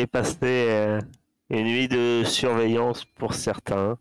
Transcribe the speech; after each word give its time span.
aviez 0.00 0.06
passé 0.06 0.38
euh, 0.42 0.98
une 1.50 1.66
nuit 1.66 1.86
de 1.86 2.22
surveillance 2.24 3.04
pour 3.04 3.34
certains, 3.34 3.98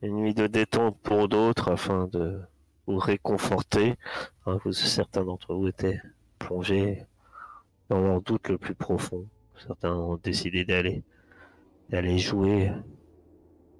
une 0.00 0.16
nuit 0.16 0.32
de 0.32 0.46
détente 0.46 0.98
pour 1.02 1.28
d'autres, 1.28 1.70
afin 1.70 2.06
de 2.06 2.40
vous 2.86 2.96
réconforter. 2.96 3.96
Hein, 4.46 4.58
certains 4.72 5.24
d'entre 5.24 5.54
vous 5.54 5.68
étaient 5.68 6.00
plongés 6.38 7.04
dans 7.90 8.00
leur 8.00 8.22
doute 8.22 8.48
le 8.48 8.56
plus 8.56 8.74
profond. 8.74 9.26
Certains 9.66 9.92
ont 9.92 10.16
décidé 10.16 10.64
d'aller 10.64 11.02
d'aller 11.90 12.16
jouer 12.18 12.72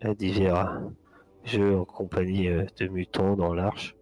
à 0.02 0.12
divers 0.12 0.82
jeux 1.44 1.74
en 1.74 1.86
compagnie 1.86 2.48
euh, 2.48 2.66
de 2.78 2.86
mutants 2.88 3.34
dans 3.34 3.54
l'arche. 3.54 3.96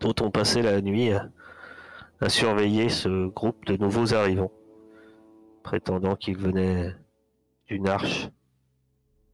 D'autres 0.00 0.24
ont 0.24 0.32
passé 0.32 0.62
la 0.62 0.80
nuit 0.80 1.12
à 1.12 2.28
surveiller 2.28 2.88
ce 2.88 3.28
groupe 3.28 3.64
de 3.66 3.76
nouveaux 3.76 4.14
arrivants 4.14 4.50
prétendant 5.64 6.14
qu'il 6.14 6.36
venait 6.36 6.94
d'une 7.66 7.88
arche. 7.88 8.28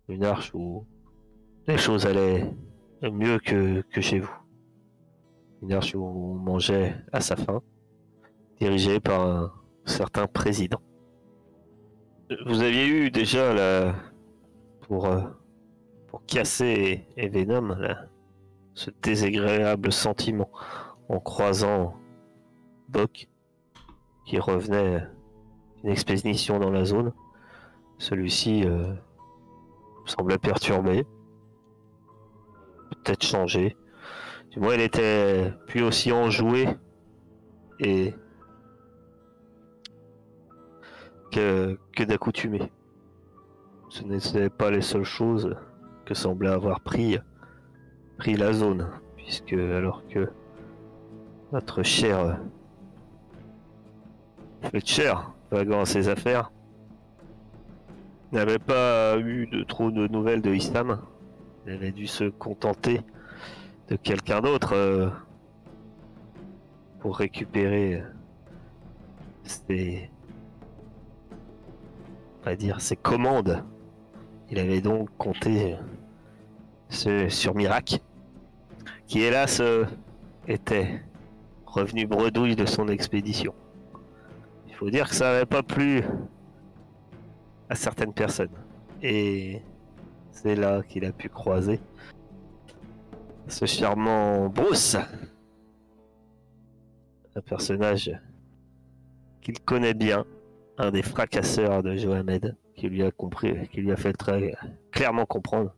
Une 0.09 0.25
arche 0.25 0.55
où 0.55 0.86
les 1.67 1.77
choses 1.77 2.07
allaient 2.07 2.51
mieux 3.02 3.39
que, 3.39 3.85
chez 4.01 4.20
vous. 4.20 4.35
Une 5.63 5.74
arche 5.74 5.95
où 5.95 6.02
on 6.02 6.35
mangeait 6.35 6.95
à 7.13 7.20
sa 7.20 7.36
faim, 7.36 7.61
dirigée 8.58 9.01
par 9.01 9.20
un 9.20 9.52
certain 9.85 10.27
président. 10.27 10.80
Vous 12.47 12.62
aviez 12.62 12.86
eu 12.86 13.11
déjà 13.11 13.52
la, 13.52 13.95
pour, 14.83 15.07
euh, 15.07 15.23
pour 16.07 16.24
casser 16.24 17.07
et 17.17 17.47
ce 18.74 18.91
désagréable 19.02 19.92
sentiment 19.92 20.48
en 21.08 21.18
croisant 21.18 21.95
Bok 22.89 23.29
qui 24.24 24.39
revenait 24.39 25.02
une 25.83 25.91
expédition 25.91 26.58
dans 26.58 26.70
la 26.70 26.85
zone. 26.85 27.13
Celui-ci 27.98 28.64
euh, 28.64 28.95
semblait 30.07 30.39
perturbé, 30.39 31.05
peut-être 32.91 33.24
changé. 33.24 33.77
Du 34.51 34.61
moins, 34.61 34.74
il 34.74 34.80
était 34.80 35.52
plus 35.67 35.83
aussi 35.83 36.11
enjoué 36.13 36.67
et 37.79 38.14
que, 41.30 41.79
d'accoutumé. 41.98 42.61
Ce 43.89 44.02
n'étaient 44.05 44.51
pas 44.51 44.70
les 44.70 44.83
seules 44.83 45.05
choses 45.05 45.57
que 46.05 46.14
semblait 46.14 46.51
avoir 46.51 46.80
pris, 46.80 47.18
pris 48.18 48.35
la 48.36 48.52
zone, 48.52 48.89
puisque 49.17 49.52
alors 49.52 50.07
que 50.08 50.30
notre 51.52 51.83
cher 51.83 52.39
Fletcher 54.62 55.14
vaguant 55.50 55.84
ses 55.84 56.08
affaires, 56.08 56.52
n'avait 58.33 58.58
pas 58.58 59.18
eu 59.18 59.46
de 59.46 59.64
trop 59.64 59.90
de 59.90 60.06
nouvelles 60.06 60.42
de 60.42 60.50
Islam. 60.50 61.00
Il 61.66 61.72
avait 61.72 61.92
dû 61.92 62.06
se 62.06 62.24
contenter 62.24 63.00
de 63.88 63.96
quelqu'un 63.96 64.40
d'autre 64.40 64.74
euh, 64.74 65.08
pour 67.00 67.16
récupérer 67.18 68.02
ses, 69.42 70.11
on 72.42 72.44
va 72.44 72.56
dire, 72.56 72.80
ses 72.80 72.96
commandes. 72.96 73.64
Il 74.50 74.58
avait 74.58 74.80
donc 74.80 75.11
compté 75.18 75.77
sur 76.88 77.55
Mirac, 77.55 78.00
qui 79.06 79.20
hélas 79.20 79.61
euh, 79.61 79.84
était 80.48 81.02
revenu 81.67 82.06
bredouille 82.06 82.56
de 82.56 82.67
son 82.67 82.88
expédition 82.88 83.55
faut 84.80 84.89
dire 84.89 85.11
que 85.11 85.14
ça 85.14 85.27
n'avait 85.27 85.45
pas 85.45 85.63
plu 85.63 86.02
à 87.68 87.74
certaines 87.74 88.14
personnes. 88.14 88.57
Et 89.02 89.61
c'est 90.33 90.55
là 90.55 90.83
qu'il 90.83 91.05
a 91.05 91.13
pu 91.13 91.29
croiser 91.29 91.80
ce 93.46 93.67
charmant 93.67 94.48
Bruce. 94.48 94.96
Un 97.36 97.42
personnage 97.42 98.11
qu'il 99.42 99.61
connaît 99.61 99.92
bien, 99.92 100.24
un 100.79 100.91
des 100.91 101.02
fracasseurs 101.02 101.83
de 101.83 101.95
Johamed, 101.97 102.57
qui 102.74 102.89
lui 102.89 103.02
a 103.02 103.11
compris, 103.11 103.68
qui 103.68 103.83
lui 103.83 103.92
a 103.92 103.97
fait 103.97 104.14
très 104.14 104.55
clairement 104.92 105.27
comprendre 105.27 105.74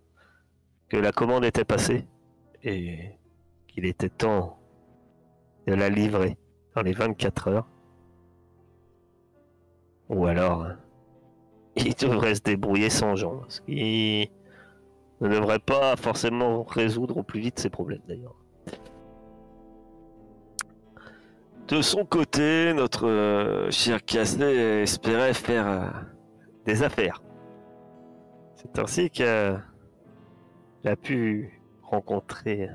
que 0.89 0.97
la 0.97 1.11
commande 1.11 1.45
était 1.45 1.65
passée 1.65 2.07
et 2.63 3.19
qu'il 3.67 3.85
était 3.85 4.11
temps 4.11 4.61
de 5.67 5.75
la 5.75 5.89
livrer 5.89 6.39
dans 6.77 6.83
les 6.83 6.93
24 6.93 7.49
heures 7.49 7.72
ou 10.13 10.27
alors, 10.27 10.67
il 11.77 11.95
devrait 11.95 12.35
se 12.35 12.43
débrouiller 12.43 12.91
sans 12.91 13.17
Jean, 13.17 13.41
ce 13.49 13.63
qui 13.63 14.31
ne 15.21 15.29
devrait 15.29 15.59
pas 15.59 15.97
forcément 15.97 16.65
résoudre 16.65 17.17
au 17.17 17.23
plus 17.23 17.41
vite 17.41 17.59
ses 17.59 17.71
problèmes 17.71 18.03
d'ailleurs. 18.07 18.37
De 21.69 21.81
son 21.81 22.05
côté, 22.05 22.75
notre 22.75 23.09
euh, 23.09 23.71
cher 23.71 24.05
Cassé 24.05 24.43
espérait 24.43 25.33
faire 25.33 25.67
euh, 25.67 25.87
des 26.67 26.83
affaires. 26.83 27.23
C'est 28.57 28.79
ainsi 28.79 29.09
qu'il 29.09 29.25
a 29.25 30.97
pu 31.01 31.63
rencontrer 31.83 32.69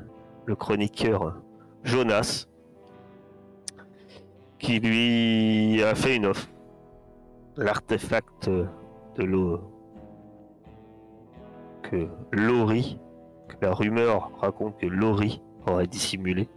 le 0.46 0.56
chroniqueur 0.56 1.36
Jonas, 1.84 2.48
qui 4.58 4.80
lui 4.80 5.84
a 5.84 5.94
fait 5.94 6.16
une 6.16 6.26
offre 6.26 6.48
l'artefact 7.58 8.50
de 8.50 9.24
l'eau 9.24 9.60
que 11.84 12.08
Lori, 12.32 13.00
que 13.48 13.66
la 13.66 13.74
rumeur 13.74 14.32
raconte 14.40 14.78
que 14.78 14.86
Lori 14.86 15.42
aurait 15.66 15.88
dissimulé 15.88 16.48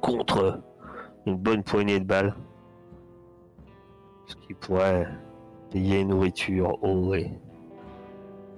contre 0.00 0.60
une 1.26 1.36
bonne 1.36 1.62
poignée 1.62 1.98
de 1.98 2.04
balles, 2.04 2.34
ce 4.26 4.36
qui 4.36 4.54
pourrait 4.54 5.08
payer 5.70 6.04
nourriture, 6.04 6.82
eau 6.82 7.14
et 7.14 7.30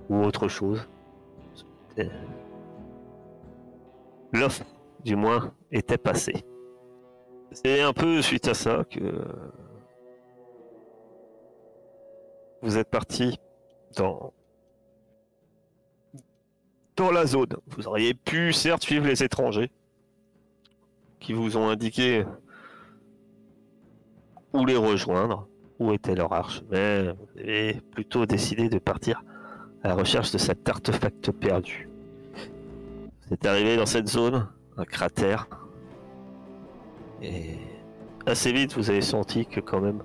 ou 0.08 0.22
autre 0.22 0.48
chose. 0.48 0.88
L'offre, 4.32 4.64
du 5.04 5.16
moins, 5.16 5.52
était 5.70 5.98
passée. 5.98 6.44
C'est 7.52 7.80
un 7.82 7.92
peu 7.92 8.22
suite 8.22 8.48
à 8.48 8.54
ça 8.54 8.84
que 8.88 9.24
vous 12.62 12.78
êtes 12.78 12.90
parti 12.90 13.38
dans 13.96 14.32
dans 16.96 17.10
la 17.10 17.24
zone. 17.24 17.56
Vous 17.68 17.88
auriez 17.88 18.12
pu 18.14 18.52
certes 18.52 18.82
suivre 18.82 19.06
les 19.06 19.22
étrangers 19.22 19.70
qui 21.18 21.32
vous 21.32 21.56
ont 21.56 21.68
indiqué 21.68 22.24
où 24.52 24.66
les 24.66 24.76
rejoindre, 24.76 25.46
où 25.78 25.92
était 25.92 26.14
leur 26.14 26.32
arche, 26.32 26.62
mais 26.70 27.12
vous 27.12 27.40
avez 27.40 27.80
plutôt 27.92 28.26
décidé 28.26 28.68
de 28.68 28.78
partir 28.78 29.22
à 29.82 29.88
la 29.88 29.94
recherche 29.94 30.30
de 30.32 30.38
cet 30.38 30.68
artefact 30.68 31.30
perdu. 31.30 31.88
Vous 33.26 33.34
êtes 33.34 33.46
arrivé 33.46 33.76
dans 33.76 33.86
cette 33.86 34.08
zone, 34.08 34.48
un 34.76 34.84
cratère, 34.84 35.48
et 37.22 37.58
assez 38.26 38.52
vite 38.52 38.74
vous 38.74 38.90
avez 38.90 39.02
senti 39.02 39.46
que 39.46 39.60
quand 39.60 39.80
même 39.80 40.02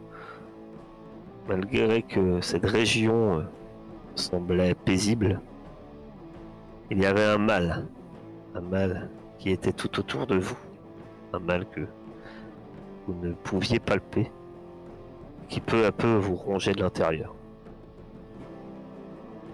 malgré 1.47 2.01
que 2.01 2.41
cette 2.41 2.65
région 2.65 3.39
euh, 3.39 3.43
semblait 4.15 4.73
paisible, 4.73 5.41
il 6.91 6.99
y 7.01 7.05
avait 7.05 7.23
un 7.25 7.37
mal, 7.37 7.87
un 8.55 8.61
mal 8.61 9.09
qui 9.39 9.51
était 9.51 9.73
tout 9.73 9.99
autour 9.99 10.27
de 10.27 10.37
vous, 10.37 10.57
un 11.33 11.39
mal 11.39 11.67
que 11.69 11.81
vous 13.07 13.15
ne 13.21 13.33
pouviez 13.33 13.79
palper, 13.79 14.31
qui 15.49 15.59
peu 15.61 15.85
à 15.85 15.91
peu 15.91 16.15
vous 16.15 16.35
rongeait 16.35 16.73
de 16.73 16.81
l'intérieur. 16.81 17.35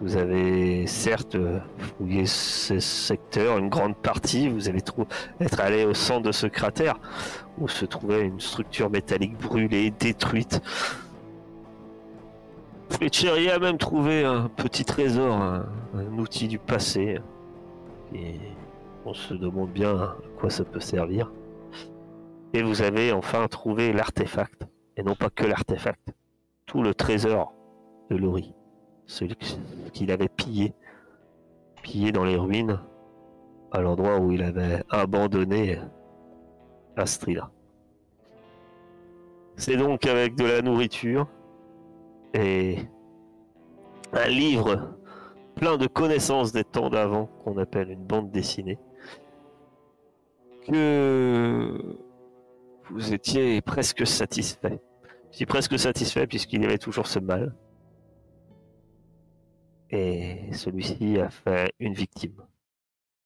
Vous 0.01 0.17
avez 0.17 0.87
certes 0.87 1.37
fouillé 1.77 2.25
ce 2.25 2.79
secteur, 2.79 3.59
une 3.59 3.69
grande 3.69 3.95
partie, 3.95 4.49
vous 4.49 4.67
allez 4.67 4.81
être 5.39 5.59
allé 5.59 5.85
au 5.85 5.93
centre 5.93 6.23
de 6.23 6.31
ce 6.31 6.47
cratère 6.47 6.99
où 7.59 7.67
se 7.67 7.85
trouvait 7.85 8.25
une 8.25 8.39
structure 8.39 8.89
métallique 8.89 9.37
brûlée, 9.37 9.91
détruite, 9.91 10.59
Fletcher 12.91 13.49
a 13.49 13.57
même 13.57 13.77
trouvé 13.77 14.25
un 14.25 14.49
petit 14.49 14.83
trésor, 14.85 15.33
un, 15.33 15.65
outil 16.17 16.47
du 16.47 16.59
passé. 16.59 17.19
Et 18.13 18.35
on 19.05 19.13
se 19.13 19.33
demande 19.33 19.71
bien 19.71 19.95
à 19.95 20.15
quoi 20.37 20.49
ça 20.49 20.65
peut 20.65 20.81
servir. 20.81 21.31
Et 22.53 22.61
vous 22.61 22.81
avez 22.81 23.13
enfin 23.13 23.47
trouvé 23.47 23.93
l'artefact. 23.93 24.67
Et 24.97 25.03
non 25.03 25.15
pas 25.15 25.29
que 25.29 25.45
l'artefact. 25.45 26.13
Tout 26.65 26.83
le 26.83 26.93
trésor 26.93 27.53
de 28.09 28.17
Lori. 28.17 28.53
Celui 29.05 29.35
qu'il 29.93 30.11
avait 30.11 30.29
pillé. 30.29 30.73
Pillé 31.81 32.11
dans 32.11 32.25
les 32.25 32.35
ruines. 32.35 32.79
À 33.71 33.79
l'endroit 33.79 34.19
où 34.19 34.31
il 34.31 34.43
avait 34.43 34.83
abandonné 34.89 35.79
Astrida. 36.97 37.49
C'est 39.55 39.77
donc 39.77 40.05
avec 40.05 40.35
de 40.35 40.43
la 40.43 40.61
nourriture 40.61 41.27
et 42.33 42.77
un 44.13 44.27
livre 44.27 44.97
plein 45.55 45.77
de 45.77 45.87
connaissances 45.87 46.51
des 46.51 46.63
temps 46.63 46.89
d'avant 46.89 47.27
qu'on 47.43 47.57
appelle 47.57 47.91
une 47.91 48.03
bande 48.03 48.31
dessinée 48.31 48.79
que 50.67 51.97
vous 52.89 53.13
étiez 53.13 53.61
presque 53.61 54.05
satisfait. 54.05 54.79
Je 55.31 55.37
dis 55.37 55.45
presque 55.45 55.79
satisfait 55.79 56.27
puisqu'il 56.27 56.61
y 56.61 56.65
avait 56.65 56.77
toujours 56.77 57.07
ce 57.07 57.19
mal. 57.19 57.55
Et 59.89 60.51
celui-ci 60.53 61.19
a 61.19 61.29
fait 61.29 61.73
une 61.79 61.93
victime. 61.93 62.41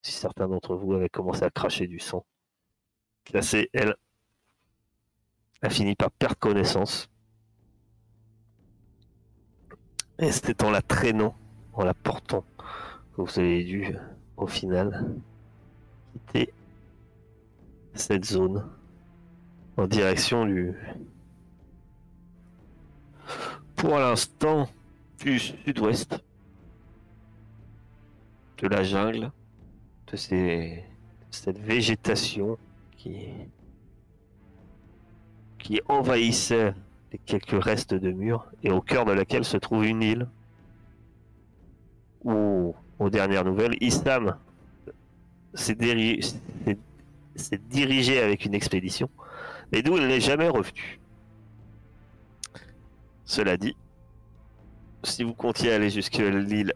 Si 0.01 0.12
certains 0.12 0.48
d'entre 0.48 0.75
vous 0.75 0.94
avaient 0.94 1.10
commencé 1.10 1.44
à 1.44 1.50
cracher 1.50 1.88
du 1.88 2.00
sang. 2.00 2.25
Elle, 3.74 3.96
a 5.62 5.69
fini 5.69 5.96
par 5.96 6.12
perdre 6.12 6.38
connaissance. 6.38 7.10
Et 10.17 10.31
c'était 10.31 10.63
en 10.63 10.71
la 10.71 10.81
traînant, 10.81 11.35
en 11.73 11.83
la 11.83 11.94
portant, 11.94 12.45
que 13.15 13.21
vous 13.21 13.39
avez 13.39 13.63
dû, 13.63 13.95
au 14.38 14.47
final, 14.47 15.13
quitter 16.13 16.53
cette 17.94 18.25
zone 18.25 18.65
en 19.77 19.88
direction 19.88 20.45
du. 20.45 20.73
Pour 23.75 23.97
l'instant, 24.00 24.69
du 25.19 25.38
sud-ouest 25.38 26.17
de 28.57 28.67
la 28.67 28.83
jungle, 28.83 29.31
de, 30.12 30.15
ces, 30.15 30.83
cette 31.29 31.59
végétation 31.59 32.57
qui, 32.95 33.27
qui 35.59 35.81
envahissait 35.88 36.73
quelques 37.17 37.63
restes 37.63 37.94
de 37.94 38.12
murs 38.12 38.47
et 38.63 38.71
au 38.71 38.81
cœur 38.81 39.06
de 39.06 39.12
laquelle 39.12 39.45
se 39.45 39.57
trouve 39.57 39.85
une 39.85 40.01
île 40.01 40.27
où, 42.23 42.75
aux 43.00 43.09
dernières 43.09 43.45
nouvelles, 43.45 43.75
Islam 43.81 44.38
s'est 45.53 45.77
dirigé 47.69 48.21
avec 48.21 48.45
une 48.45 48.53
expédition 48.53 49.09
et 49.71 49.81
d'où 49.81 49.97
il 49.97 50.07
n'est 50.07 50.19
jamais 50.21 50.50
revenu. 50.50 51.00
Cela 53.25 53.57
dit, 53.57 53.75
si 55.03 55.23
vous 55.23 55.33
comptiez 55.33 55.71
aller 55.73 55.89
jusqu'à 55.89 56.29
l'île 56.29 56.73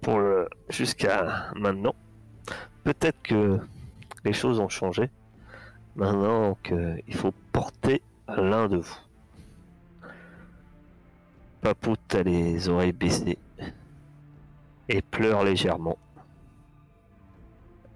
pour 0.00 0.20
jusqu'à 0.68 1.50
maintenant, 1.56 1.94
peut-être 2.84 3.20
que 3.22 3.58
les 4.24 4.32
choses 4.32 4.60
ont 4.60 4.68
changé. 4.68 5.10
Maintenant 5.96 6.56
qu'il 6.62 7.14
faut 7.14 7.32
porter 7.52 8.00
l'un 8.28 8.68
de 8.68 8.76
vous. 8.76 8.98
Papout 11.60 12.14
a 12.14 12.22
les 12.22 12.68
oreilles 12.68 12.92
baissées 12.92 13.38
et 14.88 15.02
pleure 15.02 15.44
légèrement. 15.44 15.98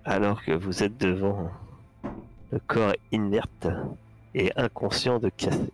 Alors 0.05 0.45
que 0.45 0.53
vous 0.53 0.83
êtes 0.83 0.99
devant 0.99 1.51
le 2.53 2.59
corps 2.67 2.93
inerte 3.11 3.67
et 4.35 4.53
inconscient 4.57 5.19
de 5.19 5.31
casser. 5.31 5.73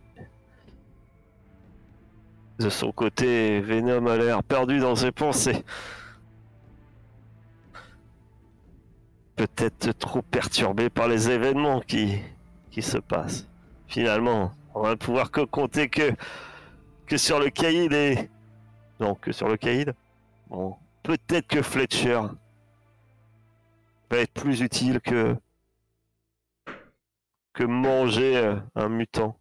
De 2.61 2.69
son 2.69 2.93
côté, 2.93 3.61
Venom 3.61 4.07
a 4.07 4.17
l'air 4.17 4.43
perdu 4.45 4.79
dans 4.79 4.95
ses 4.95 5.11
pensées. 5.11 5.65
Peut-être 9.35 9.93
trop 9.99 10.23
perturbé 10.23 10.91
par 10.91 11.09
les 11.09 11.31
événements 11.31 11.81
qui, 11.81 12.19
qui 12.71 12.83
se 12.83 12.99
passent. 12.99 13.49
Finalement, 13.89 14.53
on 14.75 14.83
va 14.83 14.97
pouvoir 14.97 15.31
que 15.31 15.41
compter 15.41 15.89
que, 15.89 16.13
que 17.10 17.17
sur 17.17 17.40
le 17.40 17.50
caïd 17.50 17.93
et... 17.93 18.31
Non, 19.00 19.17
que 19.17 19.32
sur 19.32 19.48
le 19.48 19.56
caïd 19.56 19.94
Bon, 20.46 20.76
peut-être 21.02 21.48
que 21.48 21.60
Fletcher 21.60 22.20
va 24.10 24.19
être 24.19 24.32
plus 24.32 24.60
utile 24.60 25.00
que 25.00 25.36
que 27.52 27.64
manger 27.64 28.36
euh, 28.36 28.56
un 28.76 28.88
mutant 28.88 29.36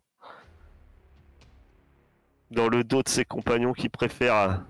dans 2.50 2.68
le 2.68 2.84
dos 2.84 3.04
de 3.04 3.08
ses 3.08 3.24
compagnons 3.24 3.74
qui 3.74 3.88
préfèrent 3.88 4.66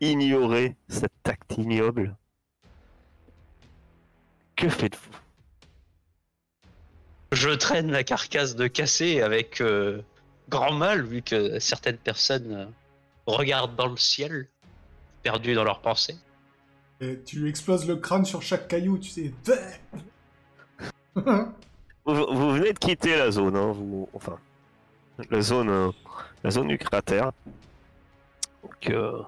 ignorer 0.00 0.76
cet 0.88 1.12
acte 1.24 1.58
ignoble. 1.58 2.16
Que 4.54 4.68
faites-vous? 4.68 5.18
Je 7.32 7.50
traîne 7.50 7.90
la 7.90 8.04
carcasse 8.04 8.54
de 8.54 8.68
cassé 8.68 9.22
avec 9.22 9.60
euh, 9.60 10.02
grand 10.50 10.72
mal, 10.72 11.02
vu 11.02 11.22
que 11.22 11.58
certaines 11.58 11.96
personnes 11.96 12.52
euh, 12.52 12.66
regardent 13.26 13.76
dans 13.76 13.86
le 13.86 13.96
ciel, 13.96 14.48
perdues 15.22 15.54
dans 15.54 15.64
leurs 15.64 15.80
pensées. 15.80 16.16
Et 17.00 17.20
tu 17.24 17.40
lui 17.40 17.48
exploses 17.48 17.86
le 17.86 17.96
crâne 17.96 18.26
sur 18.26 18.42
chaque 18.42 18.68
caillou, 18.68 18.98
tu 18.98 19.08
sais. 19.08 19.32
Vous, 22.06 22.50
venez 22.52 22.72
de 22.72 22.78
quitter 22.78 23.16
la 23.16 23.30
zone, 23.30 23.56
hein, 23.56 23.72
vous, 23.72 24.08
enfin, 24.14 24.38
la 25.30 25.40
zone, 25.42 25.68
euh, 25.68 25.90
la 26.42 26.50
zone 26.50 26.68
du 26.68 26.78
cratère. 26.78 27.30
Donc, 28.62 28.90
euh, 28.90 29.22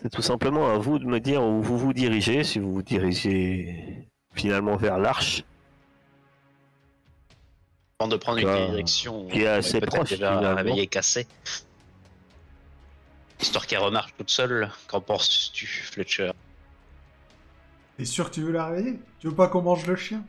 c'est 0.00 0.08
tout 0.08 0.22
simplement 0.22 0.74
à 0.74 0.78
vous 0.78 0.98
de 0.98 1.04
me 1.04 1.20
dire 1.20 1.42
où 1.44 1.60
vous 1.60 1.78
vous 1.78 1.92
dirigez, 1.92 2.42
si 2.42 2.58
vous 2.58 2.72
vous 2.72 2.82
dirigez 2.82 4.08
finalement 4.32 4.76
vers 4.76 4.98
l'arche. 4.98 5.44
Avant 8.00 8.08
de 8.08 8.16
prendre 8.16 8.38
une 8.38 8.70
direction 8.70 9.26
qui 9.26 9.40
est 9.40 9.48
assez 9.48 9.80
proche, 9.80 10.10
déjà 10.10 10.54
réveiller 10.54 10.86
cassé. 10.86 11.26
Histoire 13.40 13.66
qu'elle 13.66 13.80
remarche 13.80 14.14
toute 14.16 14.30
seule. 14.30 14.70
Qu'en 14.86 15.00
penses-tu, 15.00 15.66
Fletcher? 15.66 16.30
T'es 17.96 18.04
sûr 18.04 18.30
que 18.30 18.36
tu 18.36 18.42
veux 18.42 18.52
la 18.52 18.66
réveiller? 18.66 19.00
Tu 19.18 19.26
veux 19.26 19.34
pas 19.34 19.48
qu'on 19.48 19.62
mange 19.62 19.84
le 19.84 19.96
chien? 19.96 20.22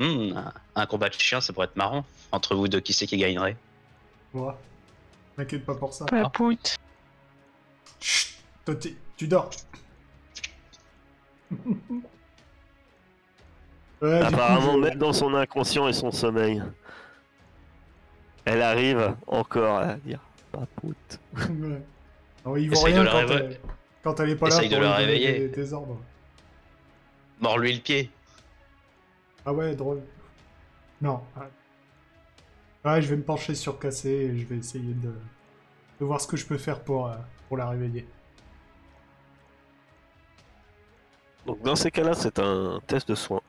Hmm, 0.00 0.32
un 0.74 0.86
combat 0.86 1.08
de 1.08 1.14
chien, 1.14 1.40
ça 1.40 1.52
pourrait 1.52 1.66
être 1.66 1.76
marrant. 1.76 2.04
Entre 2.32 2.56
vous 2.56 2.66
deux, 2.66 2.80
qui 2.80 2.92
c'est 2.92 3.06
qui 3.06 3.16
gagnerait? 3.16 3.56
Moi. 4.34 4.58
T'inquiète 5.36 5.64
pas 5.64 5.76
pour 5.76 5.94
ça. 5.94 6.06
Papout. 6.06 6.76
Chut, 8.00 8.34
toi, 8.64 8.74
tu 9.16 9.28
dors. 9.28 9.50
Apparemment, 14.02 14.78
même 14.78 14.98
dans 14.98 15.12
son 15.12 15.34
inconscient 15.34 15.88
et 15.88 15.92
son 15.92 16.10
sommeil, 16.10 16.62
elle 18.44 18.62
arrive 18.62 19.14
encore 19.26 19.78
à 19.78 19.94
dire 19.94 20.20
Papout. 20.52 20.96
ouais. 21.34 21.82
Alors, 22.44 22.58
il 22.58 22.70
voit 22.70 22.84
rien 22.84 23.04
quand, 23.04 23.18
elle... 23.18 23.60
quand, 24.02 24.20
elle... 24.20 24.30
est 24.30 24.36
pas 24.36 24.48
là 24.48 24.60
pour 24.60 24.68
de 24.68 24.76
le 24.76 24.88
réveiller. 24.88 25.38
Des, 25.40 25.48
des 25.48 25.72
ordres. 25.72 25.98
Mors-lui 27.40 27.74
le 27.74 27.80
pied. 27.80 28.10
Ah 29.44 29.52
ouais, 29.52 29.74
drôle. 29.74 30.02
Non. 31.00 31.22
Ouais, 32.84 33.02
je 33.02 33.08
vais 33.08 33.16
me 33.16 33.22
pencher 33.22 33.54
sur 33.54 33.78
Cassé 33.78 34.10
et 34.10 34.38
je 34.38 34.46
vais 34.46 34.56
essayer 34.56 34.94
de, 34.94 35.12
de 36.00 36.04
voir 36.04 36.20
ce 36.20 36.26
que 36.26 36.36
je 36.36 36.46
peux 36.46 36.58
faire 36.58 36.80
pour, 36.80 37.08
euh, 37.08 37.16
pour 37.48 37.56
la 37.56 37.68
réveiller. 37.68 38.06
Donc 41.46 41.62
dans 41.62 41.76
ces 41.76 41.90
cas-là, 41.90 42.14
c'est 42.14 42.38
un 42.38 42.80
test 42.86 43.08
de 43.08 43.14
soin. 43.14 43.40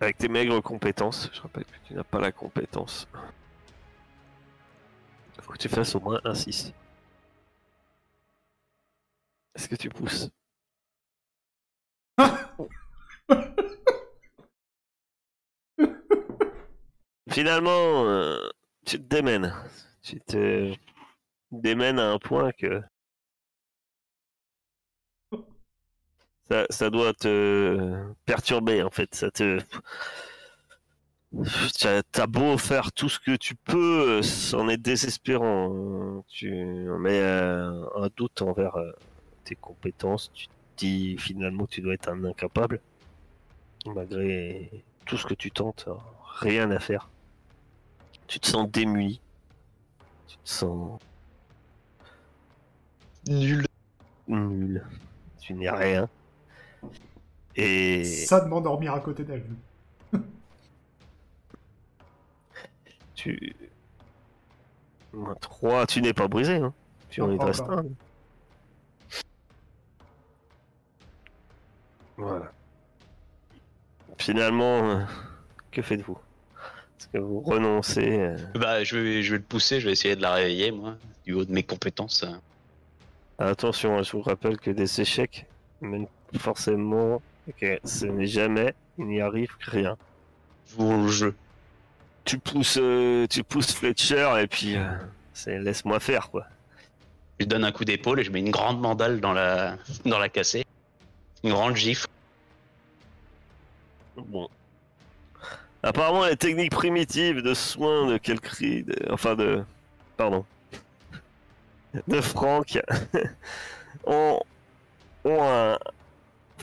Avec 0.00 0.18
tes 0.18 0.28
maigres 0.28 0.62
compétences. 0.62 1.30
Je 1.32 1.40
rappelle 1.40 1.64
que 1.64 1.78
tu 1.86 1.94
n'as 1.94 2.04
pas 2.04 2.20
la 2.20 2.32
compétence. 2.32 3.08
Il 5.36 5.42
faut 5.42 5.52
que 5.52 5.58
tu 5.58 5.68
fasses 5.68 5.94
au 5.94 6.00
moins 6.00 6.20
un 6.24 6.34
6. 6.34 6.72
Est-ce 9.54 9.68
que 9.68 9.76
tu 9.76 9.88
pousses? 9.88 10.30
Finalement, 17.30 18.06
euh, 18.06 18.48
tu 18.84 18.98
te 18.98 19.04
démènes. 19.04 19.54
Tu 20.02 20.20
te 20.20 20.74
démènes 21.50 21.98
à 21.98 22.12
un 22.12 22.18
point 22.18 22.52
que 22.52 22.82
ça, 26.70 26.90
doit 26.90 27.12
te 27.12 28.04
perturber 28.24 28.82
en 28.82 28.90
fait. 28.90 29.14
Ça 29.14 29.30
te 29.30 29.60
T'as 32.12 32.26
beau 32.26 32.56
faire 32.56 32.92
tout 32.92 33.08
ce 33.08 33.18
que 33.18 33.36
tu 33.36 33.54
peux, 33.54 34.22
c'en 34.22 34.68
est 34.68 34.76
désespérant. 34.78 36.24
Tu 36.28 36.50
mets 36.50 37.20
euh, 37.20 37.84
un 37.96 38.08
doute 38.16 38.40
envers 38.42 38.76
euh, 38.76 38.92
tes 39.44 39.54
compétences. 39.54 40.30
Tu 40.32 40.46
te 40.46 40.52
dis 40.78 41.18
finalement 41.18 41.66
que 41.66 41.72
tu 41.72 41.80
dois 41.82 41.94
être 41.94 42.08
un 42.08 42.24
incapable. 42.24 42.80
Malgré 43.86 44.70
tout 45.04 45.16
ce 45.16 45.26
que 45.26 45.34
tu 45.34 45.50
tentes, 45.50 45.88
rien 46.40 46.70
à 46.70 46.78
faire. 46.78 47.10
Tu 48.28 48.40
te 48.40 48.46
sens 48.46 48.70
démuni. 48.70 49.20
Tu 50.28 50.36
te 50.36 50.48
sens. 50.48 51.00
Nul. 53.28 53.66
Nul. 54.28 54.84
Tu 55.40 55.54
n'es 55.54 55.70
rien. 55.70 56.08
Et. 57.56 58.04
Ça 58.04 58.40
de 58.40 58.48
m'endormir 58.48 58.92
à 58.94 59.00
côté 59.00 59.24
d'elle. 59.24 59.44
Tu. 63.14 63.56
Moins 65.12 65.34
3, 65.40 65.86
tu 65.86 66.02
n'es 66.02 66.12
pas 66.12 66.28
brisé, 66.28 66.56
hein. 66.56 66.74
Tu 67.08 67.22
en 67.22 67.32
es 67.32 67.42
un. 67.42 67.84
Voilà. 72.18 72.52
Finalement, 74.18 74.90
euh, 74.90 75.02
que 75.70 75.82
faites-vous? 75.82 76.18
Est-ce 76.98 77.08
que 77.08 77.18
vous 77.18 77.40
renoncez 77.40 78.20
euh, 78.20 78.36
Bah, 78.54 78.84
je 78.84 78.96
vais, 78.98 79.22
je 79.22 79.32
vais 79.32 79.38
le 79.38 79.44
pousser, 79.44 79.80
je 79.80 79.86
vais 79.86 79.92
essayer 79.92 80.16
de 80.16 80.22
la 80.22 80.32
réveiller, 80.34 80.72
moi, 80.72 80.96
du 81.24 81.32
haut 81.32 81.44
de 81.44 81.52
mes 81.52 81.62
compétences. 81.62 82.24
Attention, 83.38 84.02
je 84.02 84.12
vous 84.12 84.22
rappelle 84.22 84.58
que 84.58 84.70
des 84.70 85.00
échecs, 85.00 85.46
même 85.82 86.06
forcément, 86.38 87.22
que 87.60 87.78
ce 87.84 88.06
n'est 88.06 88.26
jamais, 88.26 88.74
il 88.98 89.06
n'y 89.06 89.20
arrive 89.20 89.50
rien. 89.60 89.96
Pour 90.76 90.92
le 90.92 91.08
jeu. 91.08 91.34
Tu 92.24 92.38
pousses, 92.38 92.78
euh, 92.80 93.26
tu 93.28 93.44
pousses 93.44 93.72
Fletcher 93.72 94.32
et 94.42 94.46
puis 94.48 94.76
euh, 94.76 94.84
c'est 95.32 95.58
laisse-moi 95.60 96.00
faire 96.00 96.28
quoi. 96.30 96.44
Je 97.38 97.44
lui 97.44 97.46
donne 97.46 97.64
un 97.64 97.70
coup 97.70 97.84
d'épaule 97.84 98.18
et 98.20 98.24
je 98.24 98.32
mets 98.32 98.40
une 98.40 98.50
grande 98.50 98.80
mandale 98.80 99.20
dans 99.20 99.32
la, 99.32 99.76
dans 100.04 100.18
la 100.18 100.28
cassée. 100.28 100.64
Une 101.44 101.50
grande 101.50 101.76
gifle. 101.76 102.08
Bon. 104.16 104.48
Apparemment, 105.82 106.24
les 106.26 106.36
techniques 106.36 106.72
primitives 106.72 107.42
de 107.42 107.54
soins 107.54 108.06
de 108.08 108.16
Kelkri, 108.16 108.82
de- 108.82 108.96
enfin 109.12 109.36
de, 109.36 109.62
pardon, 110.16 110.44
de 112.08 112.20
Franck, 112.20 112.78
ont, 114.06 114.40
ont 115.24 115.42
un, 115.42 115.78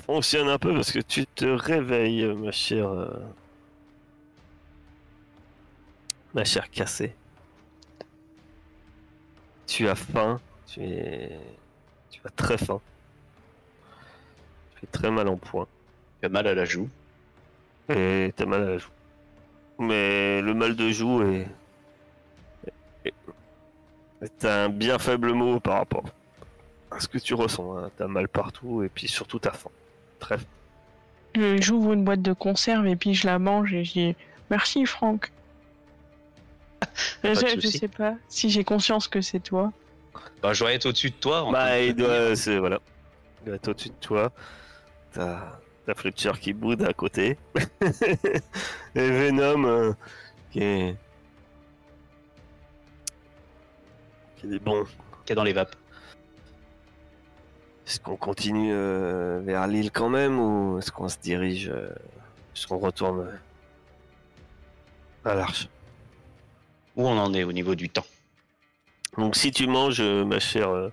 fonctionnent 0.06 0.50
un 0.50 0.58
peu 0.60 0.74
parce 0.74 0.92
que 0.92 1.00
tu 1.00 1.26
te 1.26 1.46
réveilles, 1.46 2.26
ma 2.36 2.52
chère, 2.52 2.90
euh, 2.90 3.08
ma 6.34 6.44
chère 6.44 6.70
cassée. 6.70 7.14
Tu 9.68 9.88
as 9.88 9.96
faim, 9.96 10.40
tu 10.68 10.82
es, 10.84 11.40
tu 12.10 12.22
as 12.26 12.30
très 12.30 12.58
faim. 12.58 12.82
Tu 14.78 14.86
es 14.86 14.88
très 14.88 15.10
mal 15.10 15.28
en 15.28 15.38
point. 15.38 15.68
J'ai 16.22 16.30
mal 16.30 16.48
à 16.48 16.54
la 16.54 16.66
joue. 16.66 16.90
Et 17.90 18.34
t'as 18.36 18.46
mal 18.46 18.64
à 18.64 18.66
la 18.72 18.78
joue. 18.78 18.90
Mais 19.80 20.42
le 20.42 20.54
mal 20.54 20.76
de 20.76 20.90
joue 20.92 21.24
est. 21.24 21.48
est- 23.06 23.14
est 24.22 24.46
un 24.46 24.70
bien 24.70 25.00
faible 25.00 25.34
mot 25.34 25.60
par 25.60 25.76
rapport 25.80 26.06
à 26.92 27.00
ce 27.00 27.08
que 27.08 27.18
tu 27.18 27.34
ressens. 27.34 27.78
hein. 27.78 27.92
T'as 27.98 28.08
mal 28.08 28.28
partout 28.28 28.84
et 28.84 28.90
puis 28.90 29.08
surtout 29.08 29.40
t'as 29.40 29.52
faim. 29.52 29.72
Je- 31.36 31.62
J'ouvre 31.62 31.94
une 31.94 32.04
boîte 32.04 32.22
de 32.22 32.34
conserve 32.34 32.86
et 32.88 32.96
puis 32.96 33.14
je 33.14 33.26
la 33.28 33.40
mange 33.40 33.74
et 33.74 33.84
je 33.84 33.92
dis 33.94 34.16
merci 34.50 34.86
Franck. 34.86 35.32
Je, 37.24 37.60
sais 37.68 37.88
pas 37.88 38.16
si 38.28 38.50
j'ai 38.50 38.64
conscience 38.64 39.08
que 39.08 39.22
c'est 39.22 39.40
toi. 39.40 39.72
Bah, 40.42 40.54
je 40.54 40.60
dois 40.60 40.74
être 40.74 40.86
au-dessus 40.86 41.10
de 41.12 41.16
toi. 41.16 41.44
en 41.44 41.52
Bah, 41.52 41.80
il 41.82 41.96
doit. 41.96 42.36
C'est 42.36 42.58
voilà. 42.60 42.80
Il 43.42 43.48
doit 43.48 43.56
être 43.56 43.68
au-dessus 43.70 43.90
de 43.90 43.96
toi. 44.02 44.32
T'as. 45.14 45.60
T'as 45.86 45.96
Fletcher 45.96 46.32
qui 46.40 46.54
boude 46.54 46.82
à 46.84 46.94
côté. 46.94 47.38
et 48.96 49.10
Venom 49.10 49.66
euh, 49.66 49.92
qui 50.52 50.62
est. 50.64 50.96
qui 54.38 54.54
est 54.54 54.60
bon. 54.60 54.86
Qui 55.26 55.34
est 55.34 55.36
dans 55.36 55.44
les 55.44 55.52
vapes. 55.54 55.76
Est-ce 57.86 58.00
qu'on 58.00 58.16
continue 58.16 58.72
euh, 58.72 59.42
vers 59.44 59.68
l'île 59.68 59.92
quand 59.92 60.10
même 60.10 60.40
ou 60.40 60.80
est-ce 60.80 60.92
qu'on 60.92 61.10
se 61.10 61.18
dirige 61.18 61.70
euh, 61.70 61.90
Est-ce 62.56 62.68
qu'on 62.68 62.78
retourne 62.78 63.20
euh, 63.20 65.30
à 65.30 65.36
l'arche? 65.36 65.68
Où 66.96 67.08
on 67.08 67.18
en 67.18 67.34
est 67.34 67.44
au 67.44 67.52
niveau 67.52 67.76
du 67.76 67.90
temps? 67.90 68.06
Donc 69.18 69.36
si 69.36 69.52
tu 69.52 69.68
manges, 69.68 70.02
ma 70.02 70.40
chère 70.40 70.70
euh, 70.70 70.92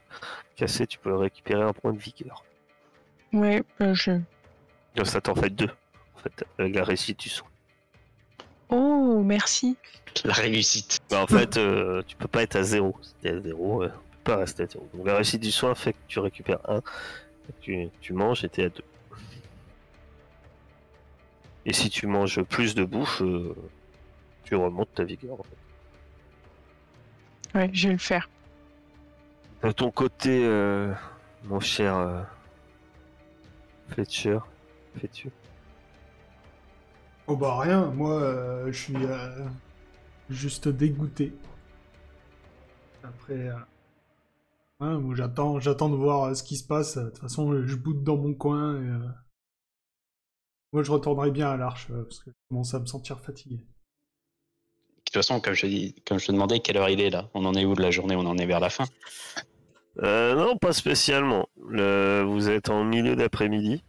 cassée, 0.57 0.87
tu 0.87 0.99
peux 0.99 1.15
récupérer 1.15 1.63
un 1.63 1.73
point 1.73 1.93
de 1.93 1.99
vigueur. 1.99 2.45
Ouais, 3.33 3.63
euh, 3.81 3.95
je. 3.95 4.13
Donc 4.97 5.07
ça 5.07 5.21
t'en 5.21 5.35
fait 5.35 5.51
deux, 5.51 5.71
en 6.17 6.19
fait, 6.19 6.45
avec 6.59 6.75
la 6.75 6.85
restitution. 6.85 7.45
Oh, 8.69 9.23
merci. 9.25 9.77
La 10.25 10.35
réussite. 10.35 10.99
Bah, 11.11 11.23
en 11.23 11.27
fait, 11.27 11.57
euh, 11.57 12.03
tu 12.07 12.17
peux 12.17 12.29
pas 12.29 12.43
être 12.43 12.57
à 12.57 12.63
zéro. 12.63 12.97
Si 13.01 13.15
t'es 13.21 13.31
à 13.31 13.41
zéro, 13.41 13.85
euh, 13.85 13.93
pas 14.25 14.37
rester 14.37 14.65
à 14.65 14.67
zéro. 14.67 14.89
Donc 14.95 15.07
la 15.07 15.17
restitution 15.17 15.75
fait 15.75 15.93
que 15.93 15.99
tu 16.09 16.19
récupères 16.19 16.59
un, 16.69 16.81
tu, 17.61 17.89
tu 18.01 18.13
manges 18.13 18.45
et 18.45 18.49
t'es 18.49 18.65
à 18.65 18.69
deux. 18.69 18.85
Et 21.67 21.73
si 21.73 21.91
tu 21.91 22.07
manges 22.07 22.43
plus 22.43 22.75
de 22.75 22.85
bouffe, 22.85 23.23
euh, 23.23 23.55
tu 24.45 24.55
remontes 24.57 24.93
ta 24.95 25.05
vigueur. 25.05 25.41
en 25.41 25.43
fait. 25.43 25.57
Ouais, 27.59 27.71
je 27.73 27.89
vais 27.89 27.95
le 27.95 27.99
faire. 27.99 28.29
De 29.63 29.73
ton 29.73 29.91
côté, 29.91 30.45
euh, 30.45 30.93
mon 31.45 31.61
cher 31.61 31.97
euh, 31.97 32.23
Fletcher, 33.89 34.39
fais-tu 34.99 35.31
Oh 37.27 37.37
bah 37.37 37.59
rien, 37.61 37.87
moi 37.87 38.21
euh, 38.23 38.73
je 38.73 38.79
suis 38.79 38.97
euh, 38.97 39.45
juste 40.31 40.69
dégoûté. 40.69 41.33
Après, 43.05 43.51
euh, 44.83 44.99
moi 44.99 45.15
j'attends, 45.15 45.61
j'attends 45.61 45.91
de 45.91 45.97
voir 45.97 46.25
euh, 46.25 46.35
ce 46.35 46.43
qui 46.43 46.57
se 46.57 46.67
passe. 46.67 46.97
De 46.97 47.09
toute 47.11 47.19
façon, 47.19 47.67
je 47.67 47.77
boude 47.77 48.03
dans 48.03 48.17
mon 48.17 48.35
coin. 48.35 48.75
Et, 48.83 48.89
euh, 48.89 49.09
Moi 50.73 50.83
je 50.83 50.93
retournerai 50.93 51.31
bien 51.31 51.51
à 51.51 51.57
l'arche 51.57 51.89
euh, 51.91 52.05
parce 52.05 52.21
que 52.21 52.31
je 52.31 52.37
commence 52.49 52.75
à 52.75 52.81
me 52.81 52.87
sentir 52.87 53.21
fatigué. 53.21 53.57
De 53.57 53.63
toute 55.05 55.15
façon, 55.15 55.41
comme 55.41 55.55
je, 55.55 55.67
dis, 55.67 55.95
comme 56.07 56.19
je 56.19 56.27
te 56.27 56.33
demandais 56.33 56.61
quelle 56.61 56.77
heure 56.77 56.89
il 56.89 57.01
est 57.01 57.11
là, 57.11 57.29
on 57.35 57.45
en 57.45 57.55
est 57.55 57.65
où 57.65 57.75
de 57.75 57.83
la 57.83 57.91
journée? 57.91 58.15
On 58.15 58.27
en 58.27 58.39
est 58.39 58.47
vers 58.47 58.61
la 58.61 58.71
fin? 58.71 58.85
Euh, 59.99 60.37
non, 60.37 60.57
pas 60.57 60.73
spécialement. 60.73 61.49
Le- 61.69 62.23
vous 62.23 62.49
êtes 62.49 62.71
en 62.71 62.85
milieu 62.85 63.17
d'après-midi. 63.17 63.83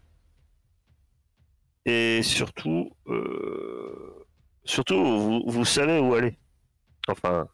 Et 1.86 2.22
surtout, 2.24 2.92
euh, 3.08 4.26
surtout 4.66 5.04
vous, 5.04 5.44
vous 5.46 5.66
savez 5.66 6.00
où 6.00 6.14
aller. 6.14 6.38
Enfin, 7.08 7.48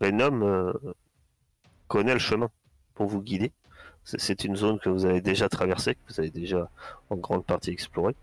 Venom 0.00 0.42
euh, 0.42 0.72
connaît 1.88 2.14
le 2.14 2.20
chemin 2.20 2.50
pour 2.98 3.06
vous 3.06 3.22
guider. 3.22 3.52
C'est- 4.04 4.42
une 4.44 4.56
zone 4.56 4.78
que 4.80 4.88
vous 4.88 5.04
avez 5.04 5.20
déjà 5.20 5.48
traversée, 5.48 5.94
que 5.94 6.00
vous 6.08 6.18
avez 6.20 6.30
déjà 6.30 6.68
en 7.10 7.16
grande 7.16 7.44
partie 7.44 7.70
explorée. 7.70 8.16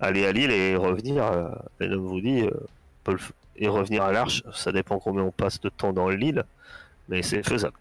Aller 0.00 0.26
à 0.26 0.32
l'île 0.32 0.50
et 0.50 0.74
revenir, 0.74 1.22
euh, 1.24 1.48
Venom 1.78 2.02
vous 2.02 2.20
dit, 2.20 2.40
euh, 2.42 3.16
et 3.56 3.68
revenir 3.68 4.02
à 4.02 4.10
l'arche, 4.10 4.42
ça 4.52 4.72
dépend 4.72 4.98
combien 4.98 5.22
on 5.22 5.30
passe 5.30 5.60
de 5.60 5.68
temps 5.68 5.92
dans 5.92 6.08
l'île, 6.08 6.42
mais 7.08 7.22
c'est 7.22 7.42
faisable. 7.44 7.76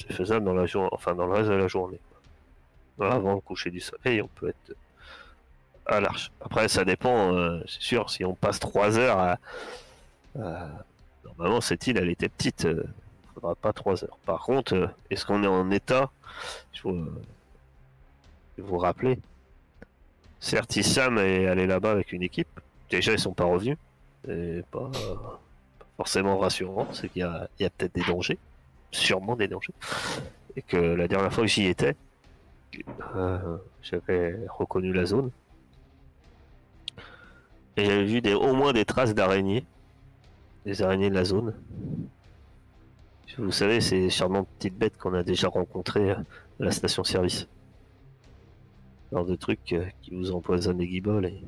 C'est 0.00 0.12
faisable 0.12 0.44
dans 0.44 0.54
la 0.54 0.66
journée, 0.66 0.90
enfin 0.92 1.14
dans 1.16 1.26
le 1.26 1.32
reste 1.32 1.48
de 1.48 1.54
la 1.54 1.66
journée. 1.68 1.98
Avant 3.00 3.34
le 3.34 3.40
coucher 3.40 3.70
du 3.70 3.80
soleil, 3.80 4.22
on 4.22 4.28
peut 4.28 4.48
être 4.50 4.76
à 5.86 6.00
l'arche. 6.00 6.30
Après, 6.40 6.68
ça 6.68 6.84
dépend, 6.84 7.32
euh, 7.34 7.60
c'est 7.66 7.82
sûr, 7.82 8.10
si 8.10 8.24
on 8.24 8.34
passe 8.34 8.60
trois 8.60 8.96
heures 8.98 9.18
à. 9.18 9.38
à- 10.40 10.68
Normalement, 11.24 11.60
cette 11.60 11.86
île, 11.86 11.96
elle 11.98 12.10
était 12.10 12.28
petite, 12.28 12.64
euh, 12.66 12.82
pas 13.60 13.72
trois 13.72 14.04
heures. 14.04 14.18
Par 14.24 14.42
contre, 14.42 14.74
euh, 14.74 14.86
est-ce 15.10 15.24
qu'on 15.26 15.42
est 15.42 15.48
en 15.48 15.70
état 15.70 16.10
Je 16.72 16.82
vous, 16.82 16.94
euh, 16.94 17.22
vais 18.56 18.64
vous 18.64 18.78
rappeler. 18.78 19.18
Certes, 20.40 20.76
Issam 20.76 21.18
est 21.18 21.46
allé 21.46 21.66
là-bas 21.66 21.90
avec 21.90 22.12
une 22.12 22.22
équipe. 22.22 22.48
Déjà, 22.90 23.12
ils 23.12 23.18
sont 23.18 23.32
pas 23.32 23.44
revenus. 23.44 23.76
C'est 24.24 24.64
pas, 24.70 24.90
forcément 25.96 26.38
rassurant. 26.38 26.88
C'est 26.92 27.08
qu'il 27.08 27.20
y 27.20 27.24
a, 27.24 27.48
il 27.58 27.64
y 27.64 27.66
a 27.66 27.70
peut-être 27.70 27.94
des 27.94 28.04
dangers. 28.04 28.38
Sûrement 28.90 29.36
des 29.36 29.48
dangers. 29.48 29.74
Et 30.56 30.62
que 30.62 30.76
la 30.76 31.08
dernière 31.08 31.32
fois 31.32 31.44
que 31.44 31.50
j'y 31.50 31.66
étais, 31.66 31.96
euh, 33.16 33.58
j'avais 33.82 34.38
reconnu 34.48 34.92
la 34.92 35.04
zone. 35.04 35.30
Et 37.76 37.84
j'avais 37.84 38.04
vu 38.04 38.20
des, 38.20 38.34
au 38.34 38.54
moins 38.54 38.72
des 38.72 38.84
traces 38.84 39.14
d'araignées. 39.14 39.64
Des 40.64 40.82
araignées 40.82 41.10
de 41.10 41.14
la 41.14 41.24
zone. 41.24 41.54
Vous 43.36 43.52
savez, 43.52 43.80
ces 43.80 44.10
charmantes 44.10 44.48
petites 44.58 44.76
bêtes 44.76 44.96
qu'on 44.96 45.14
a 45.14 45.22
déjà 45.22 45.48
rencontrées 45.48 46.10
à 46.12 46.24
la 46.58 46.70
station-service. 46.72 47.46
Genre 49.12 49.24
de 49.26 49.36
trucs 49.36 49.72
euh, 49.72 49.86
qui 50.02 50.14
vous 50.14 50.32
empoisonnent 50.32 50.78
les 50.78 50.88
guibolles 50.88 51.26
et 51.26 51.44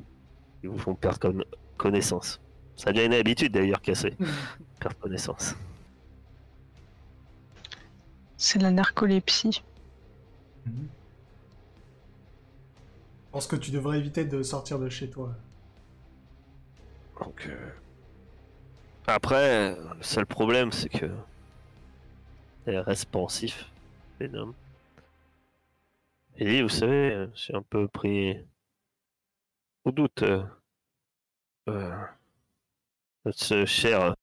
qui 0.61 0.67
vous 0.67 0.77
font 0.77 0.95
perdre 0.95 1.19
con- 1.19 1.43
connaissance. 1.77 2.39
Ça 2.75 2.91
devient 2.93 3.05
une 3.07 3.13
habitude 3.13 3.51
d'ailleurs 3.51 3.81
cassée. 3.81 4.15
Perdre 4.79 4.97
connaissance. 4.97 5.55
C'est 8.37 8.59
la 8.59 8.71
narcolepsie. 8.71 9.61
Je 10.65 10.71
pense 13.31 13.47
que 13.47 13.55
tu 13.55 13.71
devrais 13.71 13.99
éviter 13.99 14.25
de 14.25 14.41
sortir 14.43 14.79
de 14.79 14.89
chez 14.89 15.09
toi. 15.09 15.33
Donc, 17.19 17.47
euh, 17.47 17.69
Après, 19.07 19.75
le 19.75 20.01
seul 20.03 20.25
problème, 20.25 20.71
c'est 20.71 20.89
que. 20.89 21.05
Elle 22.65 22.79
reste 22.79 23.09
pensif, 23.09 23.71
Venom. 24.19 24.53
Dit, 26.37 26.61
vous 26.61 26.69
savez, 26.69 27.11
euh, 27.11 27.27
j'ai 27.33 27.55
un 27.55 27.61
peu 27.61 27.87
pris 27.87 28.37
au 29.83 29.91
doute. 29.91 30.23
Euh, 30.23 30.43
euh, 31.69 31.95
notre 33.25 33.65
cher 33.65 34.15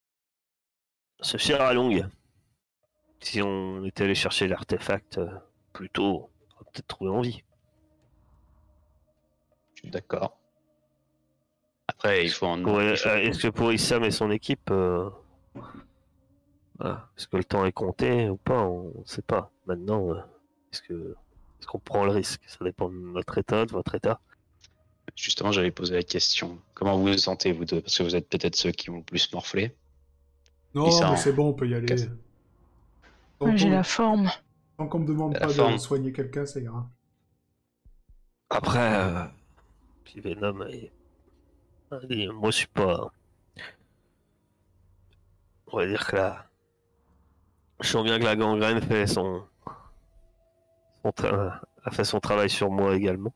ce 1.21 1.37
cher 1.37 1.61
Along, 1.61 2.09
si 3.21 3.43
on 3.43 3.85
était 3.85 4.05
allé 4.05 4.15
chercher 4.15 4.47
l'artefact 4.47 5.19
euh, 5.19 5.29
plus 5.73 5.91
tôt, 5.91 6.31
on 6.51 6.55
aurait 6.55 6.71
peut-être 6.73 6.87
trouvé 6.87 7.11
en 7.11 7.21
vie. 7.21 7.43
Je 9.75 9.81
suis 9.81 9.91
d'accord. 9.91 10.39
Après, 11.89 12.25
il 12.25 12.31
faut 12.31 12.47
en. 12.47 12.81
Est-ce 12.81 13.43
que 13.43 13.49
pour 13.49 13.73
Issam 13.73 14.05
et 14.05 14.11
son 14.11 14.31
équipe, 14.31 14.73
voilà, 16.79 17.09
est-ce 17.17 17.27
que 17.27 17.37
le 17.37 17.45
temps 17.45 17.65
est 17.65 17.73
compté 17.73 18.29
ou 18.29 18.37
pas 18.37 18.63
On 18.65 18.93
ne 19.01 19.05
sait 19.07 19.23
pas. 19.23 19.51
Maintenant, 19.67 20.11
euh, 20.13 20.21
est-ce 20.73 20.83
que 20.83 21.17
est-ce 21.61 21.67
qu'on 21.67 21.79
prend 21.81 22.05
le 22.05 22.13
risque? 22.13 22.41
Ça 22.47 22.65
dépend 22.65 22.89
de 22.89 22.95
notre 22.95 23.37
état, 23.39 23.67
de 23.67 23.73
votre 23.73 23.95
état. 23.95 24.21
Justement, 25.17 25.51
j'allais 25.51 25.73
poser 25.73 25.95
la 25.95 26.03
question. 26.05 26.59
Comment 26.75 26.97
vous 26.97 27.07
vous 27.07 27.19
sentez, 27.19 27.51
vous 27.51 27.65
deux? 27.65 27.81
Parce 27.81 27.99
que 27.99 28.05
vous 28.05 28.15
êtes 28.15 28.29
peut-être 28.29 28.55
ceux 28.55 28.71
qui 28.71 28.91
ont 28.91 28.99
le 28.99 29.03
plus 29.03 29.33
morflé. 29.33 29.75
Non, 30.75 30.91
ça, 30.93 31.11
mais 31.11 31.17
c'est 31.17 31.33
bon, 31.33 31.49
on 31.49 31.53
peut 31.55 31.67
y 31.69 31.75
aller. 31.75 31.93
Ouais, 33.41 33.57
J'ai 33.57 33.67
qu'on 33.67 33.73
la 33.73 33.83
forme. 33.83 34.31
tant 34.77 34.87
qu'on 34.87 34.99
me 35.01 35.07
demande 35.09 35.33
La 35.35 35.41
pas 35.41 35.73
de 35.73 35.79
soigner 35.79 36.13
quelqu'un, 36.13 36.47
ça 36.47 36.61
ira. 36.61 36.89
Après, 38.51 38.95
euh, 39.03 39.25
puis 40.05 40.21
Venom, 40.21 40.67
il- 40.69 40.91
il 42.03 42.09
dit, 42.09 42.29
moi 42.29 42.51
je 42.51 42.57
suis 42.59 42.67
pas. 42.69 43.11
On 45.69 45.77
va 45.79 45.87
dire 45.87 46.07
que 46.07 46.17
là. 46.17 46.48
Je 47.81 47.89
sens 47.89 48.05
bien 48.05 48.19
que 48.19 48.25
la 48.25 48.37
gangrène 48.37 48.81
fait 48.81 49.07
son. 49.07 49.45
a 51.05 51.91
fait 51.91 52.05
son 52.05 52.21
travail 52.21 52.51
sur 52.51 52.71
moi 52.71 52.95
également. 52.97 53.33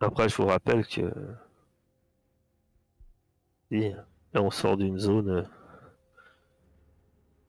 Après, 0.00 0.28
je 0.28 0.36
vous 0.36 0.46
rappelle 0.46 0.86
que. 0.86 1.12
On 4.34 4.50
sort 4.50 4.76
d'une 4.76 4.98
zone 4.98 5.30
euh, 5.30 5.42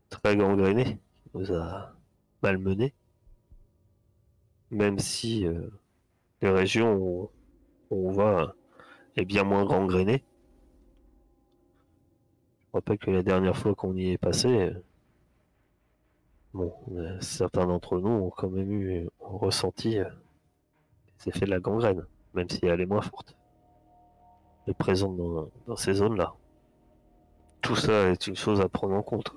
très 0.09 0.37
gangrénée 0.37 0.99
qui 1.23 1.29
nous 1.37 1.51
a 1.53 1.93
malmenés. 2.41 2.93
Même 4.71 4.99
si 4.99 5.45
euh, 5.45 5.69
les 6.41 6.49
régions 6.49 6.95
où 6.95 7.31
on 7.91 8.11
va 8.11 8.55
est 9.15 9.25
bien 9.25 9.43
moins 9.43 9.65
gangrénée. 9.65 10.23
Je 12.75 12.79
rappelle 12.79 12.97
que 12.97 13.09
la 13.09 13.23
dernière 13.23 13.55
fois 13.55 13.73
qu'on 13.73 13.95
y 13.95 14.09
est 14.09 14.17
passé, 14.17 14.49
euh, 16.57 16.69
euh, 16.91 17.17
certains 17.21 17.65
d'entre 17.65 17.99
nous 17.99 18.09
ont 18.09 18.29
quand 18.29 18.49
même 18.49 18.69
eu 18.69 19.07
ont 19.21 19.37
ressenti 19.37 19.97
euh, 19.97 20.09
les 21.19 21.29
effets 21.29 21.45
de 21.45 21.51
la 21.51 21.61
gangrène, 21.61 22.05
même 22.33 22.49
si 22.49 22.59
elle 22.65 22.81
est 22.81 22.85
moins 22.85 23.01
forte. 23.01 23.37
Elle 24.67 24.71
est 24.71 24.73
présente 24.73 25.15
dans, 25.15 25.75
ces 25.77 25.93
zones-là. 25.93 26.33
Tout 27.61 27.77
ça 27.77 28.09
est 28.09 28.27
une 28.27 28.35
chose 28.35 28.59
à 28.59 28.67
prendre 28.67 28.95
en 28.95 29.03
compte. 29.03 29.33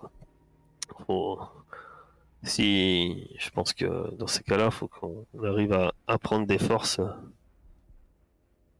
Si, 2.42 3.36
je 3.38 3.50
pense 3.50 3.72
que 3.72 4.16
dans 4.16 4.26
ces 4.26 4.42
cas-là, 4.42 4.64
il 4.64 4.72
faut 4.72 4.88
qu'on 4.88 5.24
arrive 5.44 5.74
à, 6.08 6.18
prendre 6.18 6.44
des 6.44 6.58
forces 6.58 6.98
euh, 6.98 7.06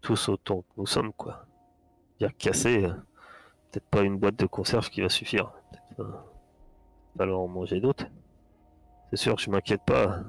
tous 0.00 0.28
autant 0.28 0.62
que 0.62 0.66
nous 0.78 0.86
sommes, 0.86 1.12
quoi. 1.12 1.46
Dire 2.18 2.36
casser, 2.36 2.86
euh, 2.86 2.94
peut-être 3.70 3.88
pas 3.88 4.02
une 4.02 4.18
boîte 4.18 4.36
de 4.36 4.46
conserve 4.46 4.88
qui 4.90 5.00
va 5.00 5.08
suffire. 5.08 5.52
Peut-être 5.70 6.00
euh, 6.00 6.12
falloir 7.16 7.40
en 7.40 7.48
manger 7.48 7.80
d'autres. 7.80 8.06
C'est 9.10 9.16
sûr, 9.16 9.38
je 9.38 9.50
m'inquiète 9.50 9.82
pas. 9.84 10.20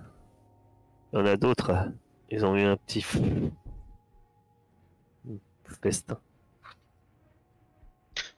Il 1.13 1.19
y 1.19 1.21
en 1.21 1.25
a 1.25 1.37
d'autres. 1.37 1.71
Ils 2.29 2.45
ont 2.45 2.55
eu 2.55 2.63
un 2.63 2.77
petit 2.77 2.99
f- 2.99 3.51
festin. 5.81 6.19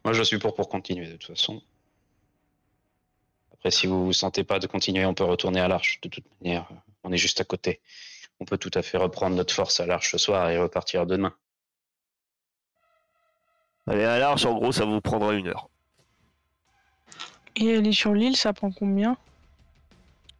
Moi, 0.04 0.14
je 0.14 0.24
suis 0.24 0.40
pour 0.40 0.56
pour 0.56 0.70
continuer 0.70 1.08
de 1.08 1.14
toute 1.18 1.28
façon. 1.28 1.62
Après, 3.54 3.70
si 3.72 3.86
vous 3.86 4.06
vous 4.06 4.14
sentez 4.14 4.44
pas 4.44 4.58
de 4.60 4.66
continuer, 4.66 5.06
on 5.06 5.14
peut 5.14 5.24
retourner 5.24 5.60
à 5.60 5.68
l'arche. 5.68 6.02
De 6.02 6.10
toute 6.10 6.26
manière, 6.42 6.68
on 7.04 7.12
est 7.12 7.18
juste 7.18 7.40
à 7.42 7.44
côté. 7.44 7.82
On 8.40 8.46
peut 8.46 8.58
tout 8.58 8.72
à 8.74 8.82
fait 8.82 8.98
reprendre 8.98 9.36
notre 9.36 9.54
force 9.54 9.80
à 9.80 9.86
l'arche 9.86 10.12
ce 10.12 10.18
soir 10.18 10.50
et 10.50 10.58
repartir 10.58 11.06
demain. 11.06 11.34
Allez, 13.88 14.04
à 14.06 14.20
l'arche, 14.20 14.46
en 14.46 14.54
gros, 14.54 14.72
ça 14.72 14.86
vous 14.86 15.02
prendra 15.02 15.34
une 15.34 15.48
heure. 15.48 15.68
Et 17.56 17.76
aller 17.76 17.92
sur 17.92 18.14
l'île, 18.14 18.38
ça 18.38 18.54
prend 18.54 18.72
combien? 18.72 19.18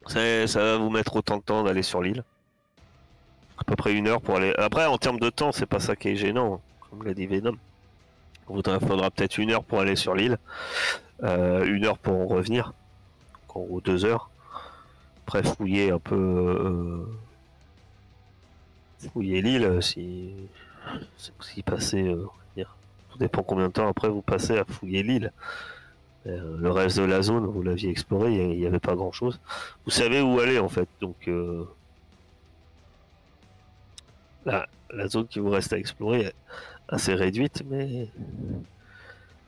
Ça, 0.08 0.48
ça 0.48 0.60
va 0.60 0.78
vous 0.78 0.90
mettre 0.90 1.16
autant 1.16 1.38
de 1.38 1.44
temps 1.44 1.64
d'aller 1.64 1.84
sur 1.84 2.02
l'île. 2.02 2.24
À 3.58 3.64
peu 3.64 3.76
près 3.76 3.94
une 3.94 4.08
heure 4.08 4.22
pour 4.22 4.38
aller. 4.38 4.54
Après, 4.58 4.86
en 4.86 4.98
termes 4.98 5.20
de 5.20 5.30
temps, 5.30 5.52
c'est 5.52 5.66
pas 5.66 5.80
ça 5.80 5.96
qui 5.96 6.10
est 6.10 6.16
gênant, 6.16 6.62
comme 6.90 7.04
l'a 7.04 7.14
dit 7.14 7.28
Venom. 7.28 7.56
Il 8.50 8.64
faudra, 8.88 9.12
peut-être 9.12 9.38
une 9.38 9.52
heure 9.52 9.64
pour 9.64 9.80
aller 9.80 9.96
sur 9.96 10.16
l'île, 10.16 10.38
euh, 11.24 11.64
une 11.66 11.86
heure 11.86 11.98
pour 11.98 12.20
en 12.20 12.26
revenir, 12.26 12.74
en 13.50 13.62
gros 13.62 13.82
deux 13.82 14.04
heures. 14.04 14.30
Après, 15.26 15.44
fouiller 15.44 15.92
un 15.92 16.00
peu. 16.00 16.16
euh, 16.16 17.06
fouiller 19.14 19.42
l'île, 19.42 19.64
euh, 19.66 19.82
si. 19.82 20.34
Si 21.40 21.64
passer. 21.64 22.04
euh, 22.04 22.26
dépend 23.22 23.44
combien 23.44 23.68
de 23.68 23.74
temps 23.74 23.88
après 23.88 24.10
vous 24.10 24.22
passez 24.22 24.58
à 24.58 24.66
fouiller 24.66 25.04
l'île. 25.04 25.32
Euh, 26.28 26.58
le 26.60 26.72
reste 26.72 26.98
de 27.00 27.04
la 27.04 27.22
zone, 27.24 27.46
vous 27.46 27.64
l'aviez 27.64 27.90
exploré, 27.90 28.34
il 28.34 28.60
n'y 28.60 28.68
avait 28.68 28.80
pas 28.80 28.96
grand 28.96 29.12
chose 29.12 29.40
vous 29.86 29.92
savez 29.92 30.22
où 30.22 30.40
aller 30.40 30.60
en 30.60 30.70
fait. 30.70 30.88
Donc 31.00 31.28
euh, 31.28 31.66
la, 34.46 34.68
zone 35.08 35.28
qui 35.28 35.40
vous 35.40 35.50
reste 35.50 35.74
à 35.74 35.78
explorer 35.78 36.22
est 36.22 36.36
assez 36.88 37.14
réduite, 37.14 37.64
mais 37.70 38.08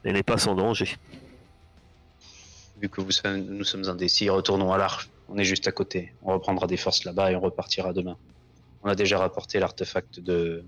elle 0.03 0.13
n'est 0.13 0.23
pas 0.23 0.37
sans 0.37 0.55
danger. 0.55 0.95
Vu 2.81 2.89
que 2.89 3.01
nous 3.01 3.63
sommes 3.63 3.87
indécis, 3.87 4.29
retournons 4.29 4.73
à 4.73 4.77
l'arche. 4.77 5.09
On 5.29 5.37
est 5.37 5.45
juste 5.45 5.67
à 5.67 5.71
côté. 5.71 6.13
On 6.23 6.33
reprendra 6.33 6.67
des 6.67 6.77
forces 6.77 7.05
là-bas 7.05 7.31
et 7.31 7.35
on 7.35 7.39
repartira 7.39 7.93
demain. 7.93 8.17
On 8.83 8.89
a 8.89 8.95
déjà 8.95 9.17
rapporté 9.17 9.59
l'artefact 9.59 10.19
de, 10.19 10.65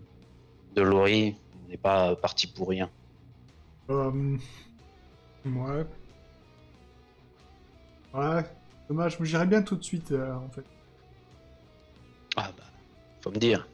de 0.76 0.82
Lori. 0.82 1.36
On 1.65 1.69
n'est 1.69 1.78
pas 1.78 2.15
parti 2.15 2.47
pour 2.47 2.69
rien. 2.69 2.89
Euh... 3.89 4.38
Ouais. 5.45 5.86
Ouais. 8.13 8.43
Dommage, 8.89 9.19
mais 9.19 9.25
j'irais 9.25 9.45
bien 9.47 9.62
tout 9.62 9.75
de 9.75 9.84
suite, 9.84 10.12
euh, 10.12 10.34
en 10.36 10.49
fait. 10.49 10.63
Ah 12.38 12.51
bah, 12.58 12.63
faut 13.21 13.32
me 13.32 13.38
dire. 13.38 13.67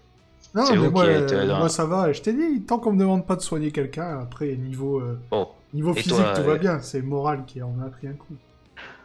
Non, 0.53 0.63
mais 0.69 0.89
moi, 0.89 1.05
euh, 1.05 1.47
dans- 1.47 1.59
moi 1.59 1.69
ça 1.69 1.85
va. 1.85 2.11
Je 2.11 2.21
t'ai 2.21 2.33
dit, 2.33 2.61
tant 2.63 2.79
qu'on 2.79 2.93
me 2.93 2.99
demande 2.99 3.25
pas 3.25 3.35
de 3.35 3.41
soigner 3.41 3.71
quelqu'un, 3.71 4.19
après, 4.19 4.55
niveau, 4.55 4.99
euh, 4.99 5.19
Bon, 5.29 5.49
niveau 5.73 5.93
physique, 5.93 6.13
toi, 6.15 6.33
tout 6.33 6.43
va 6.43 6.57
bien. 6.57 6.79
C'est 6.81 7.01
moral 7.01 7.45
qui 7.45 7.61
en 7.61 7.79
a 7.81 7.89
pris 7.89 8.07
un 8.07 8.13
coup. 8.13 8.35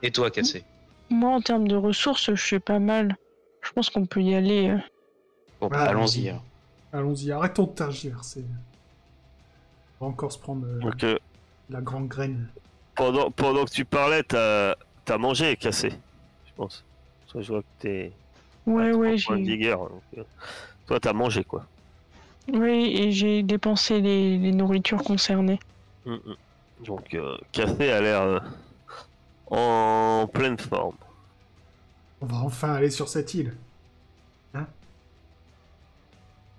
et 0.02 0.10
toi, 0.10 0.30
Cassé 0.30 0.64
Moi, 1.10 1.30
en 1.34 1.40
termes 1.40 1.68
de 1.68 1.76
ressources, 1.76 2.34
je 2.34 2.44
suis 2.44 2.60
pas 2.60 2.78
mal. 2.78 3.16
Je 3.62 3.72
pense 3.72 3.90
qu'on 3.90 4.06
peut 4.06 4.22
y 4.22 4.34
aller. 4.34 4.76
Bon, 5.60 5.68
bah, 5.68 5.82
allons-y. 5.82 6.32
Allons-y, 6.92 7.30
arrêtons 7.32 7.64
de 7.64 7.72
tergiverser. 7.72 8.44
On 10.00 10.06
va 10.06 10.12
encore 10.12 10.32
se 10.32 10.38
prendre 10.38 10.66
euh, 10.66 11.18
la 11.70 11.80
grande 11.80 12.08
graine. 12.08 12.48
pendant, 12.94 13.30
pendant 13.30 13.64
que 13.64 13.70
tu 13.70 13.84
parlais, 13.84 14.22
t'as 14.22 14.74
as 15.08 15.18
mangé 15.18 15.52
et 15.52 15.56
cassé, 15.56 15.90
je 15.90 16.52
pense. 16.56 16.84
Que 17.32 17.42
je 17.42 17.52
vois 17.52 17.62
que 17.62 17.66
t'es 17.80 18.12
Ouais, 18.66 18.92
ouais, 18.92 19.16
j'ai. 19.16 19.72
euh, 19.72 20.22
toi, 20.86 20.98
t'as 21.00 21.12
mangé 21.12 21.44
quoi. 21.44 21.66
Oui, 22.52 22.94
et 22.96 23.12
j'ai 23.12 23.42
dépensé 23.42 24.00
les, 24.00 24.38
les 24.38 24.52
nourritures 24.52 25.02
concernées. 25.02 25.58
Mm, 26.04 26.14
mm. 26.14 26.36
Donc 26.84 27.14
euh, 27.14 27.36
Cassé 27.52 27.90
a 27.90 28.00
l'air 28.00 28.22
euh, 28.22 28.40
en 29.50 30.26
pleine 30.32 30.58
forme. 30.58 30.96
On 32.20 32.26
va 32.26 32.36
enfin 32.38 32.74
aller 32.74 32.90
sur 32.90 33.08
cette 33.08 33.34
île. 33.34 33.54
Hein? 34.54 34.66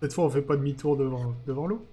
Cette 0.01 0.13
fois, 0.13 0.25
on 0.25 0.29
fait 0.29 0.41
pas 0.41 0.55
demi-tour 0.55 0.97
devant, 0.97 1.33
devant 1.45 1.67
l'eau? 1.67 1.85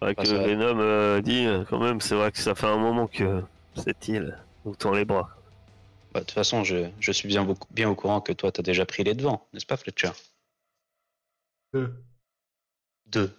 C'est 0.00 0.04
vrai 0.06 0.14
Ah, 0.16 0.24
que 0.24 0.28
va. 0.28 0.42
Venom 0.46 0.80
euh, 0.80 1.20
dit 1.20 1.46
euh, 1.46 1.64
quand 1.64 1.78
même, 1.78 2.00
c'est 2.00 2.14
vrai 2.14 2.32
que 2.32 2.38
ça 2.38 2.54
fait 2.54 2.66
un 2.66 2.78
moment 2.78 3.06
que 3.06 3.42
cette 3.76 4.08
île 4.08 4.38
nous 4.64 4.74
tend 4.76 4.92
les 4.92 5.04
bras. 5.04 5.30
Bah, 6.12 6.20
De 6.20 6.24
toute 6.26 6.32
façon, 6.32 6.64
je, 6.64 6.90
je 7.00 7.12
suis 7.12 7.28
bien, 7.28 7.44
beaucoup- 7.44 7.72
bien 7.72 7.90
au 7.90 7.94
courant 7.94 8.20
que 8.20 8.32
toi, 8.32 8.52
t'as 8.52 8.62
déjà 8.62 8.86
pris 8.86 9.04
les 9.04 9.14
devants, 9.14 9.46
n'est-ce 9.52 9.66
pas, 9.66 9.76
Fletcher? 9.76 10.12
Euh, 11.74 11.88
Deux. 13.06 13.34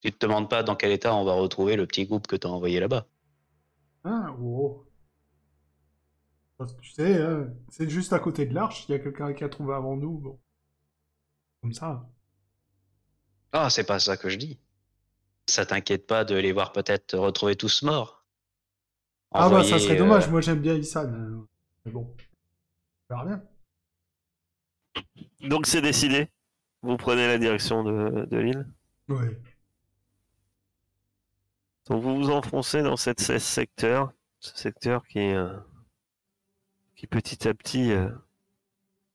Tu 0.00 0.10
te 0.10 0.26
demandes 0.26 0.50
pas 0.50 0.64
dans 0.64 0.74
quel 0.74 0.90
état 0.90 1.14
on 1.14 1.22
va 1.24 1.34
retrouver 1.34 1.76
le 1.76 1.86
petit 1.86 2.04
groupe 2.04 2.26
que 2.26 2.34
t'as 2.34 2.48
envoyé 2.48 2.80
là-bas? 2.80 3.06
Hein 4.04 4.34
Oh. 4.40 4.84
Parce 6.56 6.72
que 6.74 6.80
Tu 6.82 6.90
sais, 6.90 7.22
hein, 7.22 7.52
c'est 7.68 7.88
juste 7.88 8.12
à 8.12 8.18
côté 8.18 8.46
de 8.46 8.54
l'arche. 8.54 8.88
Il 8.88 8.92
y 8.92 8.94
a 8.94 8.98
quelqu'un 8.98 9.32
qui 9.32 9.44
a 9.44 9.48
trouvé 9.48 9.74
avant 9.74 9.96
nous. 9.96 10.18
Bon. 10.18 10.38
Comme 11.62 11.72
ça. 11.72 12.08
Ah, 13.52 13.70
c'est 13.70 13.84
pas 13.84 13.98
ça 13.98 14.16
que 14.16 14.28
je 14.28 14.36
dis. 14.36 14.58
Ça 15.46 15.64
t'inquiète 15.64 16.06
pas 16.06 16.24
de 16.24 16.34
les 16.34 16.52
voir 16.52 16.72
peut-être 16.72 17.16
retrouver 17.16 17.56
tous 17.56 17.82
morts 17.82 18.24
Ah 19.32 19.48
bah 19.48 19.64
ça 19.64 19.78
serait 19.78 19.94
euh, 19.94 19.98
dommage. 19.98 20.28
Moi 20.28 20.40
j'aime 20.42 20.60
bien 20.60 20.74
Issan. 20.74 21.08
hein. 21.14 21.46
Mais 21.84 21.92
bon. 21.92 22.14
On 23.10 23.14
verra 23.14 23.24
bien. 23.26 23.42
Donc 25.40 25.66
c'est 25.66 25.80
décidé. 25.80 26.28
Vous 26.82 26.96
prenez 26.96 27.26
la 27.26 27.38
direction 27.38 27.82
de, 27.82 28.26
de 28.26 28.36
l'île. 28.36 28.66
Ouais. 29.08 29.40
Donc 31.86 32.02
vous 32.02 32.16
vous 32.16 32.30
enfoncez 32.30 32.82
dans 32.82 32.96
cette, 32.96 33.20
ce 33.20 33.38
secteur, 33.38 34.12
ce 34.40 34.54
secteur 34.56 35.06
qui 35.06 35.20
euh, 35.20 35.56
qui 36.94 37.06
petit 37.06 37.48
à 37.48 37.54
petit 37.54 37.92
euh, 37.92 38.10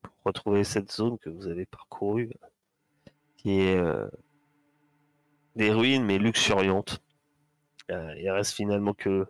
pour 0.01 0.11
retrouver 0.25 0.63
cette 0.63 0.91
zone 0.91 1.19
que 1.19 1.29
vous 1.29 1.47
avez 1.47 1.67
parcourue, 1.67 2.31
qui 3.43 3.59
est 3.59 3.77
euh, 3.77 4.07
des 5.55 5.71
ruines 5.71 6.05
mais 6.05 6.17
luxuriantes. 6.17 7.01
Euh, 7.91 8.15
il 8.17 8.29
reste 8.31 8.53
finalement 8.53 8.93
que 8.93 9.27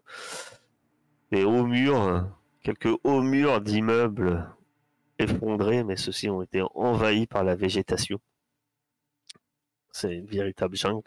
des 1.31 1.43
hauts 1.43 1.65
murs, 1.65 2.29
quelques 2.61 2.95
hauts 3.03 3.21
murs 3.21 3.59
d'immeubles 3.59 4.47
effondrés, 5.17 5.83
mais 5.83 5.97
ceux-ci 5.97 6.29
ont 6.29 6.43
été 6.43 6.61
envahis 6.75 7.25
par 7.25 7.43
la 7.43 7.55
végétation. 7.55 8.19
C'est 9.91 10.13
une 10.15 10.27
véritable 10.27 10.75
jungle. 10.75 11.03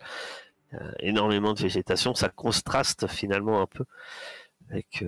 Euh, 0.75 0.93
énormément 0.99 1.55
de 1.55 1.61
végétation. 1.61 2.15
Ça 2.15 2.29
contraste 2.29 3.07
finalement 3.07 3.63
un 3.63 3.67
peu 3.67 3.85
avec 4.69 5.05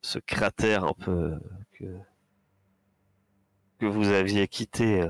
ce 0.00 0.18
cratère 0.20 0.84
un 0.84 0.92
peu 0.92 1.34
que, 1.72 1.84
que 3.80 3.86
vous 3.86 4.08
aviez 4.10 4.46
quitté 4.46 5.04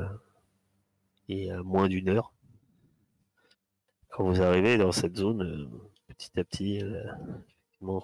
euh, 1.31 1.35
il 1.35 1.45
y 1.45 1.51
a 1.51 1.63
moins 1.63 1.89
d'une 1.89 2.09
heure. 2.09 2.33
Quand 4.11 4.25
vous 4.25 4.41
arrivez 4.43 4.79
dans 4.79 4.93
cette 4.93 5.17
zone, 5.17 5.43
euh, 5.43 5.69
petit 6.09 6.39
à 6.39 6.45
petit, 6.45 6.83
euh, 6.83 7.05
la 7.83 8.01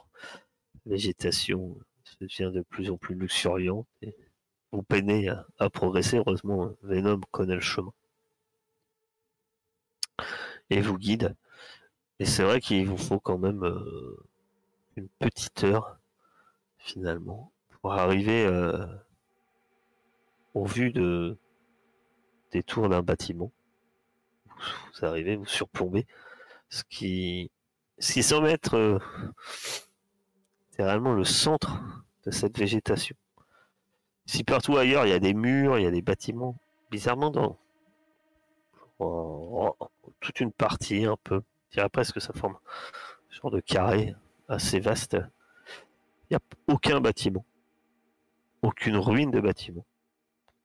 végétation 0.86 1.76
devient 2.20 2.50
de 2.54 2.62
plus 2.62 2.90
en 2.90 2.96
plus 2.96 3.14
luxuriante 3.14 3.86
et 4.02 4.14
vous 4.70 4.82
peinez 4.82 5.28
à, 5.28 5.46
à 5.58 5.70
progresser. 5.70 6.18
Heureusement, 6.18 6.72
Venom 6.82 7.20
connaît 7.30 7.54
le 7.54 7.60
chemin 7.60 7.92
et 10.70 10.80
vous 10.80 10.98
guide. 10.98 11.36
Et 12.18 12.24
c'est 12.24 12.44
vrai 12.44 12.60
qu'il 12.60 12.86
vous 12.86 12.96
faut 12.96 13.20
quand 13.20 13.38
même 13.38 13.64
euh, 13.64 14.16
une 14.96 15.08
petite 15.18 15.64
heure, 15.64 15.98
finalement, 16.78 17.52
pour 17.70 17.92
arriver 17.92 18.46
euh, 18.46 18.86
au 20.54 20.64
vu 20.64 20.92
de, 20.92 21.36
des 22.52 22.62
d'un 22.62 23.02
bâtiment. 23.02 23.50
Vous, 24.94 25.04
arrivez, 25.04 25.36
vous 25.36 25.46
surplombez, 25.46 26.06
ce 26.68 26.84
qui, 26.88 27.50
600 27.98 28.42
mètres, 28.42 28.76
euh, 28.76 28.98
réellement 30.78 31.14
le 31.14 31.24
centre 31.24 31.80
de 32.24 32.30
cette 32.30 32.58
végétation. 32.58 33.16
Si 34.26 34.44
partout 34.44 34.76
ailleurs, 34.76 35.06
il 35.06 35.10
y 35.10 35.14
a 35.14 35.18
des 35.18 35.34
murs, 35.34 35.78
il 35.78 35.82
y 35.82 35.86
a 35.86 35.90
des 35.90 36.02
bâtiments, 36.02 36.56
bizarrement, 36.90 37.30
dans 37.30 37.58
toute 40.20 40.40
une 40.40 40.52
partie, 40.52 41.04
un 41.04 41.16
peu, 41.24 41.42
je 41.70 41.78
dirais 41.78 41.88
presque 41.88 42.14
que 42.14 42.20
ça 42.20 42.32
forme 42.32 42.54
un 42.54 43.34
genre 43.34 43.50
de 43.50 43.60
carré 43.60 44.14
assez 44.48 44.78
vaste. 44.78 45.16
Il 46.30 46.34
n'y 46.34 46.36
a 46.36 46.40
aucun 46.68 47.00
bâtiment, 47.00 47.44
aucune 48.62 48.96
ruine 48.96 49.30
de 49.30 49.40
bâtiment, 49.40 49.84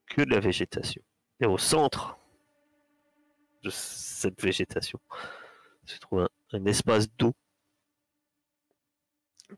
que 0.06 0.22
de 0.22 0.30
la 0.30 0.40
végétation. 0.40 1.02
Et 1.40 1.46
au 1.46 1.58
centre 1.58 2.18
de 3.62 3.70
cette 3.70 4.40
végétation 4.42 5.00
se 5.84 5.98
trouve 5.98 6.28
un, 6.52 6.66
espace 6.66 7.08
d'eau 7.16 7.34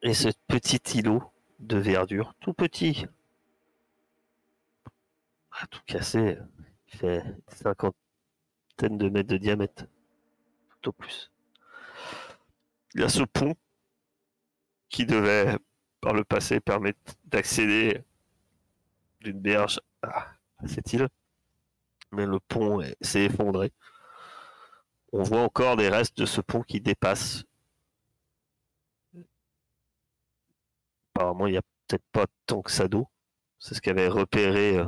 et 0.02 0.14
ce 0.14 0.28
petit 0.46 0.98
îlot 0.98 1.22
de 1.58 1.76
verdure, 1.76 2.34
tout 2.40 2.54
petit, 2.54 3.06
ah, 5.50 5.66
tout 5.68 5.80
cassé, 5.86 6.38
il 6.92 6.98
fait 6.98 7.24
50 7.48 7.94
de 8.82 9.08
mètres 9.08 9.28
de 9.28 9.36
diamètre, 9.36 9.84
tout 10.70 10.90
au 10.90 10.92
plus. 10.92 11.30
Il 12.94 13.00
y 13.00 13.04
a 13.04 13.08
ce 13.08 13.22
pont 13.24 13.54
qui 14.88 15.04
devait, 15.04 15.58
par 16.00 16.14
le 16.14 16.24
passé, 16.24 16.60
permettre 16.60 16.98
d'accéder 17.24 18.02
d'une 19.20 19.40
berge 19.40 19.80
à 20.02 20.28
à 20.62 20.68
cette 20.68 20.92
île. 20.92 21.08
Mais 22.12 22.26
le 22.26 22.38
pont 22.40 22.80
est- 22.80 22.96
s'est 23.00 23.24
effondré. 23.24 23.72
On 25.12 25.22
voit 25.22 25.42
encore 25.42 25.76
des 25.76 25.88
restes 25.88 26.18
de 26.18 26.26
ce 26.26 26.40
pont 26.40 26.62
qui 26.62 26.80
dépassent. 26.80 27.44
Apparemment, 31.14 31.46
il 31.46 31.52
n'y 31.52 31.58
a 31.58 31.62
peut-être 31.86 32.04
pas 32.12 32.26
tant 32.46 32.62
que 32.62 32.70
ça 32.72 32.88
d'eau. 32.88 33.06
C'est 33.58 33.74
ce 33.74 33.80
qu'avait 33.80 34.08
repéré 34.08 34.78
euh, 34.78 34.86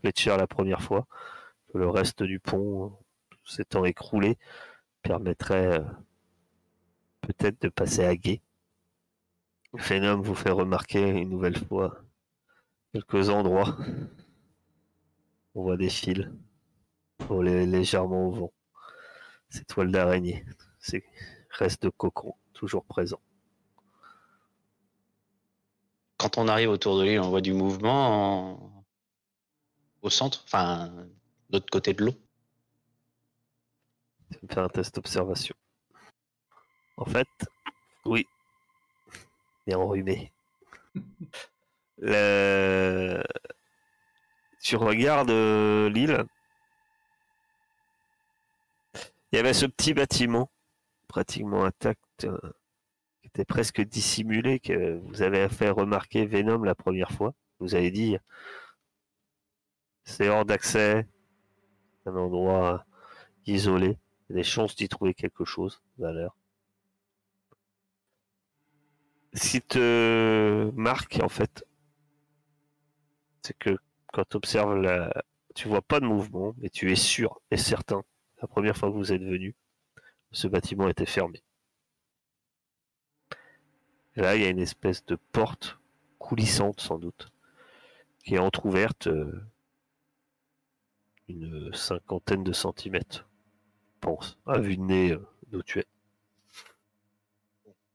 Fletcher 0.00 0.36
la 0.36 0.46
première 0.46 0.82
fois. 0.82 1.06
Le 1.74 1.88
reste 1.88 2.22
du 2.22 2.40
pont, 2.40 2.86
euh, 2.86 3.36
s'étant 3.44 3.84
écroulé, 3.84 4.38
permettrait 5.02 5.80
euh, 5.80 5.84
peut-être 7.20 7.60
de 7.60 7.68
passer 7.68 8.04
à 8.04 8.16
gué. 8.16 8.40
Phenom 9.78 10.20
vous 10.22 10.34
fait 10.34 10.50
remarquer 10.50 11.08
une 11.08 11.30
nouvelle 11.30 11.56
fois 11.56 12.02
quelques 12.92 13.28
endroits. 13.30 13.76
On 15.56 15.62
voit 15.62 15.76
des 15.76 15.88
fils 15.90 16.28
voler 17.20 17.66
légèrement 17.66 18.28
au 18.28 18.30
vent. 18.30 18.52
Ces 19.50 19.64
toiles 19.64 19.90
d'araignée, 19.92 20.44
ces 20.80 21.04
restes 21.50 21.82
de 21.82 21.88
cocon, 21.88 22.34
toujours 22.52 22.84
présents. 22.84 23.20
Quand 26.18 26.36
on 26.38 26.48
arrive 26.48 26.70
autour 26.70 26.98
de 26.98 27.04
l'île, 27.04 27.20
on 27.20 27.30
voit 27.30 27.40
du 27.40 27.52
mouvement 27.54 28.52
en- 28.52 28.84
au 30.02 30.10
centre, 30.10 30.42
enfin, 30.46 30.88
de 30.88 31.10
l'autre 31.52 31.70
côté 31.70 31.92
de 31.94 32.04
l'eau. 32.04 32.14
Tu 34.30 34.38
vas 34.38 34.40
me 34.42 34.48
faire 34.54 34.62
un 34.64 34.68
test 34.68 34.94
d'observation. 34.94 35.54
En 36.96 37.04
fait, 37.04 37.28
oui. 38.04 38.26
Mais 39.66 39.74
enrhumé. 39.74 40.32
Le... 41.98 43.22
Tu 44.62 44.76
regardes 44.76 45.30
euh, 45.30 45.88
l'île. 45.88 46.24
Il 49.36 49.40
y 49.40 49.40
avait 49.40 49.52
ce 49.52 49.66
petit 49.66 49.92
bâtiment, 49.92 50.50
pratiquement 51.08 51.66
intact, 51.66 52.24
euh, 52.24 52.38
qui 53.20 53.26
était 53.28 53.44
presque 53.44 53.82
dissimulé, 53.82 54.60
que 54.60 54.96
vous 55.04 55.20
avez 55.20 55.46
fait 55.50 55.68
remarquer 55.68 56.24
Venom 56.24 56.62
la 56.62 56.74
première 56.74 57.10
fois. 57.10 57.34
Vous 57.58 57.74
avez 57.74 57.90
dit, 57.90 58.16
c'est 60.04 60.30
hors 60.30 60.46
d'accès, 60.46 61.06
un 62.06 62.16
endroit 62.16 62.86
isolé. 63.44 63.98
Il 64.30 64.30
y 64.30 64.32
a 64.32 64.36
des 64.36 64.42
chances 64.42 64.74
d'y 64.74 64.88
trouver 64.88 65.12
quelque 65.12 65.44
chose, 65.44 65.82
valeur. 65.98 66.34
Qui 69.38 69.60
te 69.60 70.70
marque, 70.74 71.20
en 71.22 71.28
fait, 71.28 71.62
c'est 73.42 73.58
que 73.58 73.76
quand 74.14 74.24
tu 74.30 74.38
observes 74.38 74.76
la... 74.80 75.12
Tu 75.54 75.68
vois 75.68 75.82
pas 75.82 76.00
de 76.00 76.06
mouvement, 76.06 76.54
mais 76.56 76.70
tu 76.70 76.90
es 76.90 76.96
sûr 76.96 77.42
et 77.50 77.58
certain, 77.58 78.02
la 78.40 78.48
première 78.48 78.76
fois 78.76 78.90
que 78.90 78.94
vous 78.94 79.12
êtes 79.12 79.22
venu, 79.22 79.54
ce 80.32 80.48
bâtiment 80.48 80.88
était 80.88 81.06
fermé. 81.06 81.42
Là, 84.16 84.36
il 84.36 84.42
y 84.42 84.44
a 84.44 84.48
une 84.48 84.58
espèce 84.58 85.04
de 85.06 85.16
porte 85.32 85.78
coulissante, 86.18 86.80
sans 86.80 86.98
doute, 86.98 87.28
qui 88.24 88.34
est 88.34 88.38
entr'ouverte 88.38 89.08
euh, 89.08 89.42
une 91.28 91.72
cinquantaine 91.74 92.42
de 92.42 92.52
centimètres 92.52 93.28
pense, 94.00 94.38
à 94.46 94.58
vue 94.58 94.76
de 94.76 94.82
nez 94.82 95.12
euh, 95.12 95.62
es. 95.76 95.84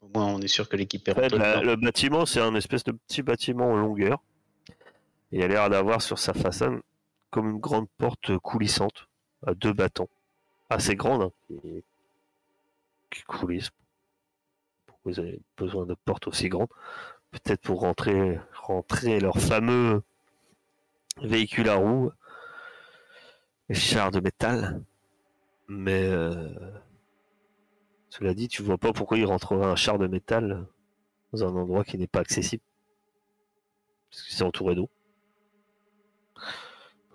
Au 0.02 0.10
moins, 0.14 0.26
on 0.28 0.42
est 0.42 0.48
sûr 0.48 0.68
que 0.68 0.76
l'équipe 0.76 1.08
est 1.08 1.12
rentrée 1.12 1.64
le 1.64 1.76
bâtiment, 1.76 2.26
c'est 2.26 2.42
un 2.42 2.56
espèce 2.56 2.84
de 2.84 2.92
petit 2.92 3.22
bâtiment 3.22 3.72
en 3.72 3.76
longueur. 3.76 4.24
Et 5.32 5.38
il 5.38 5.44
a 5.44 5.48
l'air 5.48 5.70
d'avoir 5.70 6.02
sur 6.02 6.20
sa 6.20 6.34
façade 6.34 6.82
comme 7.30 7.50
une 7.50 7.60
grande 7.60 7.88
porte 7.98 8.38
coulissante 8.40 9.08
à 9.46 9.54
deux 9.54 9.74
battants. 9.74 10.10
Assez 10.72 10.96
grande, 10.96 11.24
hein, 11.24 11.32
qui, 11.48 11.84
qui 13.10 13.24
coulisse. 13.24 13.72
Pourquoi 14.86 15.12
vous 15.12 15.20
avez 15.20 15.42
besoin 15.58 15.86
de 15.86 15.96
portes 15.96 16.28
aussi 16.28 16.48
grandes? 16.48 16.70
Peut-être 17.32 17.60
pour 17.60 17.82
rentrer, 17.82 18.40
rentrer 18.54 19.20
leur 19.20 19.38
fameux 19.38 20.02
véhicule 21.22 21.68
à 21.68 21.76
roues, 21.76 22.12
les 23.68 23.76
chars 23.76 24.12
de 24.12 24.22
métal. 24.22 24.82
Mais 25.68 26.06
euh, 26.06 26.48
cela 28.10 28.34
dit, 28.34 28.48
tu 28.48 28.64
vois 28.64 28.78
pas 28.78 28.94
pourquoi 28.94 29.18
il 29.18 29.26
rentrerait 29.26 29.66
un 29.66 29.76
char 29.76 30.00
de 30.00 30.08
métal 30.08 30.66
dans 31.34 31.44
un 31.44 31.54
endroit 31.54 31.84
qui 31.84 31.98
n'est 31.98 32.08
pas 32.08 32.22
accessible. 32.22 32.64
Parce 34.10 34.24
que 34.24 34.32
c'est 34.32 34.44
entouré 34.46 34.76
d'eau. 34.76 34.90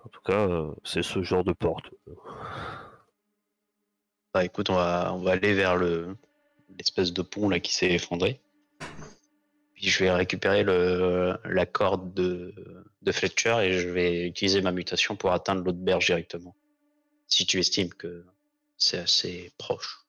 En 0.05 0.09
tout 0.09 0.21
cas, 0.21 0.47
euh, 0.47 0.71
c'est 0.83 1.01
ce 1.01 1.23
genre 1.23 1.43
de 1.43 1.53
porte. 1.53 1.89
Bah, 4.37 4.45
écoute, 4.45 4.69
on 4.69 4.75
va, 4.75 5.15
on 5.15 5.23
va 5.23 5.31
aller 5.31 5.55
vers 5.55 5.77
le 5.77 6.15
l'espèce 6.77 7.11
de 7.11 7.23
pont 7.23 7.49
là 7.49 7.59
qui 7.59 7.73
s'est 7.73 7.91
effondré. 7.91 8.39
Puis 9.73 9.89
je 9.89 10.03
vais 10.03 10.11
récupérer 10.11 10.61
le, 10.61 11.39
la 11.45 11.65
corde 11.65 12.13
de, 12.13 12.53
de 13.01 13.11
Fletcher 13.11 13.57
et 13.63 13.73
je 13.79 13.89
vais 13.89 14.27
utiliser 14.27 14.61
ma 14.61 14.71
mutation 14.71 15.15
pour 15.15 15.31
atteindre 15.31 15.63
l'autre 15.63 15.79
berge 15.79 16.05
directement. 16.05 16.55
Si 17.27 17.47
tu 17.47 17.57
estimes 17.57 17.91
que 17.91 18.27
c'est 18.77 18.99
assez 18.99 19.51
proche. 19.57 20.05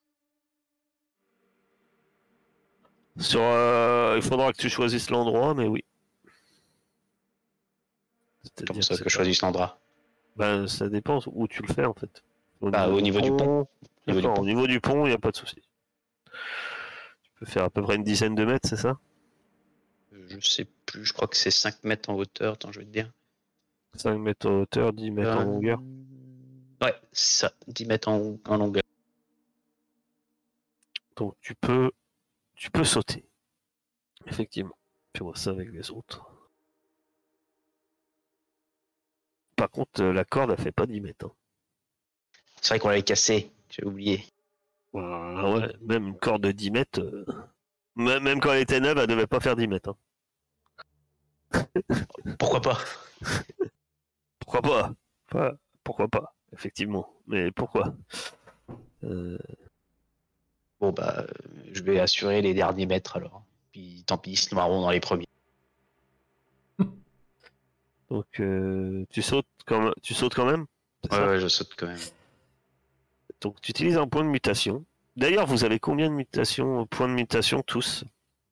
Sur, 3.19 3.41
euh, 3.41 4.13
il 4.15 4.21
faudra 4.21 4.53
que 4.53 4.61
tu 4.61 4.69
choisisses 4.69 5.09
l'endroit, 5.09 5.55
mais 5.55 5.65
oui. 5.65 5.83
Comme 8.67 8.83
ça 8.83 8.95
que 8.95 9.05
je 9.05 9.09
choisisse 9.09 9.41
l'endroit. 9.41 9.79
Ben, 10.35 10.67
ça 10.67 10.87
dépend 10.87 11.19
où 11.25 11.47
tu 11.47 11.63
le 11.63 11.73
fais 11.73 11.85
en 11.85 11.95
fait. 11.95 12.23
Bah, 12.61 12.89
au 12.89 13.01
niveau 13.01 13.21
du 13.21 13.31
pont. 13.31 13.67
Au 14.11 14.15
niveau 14.15 14.21
du 14.21 14.33
pont. 14.33 14.41
Au 14.41 14.45
niveau 14.45 14.67
du 14.67 14.81
pont, 14.81 15.05
il 15.05 15.09
n'y 15.09 15.15
a 15.15 15.19
pas 15.19 15.31
de 15.31 15.37
souci. 15.37 15.61
Tu 17.23 17.31
peux 17.39 17.45
faire 17.45 17.63
à 17.63 17.69
peu 17.69 17.81
près 17.81 17.95
une 17.95 18.03
dizaine 18.03 18.35
de 18.35 18.45
mètres, 18.45 18.67
c'est 18.67 18.77
ça? 18.77 18.99
Je 20.11 20.39
sais 20.39 20.65
plus, 20.85 21.05
je 21.05 21.13
crois 21.13 21.27
que 21.27 21.35
c'est 21.37 21.51
5 21.51 21.83
mètres 21.83 22.09
en 22.09 22.15
hauteur. 22.15 22.53
Attends, 22.53 22.71
je 22.71 22.79
vais 22.79 22.85
te 22.85 22.91
dire. 22.91 23.11
5 23.95 24.17
mètres 24.17 24.47
en 24.47 24.61
hauteur, 24.61 24.93
10 24.93 25.11
mètres 25.11 25.31
en 25.31 25.41
Euh, 25.41 25.45
longueur. 25.45 25.79
Ouais, 26.81 26.95
ça, 27.11 27.51
10 27.67 27.85
mètres 27.85 28.07
en, 28.09 28.37
en 28.45 28.57
longueur. 28.57 28.83
Donc 31.15 31.35
tu 31.41 31.55
peux, 31.55 31.91
tu 32.55 32.69
peux 32.71 32.83
sauter. 32.83 33.25
Effectivement. 34.25 34.77
Tu 35.13 35.23
vois 35.23 35.35
ça 35.35 35.49
avec 35.51 35.71
les 35.71 35.91
autres. 35.91 36.25
Par 39.55 39.69
contre, 39.69 40.01
euh, 40.01 40.13
la 40.13 40.23
corde, 40.23 40.51
elle 40.51 40.63
fait 40.63 40.71
pas 40.71 40.85
10 40.85 41.01
mètres. 41.01 41.25
hein. 41.25 41.31
C'est 42.61 42.69
vrai 42.69 42.79
qu'on 42.79 42.89
l'avait 42.89 43.03
cassé, 43.03 43.51
j'ai 43.69 43.85
oublié. 43.85 44.23
Ouais, 44.93 45.71
même 45.81 46.07
une 46.07 46.17
corde 46.17 46.43
de 46.43 46.51
10 46.51 46.71
mètres, 46.71 46.99
euh, 47.01 47.25
même, 47.95 48.39
quand 48.39 48.51
elle 48.53 48.61
était 48.61 48.79
neuve, 48.79 48.97
elle 48.97 49.07
devait 49.07 49.27
pas 49.27 49.39
faire 49.39 49.55
10 49.55 49.67
mètres. 49.67 49.89
hein. 49.89 49.97
Pourquoi 52.39 52.61
pas? 52.61 52.77
Pourquoi 54.39 54.61
pas? 54.61 54.93
Pas- 55.29 55.53
Pourquoi 55.83 56.07
pas 56.07 56.33
Effectivement. 56.53 57.13
Mais 57.27 57.51
pourquoi? 57.51 57.93
Euh, 59.03 59.37
Bon, 60.79 60.91
bah, 60.91 61.17
euh, 61.19 61.27
je 61.73 61.83
vais 61.83 61.99
assurer 61.99 62.41
les 62.41 62.53
derniers 62.53 62.85
mètres 62.85 63.17
alors. 63.17 63.43
Puis 63.71 64.03
tant 64.07 64.17
pis, 64.17 64.31
ils 64.31 64.37
se 64.37 64.55
dans 64.55 64.89
les 64.91 64.99
premiers. 64.99 65.27
Donc 68.09 68.39
euh, 68.39 69.05
tu 69.11 69.21
sautes 69.21 69.45
quand 69.67 69.81
même, 69.81 69.93
tu 70.01 70.13
sautes 70.13 70.33
quand 70.33 70.45
même? 70.45 70.65
Ouais, 71.11 71.19
ouais, 71.27 71.39
je 71.39 71.47
saute 71.47 71.73
quand 71.77 71.87
même. 71.87 71.99
Donc 73.41 73.61
tu 73.61 73.71
utilises 73.71 73.97
un 73.97 74.07
point 74.07 74.23
de 74.23 74.29
mutation. 74.29 74.85
D'ailleurs, 75.15 75.45
vous 75.47 75.63
avez 75.63 75.79
combien 75.79 76.09
de 76.09 76.15
mutations, 76.15 76.85
points 76.85 77.07
de 77.07 77.13
mutation 77.13 77.61
tous 77.61 78.03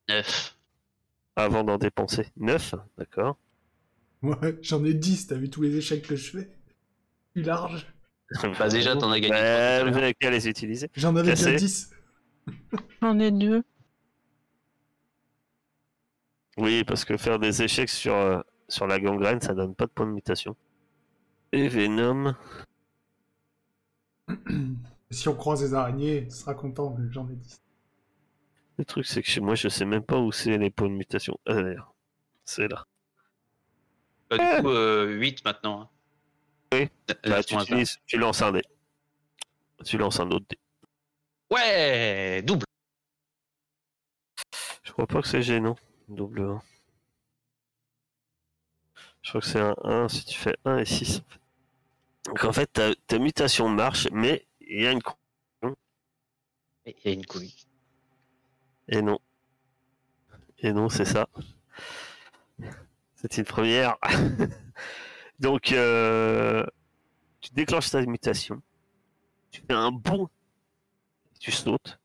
9. 0.09 0.57
avant 1.35 1.63
d'en 1.63 1.77
dépenser 1.77 2.27
9, 2.37 2.75
d'accord. 2.97 3.37
Ouais, 4.21 4.57
j'en 4.61 4.83
ai 4.83 4.93
10, 4.93 5.27
t'as 5.27 5.35
vu 5.35 5.49
tous 5.49 5.61
les 5.61 5.75
échecs 5.77 6.01
que 6.07 6.15
je 6.15 6.31
fais 6.31 6.49
Plus 7.33 7.43
large. 7.43 7.85
Bah, 8.59 8.67
déjà, 8.67 8.95
t'en 8.95 9.11
as 9.11 9.19
gagné 9.19 9.33
Bah, 9.33 9.83
vous 9.85 9.91
n'avez 9.91 10.13
qu'à 10.13 10.29
les 10.31 10.49
utiliser. 10.49 10.89
J'en 10.95 11.15
avais 11.15 11.31
déjà 11.31 11.51
Cassé. 11.51 11.65
10. 11.65 11.91
J'en 13.01 13.19
ai 13.19 13.31
deux. 13.31 13.63
Oui, 16.57 16.83
parce 16.83 17.05
que 17.05 17.15
faire 17.17 17.39
des 17.39 17.61
échecs 17.61 17.89
sur, 17.89 18.15
euh, 18.15 18.41
sur 18.67 18.87
la 18.87 18.99
gangrène, 18.99 19.39
ça 19.39 19.53
donne 19.53 19.75
pas 19.75 19.85
de 19.85 19.91
points 19.91 20.07
de 20.07 20.11
mutation. 20.11 20.55
Et 21.53 21.67
Venom, 21.67 22.35
si 25.11 25.27
on 25.29 25.35
croise 25.35 25.61
les 25.63 25.73
araignées, 25.73 26.25
tu 26.27 26.35
seras 26.35 26.53
content 26.53 26.89
vu 26.91 27.07
que 27.07 27.13
j'en 27.13 27.27
ai 27.29 27.35
10. 27.35 27.61
le 28.77 28.85
truc 28.85 29.05
c'est 29.05 29.21
que 29.21 29.27
chez 29.29 29.39
moi, 29.41 29.55
je 29.55 29.69
sais 29.69 29.85
même 29.85 30.03
pas 30.03 30.17
où 30.19 30.31
c'est 30.31 30.57
les 30.57 30.69
points 30.69 30.89
de 30.89 30.93
mutation. 30.93 31.37
Ah, 31.45 31.53
d'ailleurs, 31.61 31.93
c'est 32.45 32.67
là. 32.67 32.85
Bah, 34.29 34.37
du 34.37 34.61
coup, 34.61 34.69
euh, 34.69 35.05
8 35.13 35.43
maintenant. 35.45 35.81
hein. 35.81 35.89
Oui. 36.73 36.89
Euh, 37.09 37.13
Bah, 37.29 37.43
tu, 37.43 37.55
utilises- 37.55 37.97
tu 38.05 38.17
lances 38.17 38.41
un 38.41 38.51
dé. 38.51 38.61
Tu 39.85 39.97
lances 39.97 40.19
un 40.19 40.29
autre 40.31 40.45
dé. 40.49 40.57
Ouais, 41.49 42.41
double. 42.41 42.65
Je 44.83 44.91
crois 44.91 45.07
pas 45.07 45.21
que 45.21 45.27
c'est 45.29 45.41
gênant. 45.41 45.77
Double 46.09 46.41
1. 46.41 46.61
Je 49.21 49.29
crois 49.29 49.41
que 49.41 49.47
c'est 49.47 49.59
un 49.61 49.75
1 49.83 50.09
si 50.09 50.25
tu 50.25 50.37
fais 50.37 50.55
1 50.65 50.77
et 50.79 50.85
6. 50.85 51.19
En 51.19 51.29
fait. 51.31 51.39
Donc 52.27 52.43
en 52.43 52.51
fait, 52.51 52.67
ta, 52.67 52.93
ta 53.07 53.19
mutation 53.19 53.69
marche, 53.69 54.07
mais 54.11 54.47
il 54.59 54.81
y 54.81 54.87
a 54.87 54.91
une. 54.91 55.01
Et 56.85 56.95
Il 57.03 57.05
y 57.05 57.09
a 57.09 57.13
une 57.13 57.25
couille. 57.25 57.55
Et 58.89 59.01
non. 59.01 59.19
Et 60.59 60.71
non, 60.73 60.89
c'est 60.89 61.05
ça. 61.05 61.27
C'est 63.15 63.37
une 63.37 63.45
première. 63.45 63.97
Donc, 65.39 65.71
euh, 65.71 66.65
tu 67.41 67.53
déclenches 67.53 67.91
ta 67.91 68.01
mutation. 68.01 68.61
Tu 69.51 69.61
fais 69.61 69.73
un 69.73 69.91
bond. 69.91 70.29
Tu 71.39 71.51
sautes. 71.51 71.99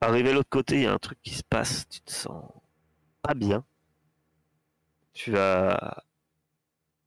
Arrivé 0.00 0.30
de 0.30 0.34
l'autre 0.34 0.50
côté, 0.50 0.76
il 0.76 0.82
y 0.82 0.86
a 0.86 0.92
un 0.92 0.98
truc 0.98 1.18
qui 1.22 1.34
se 1.34 1.42
passe. 1.42 1.88
Tu 1.88 2.00
te 2.00 2.12
sens 2.12 2.44
pas 3.22 3.34
bien. 3.34 3.64
Tu 5.14 5.30
vas 5.30 6.04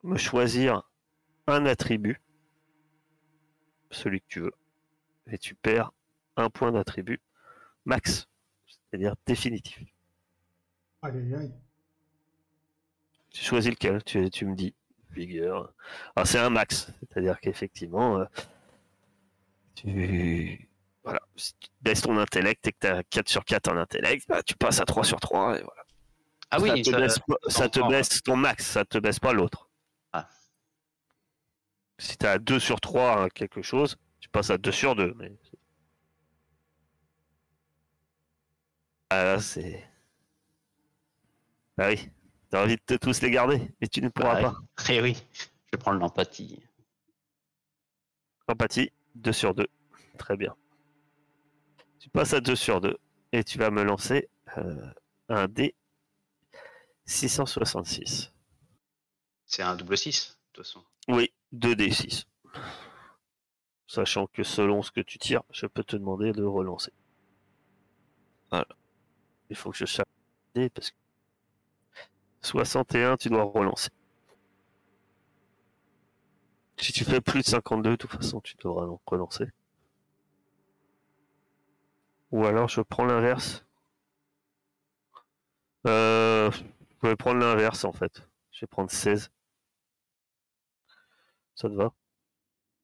me 0.04 0.18
choisir 0.18 0.87
un 1.48 1.66
attribut. 1.66 2.22
Celui 3.92 4.22
que 4.22 4.26
tu 4.28 4.40
veux. 4.42 4.54
Et 5.32 5.38
tu 5.38 5.56
perds 5.56 5.92
un 6.36 6.50
point 6.50 6.72
d'attribut 6.72 7.20
max. 7.86 8.28
C'est-à-dire 8.68 9.16
définitif. 9.26 9.80
Aïe 11.02 11.18
aïe 11.18 11.36
aïe. 11.36 11.54
Tu 13.32 13.44
choisis 13.44 13.72
lequel? 13.72 14.04
Tu, 14.04 14.30
tu 14.30 14.46
me 14.46 14.56
dis. 14.56 14.74
Vigueur. 15.12 15.74
Alors 16.16 16.28
c'est 16.28 16.38
un 16.38 16.50
max. 16.50 16.92
C'est-à-dire 17.00 17.40
qu'effectivement, 17.40 18.20
euh, 18.20 18.26
tu... 19.76 20.70
Voilà. 21.04 21.22
Si 21.36 21.54
tu 21.60 21.70
baisses 21.82 22.02
ton 22.02 22.18
intellect 22.18 22.68
et 22.68 22.72
que 22.74 22.78
tu 22.82 22.88
as 22.88 23.04
4 23.04 23.30
sur 23.30 23.46
4 23.46 23.70
en 23.70 23.78
intellect, 23.78 24.26
bah, 24.28 24.44
tu 24.44 24.56
passes 24.56 24.80
à 24.82 24.86
3 24.86 25.04
sur 25.06 25.20
3 25.20 25.58
et 25.60 25.64
voilà. 25.64 25.84
Ah 26.52 26.58
oui, 26.62 26.70
ça 26.70 26.76
te, 26.76 26.90
ça- 26.92 27.00
baisse, 27.00 27.20
pas- 27.20 27.36
ça 27.50 27.70
te 27.70 27.80
baisse 27.90 28.22
ton 28.24 28.36
max, 28.36 28.66
ça 28.66 28.86
te 28.86 28.98
baisse 28.98 29.20
pas 29.20 29.34
l'autre. 29.34 29.67
Ah. 31.98 32.04
Si 32.04 32.18
tu 32.18 32.26
as 32.26 32.40
2 32.40 32.60
sur 32.60 32.80
3 32.80 33.24
à 33.24 33.30
quelque 33.30 33.62
chose, 33.62 33.98
tu 34.20 34.30
passes 34.30 34.50
à 34.50 34.58
2 34.58 34.72
sur 34.72 34.96
2. 34.96 35.14
Mais... 35.18 35.32
Ah 39.10 39.24
là, 39.24 39.40
c'est. 39.40 39.84
Ah 41.78 41.90
oui, 41.90 42.10
t'as 42.50 42.64
envie 42.64 42.76
de 42.76 42.82
te 42.82 42.96
tous 42.96 43.22
les 43.22 43.30
garder, 43.30 43.72
mais 43.80 43.88
tu 43.88 44.02
ne 44.02 44.10
pourras 44.10 44.42
bah, 44.42 44.54
pas. 44.76 44.84
Eh 44.94 45.02
oui, 45.02 45.16
je 45.34 45.46
vais 45.74 45.78
prendre 45.78 46.00
l'empathie. 46.00 46.64
Empathie, 48.48 48.92
2 49.16 49.32
sur 49.32 49.54
2. 49.54 49.68
Très 50.18 50.38
bien. 50.38 50.56
Tu 52.00 52.10
passes 52.10 52.34
à 52.34 52.42
2 52.42 52.56
sur 52.56 52.82
2 52.82 52.98
et 53.32 53.44
tu 53.44 53.58
vas 53.58 53.70
me 53.70 53.84
lancer 53.84 54.30
euh, 54.58 54.92
un 55.30 55.48
dé 55.48 55.76
666. 57.06 58.32
C'est 59.46 59.64
un 59.64 59.76
double 59.76 59.98
6, 59.98 60.30
de 60.30 60.54
toute 60.54 60.66
façon. 60.66 60.84
Oui, 61.08 61.32
2d6. 61.54 62.26
Sachant 63.88 64.28
que 64.28 64.44
selon 64.44 64.82
ce 64.82 64.92
que 64.92 65.02
tu 65.02 65.18
tires, 65.18 65.44
je 65.52 65.66
peux 65.66 65.84
te 65.84 65.96
demander 65.96 66.34
de 66.34 66.44
relancer. 66.44 66.92
Voilà. 68.50 68.68
Il 69.50 69.56
faut 69.56 69.72
que 69.72 69.78
je 69.78 69.86
cherche 69.86 70.10
parce 70.74 70.92
que 70.92 70.96
61, 72.42 73.18
tu 73.18 73.30
dois 73.30 73.44
relancer. 73.44 73.90
Si 76.78 76.92
tu 76.94 77.04
fais 77.06 77.22
plus 77.22 77.42
de 77.42 77.46
52, 77.46 77.92
de 77.92 77.96
toute 77.96 78.12
façon, 78.12 78.40
tu 78.42 78.56
devras 78.58 78.88
relancer. 79.06 79.48
Ou 82.32 82.46
alors 82.46 82.68
je 82.68 82.82
prends 82.82 83.06
l'inverse. 83.06 83.66
Euh, 85.86 86.52
je 87.02 87.08
vais 87.08 87.16
prendre 87.16 87.40
l'inverse 87.40 87.86
en 87.86 87.94
fait. 87.94 88.28
Je 88.52 88.62
vais 88.62 88.68
prendre 88.68 88.92
16. 88.92 89.30
Ça 91.58 91.68
te 91.70 91.74
va? 91.74 91.92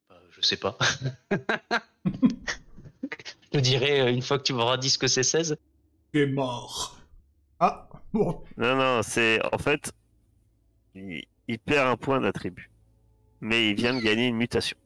Bah, 0.09 0.19
je 0.31 0.41
sais 0.41 0.57
pas. 0.57 0.77
je 2.05 3.49
te 3.51 3.57
dirai 3.57 4.01
euh, 4.01 4.11
une 4.11 4.21
fois 4.21 4.37
que 4.37 4.43
tu 4.43 4.53
m'auras 4.53 4.77
dit 4.77 4.89
ce 4.89 4.97
que 4.97 5.07
c'est 5.07 5.23
16. 5.23 5.57
Tu 6.13 6.21
es 6.21 6.27
mort. 6.27 6.97
Ah, 7.59 7.89
bon. 8.13 8.43
Non, 8.57 8.75
non, 8.75 9.01
c'est 9.03 9.39
en 9.53 9.57
fait, 9.57 9.93
il, 10.95 11.25
il 11.47 11.59
perd 11.59 11.87
un 11.87 11.97
point 11.97 12.19
d'attribut, 12.21 12.71
mais 13.41 13.69
il 13.69 13.75
vient 13.75 13.93
de 13.93 14.01
gagner 14.01 14.27
une 14.27 14.37
mutation. 14.37 14.77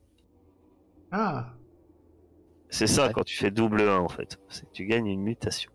Ah, 1.12 1.54
C'est 2.70 2.88
ça 2.88 3.08
Ouais. 3.08 3.14
quand 3.14 3.24
tu 3.24 3.36
fais 3.36 3.52
double 3.52 3.82
1 3.82 3.98
en 4.00 4.08
fait, 4.10 4.40
c'est 4.50 4.66
que 4.66 4.72
tu 4.74 4.86
gagnes 4.86 5.08
une 5.08 5.22
mutation. 5.22 5.72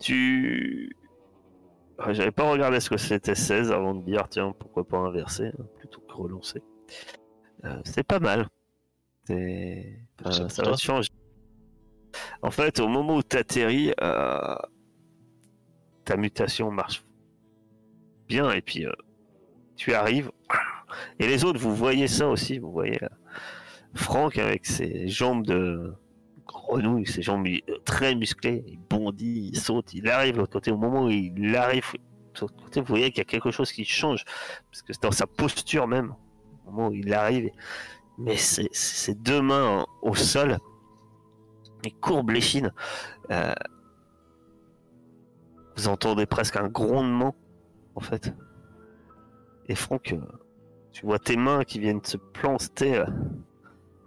Tu. 0.00 0.96
Ah, 1.98 2.12
J'avais 2.12 2.32
pas 2.32 2.50
regardé 2.50 2.80
ce 2.80 2.90
que 2.90 2.96
c'était 2.96 3.34
16 3.34 3.70
avant 3.72 3.94
de 3.94 4.04
dire 4.04 4.28
tiens 4.28 4.52
pourquoi 4.58 4.86
pas 4.86 4.98
inverser 4.98 5.46
hein, 5.58 5.64
plutôt 5.78 6.00
que 6.00 6.12
relancer. 6.12 6.62
Euh, 7.64 7.80
c'est 7.84 8.02
pas 8.04 8.18
mal. 8.20 8.46
C'est- 9.26 10.00
enfin, 10.20 10.48
Ça 10.48 10.62
va 10.62 10.76
changer. 10.76 11.08
En 12.42 12.50
fait, 12.50 12.78
au 12.80 12.88
moment 12.88 13.16
où 13.16 13.22
tu 13.22 13.36
atterris, 13.36 13.92
ta 16.04 16.16
mutation 16.16 16.70
marche 16.70 17.04
bien 18.28 18.50
et 18.52 18.60
puis 18.60 18.86
euh, 18.86 18.92
tu 19.76 19.94
arrives. 19.94 20.30
Et 21.18 21.26
les 21.26 21.44
autres, 21.44 21.58
vous 21.58 21.74
voyez 21.74 22.06
ça 22.06 22.28
aussi, 22.28 22.58
vous 22.58 22.70
voyez 22.70 23.02
euh, 23.02 23.08
Franck 23.94 24.38
avec 24.38 24.66
ses 24.66 25.08
jambes 25.08 25.44
de 25.46 25.92
grenouille, 26.46 27.06
ses 27.06 27.22
jambes 27.22 27.46
très 27.84 28.14
musclées, 28.14 28.62
il 28.66 28.78
bondit, 28.78 29.50
il 29.52 29.58
saute, 29.58 29.92
il 29.94 30.08
arrive 30.08 30.34
de 30.34 30.38
l'autre 30.40 30.52
côté. 30.52 30.70
Au 30.70 30.76
moment 30.76 31.04
où 31.06 31.10
il 31.10 31.56
arrive 31.56 31.84
de 32.34 32.40
l'autre 32.40 32.54
côté, 32.62 32.80
vous 32.80 32.86
voyez 32.86 33.10
qu'il 33.10 33.18
y 33.18 33.22
a 33.22 33.24
quelque 33.24 33.50
chose 33.50 33.72
qui 33.72 33.84
change, 33.84 34.24
parce 34.70 34.82
que 34.82 34.92
c'est 34.92 35.02
dans 35.02 35.10
sa 35.10 35.26
posture 35.26 35.86
même, 35.88 36.14
il 36.92 37.12
arrive. 37.14 37.50
Mais 38.18 38.36
ses 38.36 39.14
deux 39.14 39.42
mains 39.42 39.86
au 40.02 40.14
sol, 40.14 40.58
il 41.84 41.94
courbe 41.96 42.30
l'échine. 42.30 42.72
Euh, 43.30 43.54
vous 45.76 45.88
entendez 45.88 46.26
presque 46.26 46.56
un 46.56 46.68
grondement, 46.68 47.34
en 47.94 48.00
fait. 48.00 48.32
Et 49.66 49.74
Franck, 49.74 50.12
euh, 50.12 50.20
tu 50.92 51.06
vois 51.06 51.18
tes 51.18 51.36
mains 51.36 51.64
qui 51.64 51.80
viennent 51.80 52.04
se 52.04 52.16
planter 52.16 52.98
euh, 52.98 53.06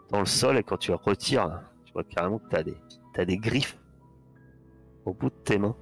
dans 0.09 0.19
le 0.19 0.25
sol, 0.25 0.57
et 0.57 0.63
quand 0.63 0.77
tu 0.77 0.93
retires, 0.93 1.61
tu 1.83 1.91
vois 1.91 2.03
carrément 2.05 2.39
que 2.39 2.47
tu 2.49 2.55
as 2.55 2.63
des, 2.63 2.77
des 3.25 3.37
griffes 3.37 3.77
au 5.05 5.13
bout 5.13 5.29
de 5.29 5.35
tes 5.43 5.57
mains. 5.57 5.75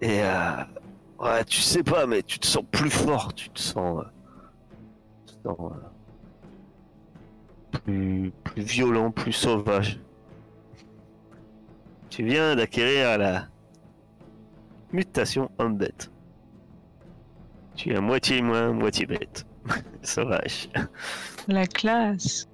Et 0.00 0.22
ouais, 1.18 1.44
tu 1.44 1.60
sais 1.60 1.82
pas, 1.82 2.06
mais 2.06 2.22
tu 2.22 2.38
te 2.38 2.46
sens 2.46 2.64
plus 2.70 2.88
fort, 2.88 3.34
tu 3.34 3.50
te 3.50 3.60
sens, 3.60 4.02
euh, 5.46 5.52
plus, 7.84 8.32
plus 8.44 8.62
violent, 8.62 9.10
plus 9.10 9.32
sauvage. 9.32 10.00
Tu 12.08 12.24
viens 12.24 12.56
d'acquérir 12.56 13.18
la 13.18 13.46
mutation 14.92 15.50
homme 15.58 15.76
bête. 15.76 16.10
Tu 17.76 17.90
es 17.92 17.96
à 17.96 18.00
moitié 18.00 18.38
humain, 18.38 18.72
moitié 18.72 19.06
bête. 19.06 19.46
sauvage. 20.02 20.68
La 21.48 21.66
classe. 21.66 22.48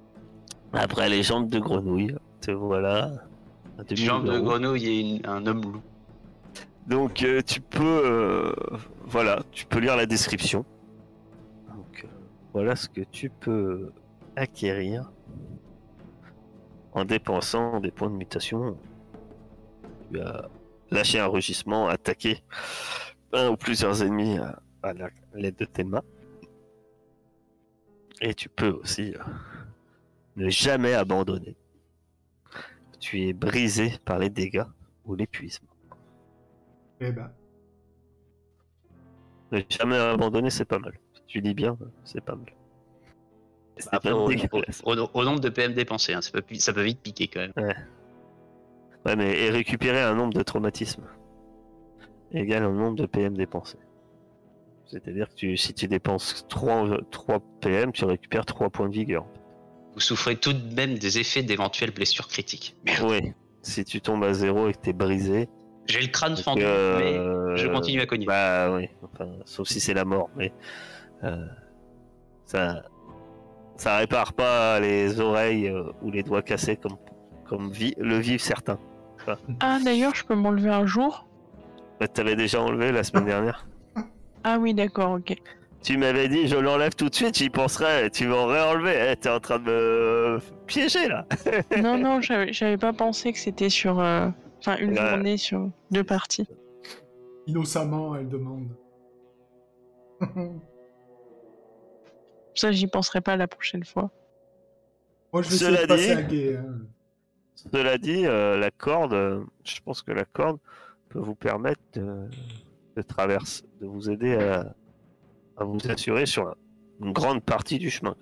Après 0.73 1.09
les 1.09 1.23
jambes 1.23 1.49
de 1.49 1.59
grenouille, 1.59 2.15
te 2.41 2.51
voilà. 2.51 3.11
un 3.79 3.83
demi 3.83 3.97
Jambe 4.01 4.25
de 4.31 4.39
grenouille 4.39 4.85
et 4.85 4.99
une- 4.99 5.25
un 5.25 5.45
homme 5.47 5.61
loup. 5.63 5.81
Donc 6.87 7.23
euh, 7.23 7.41
tu 7.41 7.59
peux, 7.61 8.01
euh, 8.05 8.53
voilà, 9.05 9.41
tu 9.51 9.65
peux 9.65 9.79
lire 9.79 9.95
la 9.97 10.05
description. 10.05 10.65
Voilà 12.57 12.75
ce 12.75 12.89
que 12.89 13.01
tu 13.01 13.29
peux 13.29 13.91
acquérir 14.35 15.11
en 16.91 17.05
dépensant 17.05 17.79
des 17.79 17.91
points 17.91 18.09
de 18.09 18.15
mutation. 18.15 18.79
Tu 20.11 20.19
as 20.19 20.49
lâché 20.89 21.19
un 21.19 21.27
rugissement, 21.27 21.87
attaqué 21.87 22.39
un 23.31 23.49
ou 23.51 23.57
plusieurs 23.57 24.01
ennemis 24.01 24.39
à, 24.39 24.59
à 24.81 24.93
la- 24.93 25.11
l'aide 25.35 25.55
de 25.57 25.65
tes 25.65 25.83
mains. 25.83 26.01
Et 28.21 28.33
tu 28.33 28.49
peux 28.49 28.71
aussi 28.71 29.13
euh, 29.13 29.19
ne 30.35 30.49
jamais 30.49 30.95
abandonner. 30.95 31.55
Tu 32.99 33.21
es 33.27 33.33
brisé 33.33 33.93
par 34.03 34.17
les 34.17 34.31
dégâts 34.31 34.65
ou 35.05 35.13
l'épuisement. 35.13 35.69
Eh 37.01 37.11
ben, 37.11 37.31
Ne 39.51 39.61
jamais 39.69 39.97
abandonner, 39.97 40.49
c'est 40.49 40.65
pas 40.65 40.79
mal. 40.79 40.97
Tu 41.27 41.41
lis 41.41 41.53
bien, 41.53 41.77
c'est 42.03 42.21
pas 42.21 42.35
mal. 42.35 42.45
Après, 43.91 44.11
au, 44.11 44.27
au- 44.29 44.95
au- 44.97 45.09
au 45.13 45.23
nombre 45.23 45.39
de 45.39 45.49
PM 45.49 45.73
dépensés, 45.73 46.13
hein, 46.13 46.21
ça, 46.21 46.31
peut, 46.31 46.43
ça 46.55 46.73
peut 46.73 46.81
vite 46.81 46.99
piquer 47.01 47.27
quand 47.27 47.41
même. 47.41 47.53
Ouais, 49.05 49.15
mais 49.15 49.39
et 49.39 49.49
récupérer 49.49 50.01
un 50.01 50.15
nombre 50.15 50.33
de 50.33 50.41
traumatismes 50.43 51.03
égale 52.33 52.63
un 52.63 52.71
nombre 52.71 52.95
de 52.95 53.05
PM 53.05 53.35
dépensés. 53.37 53.77
C'est-à-dire 54.85 55.29
que 55.29 55.35
tu, 55.35 55.57
si 55.57 55.73
tu 55.73 55.87
dépenses 55.87 56.45
3, 56.49 56.97
3 57.11 57.39
PM, 57.61 57.91
tu 57.91 58.03
récupères 58.05 58.45
3 58.45 58.69
points 58.69 58.89
de 58.89 58.93
vigueur. 58.93 59.25
Vous 59.93 59.99
souffrez 60.01 60.35
tout 60.37 60.53
de 60.53 60.73
même 60.75 60.97
des 60.97 61.19
effets 61.19 61.43
d'éventuelles 61.43 61.91
blessures 61.91 62.27
critiques. 62.27 62.75
Merde. 62.85 63.05
Oui. 63.09 63.33
Si 63.61 63.83
tu 63.85 64.01
tombes 64.01 64.23
à 64.23 64.33
zéro 64.33 64.67
et 64.69 64.73
que 64.73 64.77
t'es 64.79 64.93
brisé, 64.93 65.49
J'ai 65.87 66.01
le 66.01 66.07
crâne 66.07 66.35
fendu, 66.37 66.61
mais 66.61 66.67
euh, 66.67 67.55
je 67.57 67.67
continue 67.67 68.01
à 68.01 68.05
cogner. 68.05 68.25
Bah 68.25 68.73
oui, 68.75 68.87
enfin, 69.03 69.29
sauf 69.45 69.67
si 69.67 69.79
c'est 69.79 69.93
la 69.93 70.05
mort, 70.05 70.29
mais 70.37 70.51
euh, 71.23 71.45
ça, 72.45 72.83
ça 73.75 73.97
répare 73.97 74.33
pas 74.33 74.79
les 74.79 75.19
oreilles 75.19 75.67
euh, 75.67 75.91
ou 76.01 76.11
les 76.11 76.23
doigts 76.23 76.41
cassés 76.41 76.75
comme, 76.77 76.97
comme 77.45 77.69
vi- 77.71 77.95
le 77.97 78.17
vivent 78.17 78.41
certains. 78.41 78.79
Ah, 79.59 79.79
d'ailleurs, 79.83 80.15
je 80.15 80.23
peux 80.23 80.35
m'enlever 80.35 80.69
un 80.69 80.85
jour 80.85 81.27
Bah, 81.99 82.07
T'avais 82.07 82.35
déjà 82.35 82.61
enlevé 82.61 82.91
la 82.91 83.03
semaine 83.03 83.25
dernière. 83.25 83.67
Ah 84.43 84.57
oui, 84.59 84.73
d'accord, 84.73 85.13
ok. 85.19 85.35
Tu 85.83 85.97
m'avais 85.97 86.27
dit 86.27 86.47
je 86.47 86.55
l'enlève 86.55 86.95
tout 86.95 87.09
de 87.09 87.15
suite, 87.15 87.37
j'y 87.37 87.49
penserai, 87.49 88.09
tu 88.11 88.27
m'en 88.27 88.45
réenlever. 88.45 89.09
Eh, 89.11 89.15
T'es 89.15 89.29
en 89.29 89.39
train 89.39 89.59
de 89.59 89.63
me 89.65 90.39
piéger 90.65 91.07
là. 91.07 91.25
Non, 91.81 91.97
non, 91.97 92.19
j'avais 92.21 92.51
j'avais 92.53 92.77
pas 92.77 92.93
pensé 92.93 93.31
que 93.33 93.39
c'était 93.39 93.69
sur. 93.69 93.99
euh, 93.99 94.29
Enfin, 94.59 94.77
une 94.79 94.97
Ouais. 94.97 95.09
journée 95.09 95.37
sur 95.37 95.69
deux 95.91 96.03
parties. 96.03 96.47
innocemment, 97.45 98.15
elle 98.15 98.27
demande. 98.29 98.69
Ça, 102.57 102.71
j'y 102.71 102.87
penserai 102.87 103.21
pas 103.21 103.35
la 103.37 103.47
prochaine 103.47 103.85
fois. 103.85 104.09
Moi, 105.31 105.43
je 105.43 105.49
vais 105.49 105.55
Cela 105.57 105.83
essayer 105.83 105.87
de 105.87 105.93
passer 105.93 106.05
dit- 106.07 106.11
à 106.11 106.21
gay. 106.23 106.55
hein. 106.57 106.79
Cela 107.71 107.97
dit, 107.97 108.25
euh, 108.25 108.57
la 108.57 108.71
corde, 108.71 109.13
euh, 109.13 109.43
je 109.63 109.79
pense 109.83 110.01
que 110.01 110.11
la 110.11 110.25
corde 110.25 110.57
peut 111.09 111.19
vous 111.19 111.35
permettre 111.35 111.81
de, 111.93 112.27
de 112.95 113.01
traverser, 113.01 113.63
de 113.81 113.85
vous 113.87 114.09
aider 114.09 114.35
à, 114.35 114.73
à 115.57 115.63
vous 115.63 115.79
assurer 115.89 116.25
sur 116.25 116.55
une 117.01 117.13
grande 117.13 117.43
partie 117.43 117.77
du 117.77 117.89
chemin. 117.89 118.15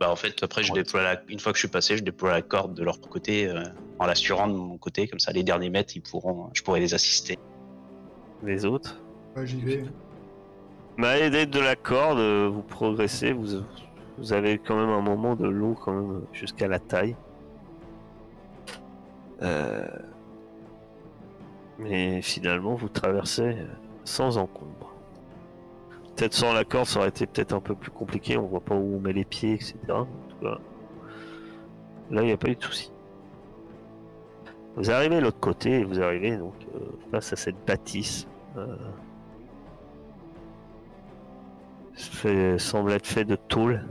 Bah 0.00 0.10
en 0.10 0.16
fait, 0.16 0.42
après, 0.42 0.62
je 0.62 0.72
Ouais. 0.72 0.82
déploie 0.82 1.02
la... 1.02 1.22
une 1.28 1.40
fois 1.40 1.52
que 1.52 1.56
je 1.58 1.62
suis 1.62 1.68
passé, 1.68 1.96
je 1.96 2.02
déploie 2.04 2.30
la 2.30 2.42
corde 2.42 2.74
de 2.74 2.84
leur 2.84 3.00
côté 3.00 3.48
euh, 3.48 3.62
en 3.98 4.06
l'assurant 4.06 4.46
de 4.46 4.52
mon 4.54 4.78
côté, 4.78 5.08
comme 5.08 5.18
ça 5.18 5.32
les 5.32 5.42
derniers 5.42 5.70
mètres, 5.70 5.96
ils 5.96 6.02
pourront, 6.02 6.50
je 6.54 6.62
pourrai 6.62 6.80
les 6.80 6.94
assister. 6.94 7.36
Les 8.42 8.64
autres. 8.64 9.02
Ouais, 9.36 9.46
j'y 9.46 9.60
vais. 9.60 9.84
Mais 10.98 11.06
à 11.06 11.30
l'aide 11.30 11.50
de 11.50 11.60
la 11.60 11.76
corde, 11.76 12.18
euh, 12.18 12.48
vous 12.52 12.62
progressez, 12.62 13.32
vous, 13.32 13.62
avez 14.32 14.58
quand 14.58 14.76
même 14.76 14.90
un 14.90 15.00
moment 15.00 15.36
de 15.36 15.48
l'eau 15.48 15.74
quand 15.74 15.92
même 15.92 16.22
jusqu'à 16.32 16.68
la 16.68 16.80
taille. 16.80 17.16
Euh, 19.42 19.86
Mais 21.78 22.20
finalement, 22.22 22.74
vous 22.74 22.88
traversez 22.88 23.42
euh, 23.42 23.66
sans 24.04 24.38
encombre. 24.38 24.94
Peut-être 26.16 26.34
sans 26.34 26.52
la 26.52 26.64
corde, 26.64 26.86
ça 26.86 26.98
aurait 26.98 27.10
été 27.10 27.26
peut-être 27.26 27.52
un 27.54 27.60
peu 27.60 27.76
plus 27.76 27.92
compliqué. 27.92 28.36
On 28.36 28.46
voit 28.46 28.60
pas 28.60 28.74
où 28.74 28.96
on 28.96 29.00
met 29.00 29.12
les 29.12 29.24
pieds, 29.24 29.54
etc. 29.54 29.76
Là, 30.42 30.58
il 32.10 32.22
n'y 32.22 32.32
a 32.32 32.36
pas 32.36 32.48
eu 32.50 32.56
de 32.56 32.62
souci. 32.62 32.92
Vous 34.76 34.90
arrivez 34.90 35.16
de 35.16 35.22
l'autre 35.22 35.40
côté 35.40 35.84
vous 35.84 36.00
arrivez 36.00 36.36
donc 36.36 36.54
euh, 36.74 36.80
face 37.10 37.32
à 37.32 37.36
cette 37.36 37.56
bâtisse. 37.66 38.26
euh, 38.56 38.76
semble 42.58 42.92
être 42.92 43.06
fait 43.06 43.24
de 43.24 43.36
tôle 43.36 43.84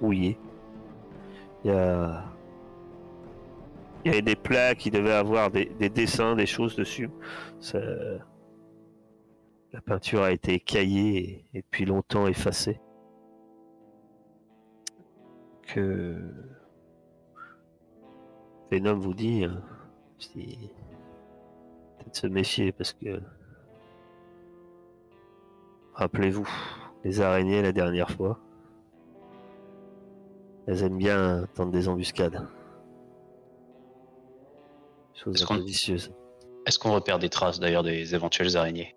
rouillée. 0.00 0.38
Il 1.64 1.70
y 1.70 1.74
a, 1.74 2.24
il 4.04 4.08
y 4.08 4.14
avait 4.14 4.22
des 4.22 4.36
plaques 4.36 4.78
qui 4.78 4.90
devaient 4.90 5.12
avoir 5.12 5.50
des, 5.50 5.66
des 5.66 5.88
dessins, 5.88 6.36
des 6.36 6.46
choses 6.46 6.76
dessus. 6.76 7.10
La 7.72 8.20
peinture 9.80 10.22
a 10.22 10.32
été 10.32 10.54
écaillée 10.54 11.18
et, 11.18 11.44
et 11.58 11.62
depuis 11.62 11.84
longtemps 11.84 12.26
effacée. 12.26 12.80
Que 15.66 16.16
Venom 18.70 18.98
vous 18.98 19.14
dit, 19.14 19.44
hein, 19.44 19.62
si- 20.18 20.70
peut-être 21.98 22.16
se 22.16 22.26
méfier 22.26 22.72
parce 22.72 22.92
que 22.92 23.20
Rappelez-vous, 25.94 26.48
les 27.04 27.20
araignées 27.20 27.62
la 27.62 27.72
dernière 27.72 28.10
fois. 28.10 28.40
Elles 30.66 30.82
aiment 30.82 30.98
bien 30.98 31.46
tendre 31.54 31.72
des 31.72 31.88
embuscades. 31.88 32.48
Chose 35.14 35.34
Est-ce 35.34 35.44
un 35.44 35.46
peu 35.48 35.60
qu'on- 35.60 35.64
vicieuse. 35.66 36.12
Est-ce 36.66 36.78
qu'on 36.78 36.92
repère 36.94 37.18
des 37.18 37.28
traces 37.28 37.60
d'ailleurs 37.60 37.82
des 37.82 38.14
éventuelles 38.14 38.56
araignées? 38.56 38.96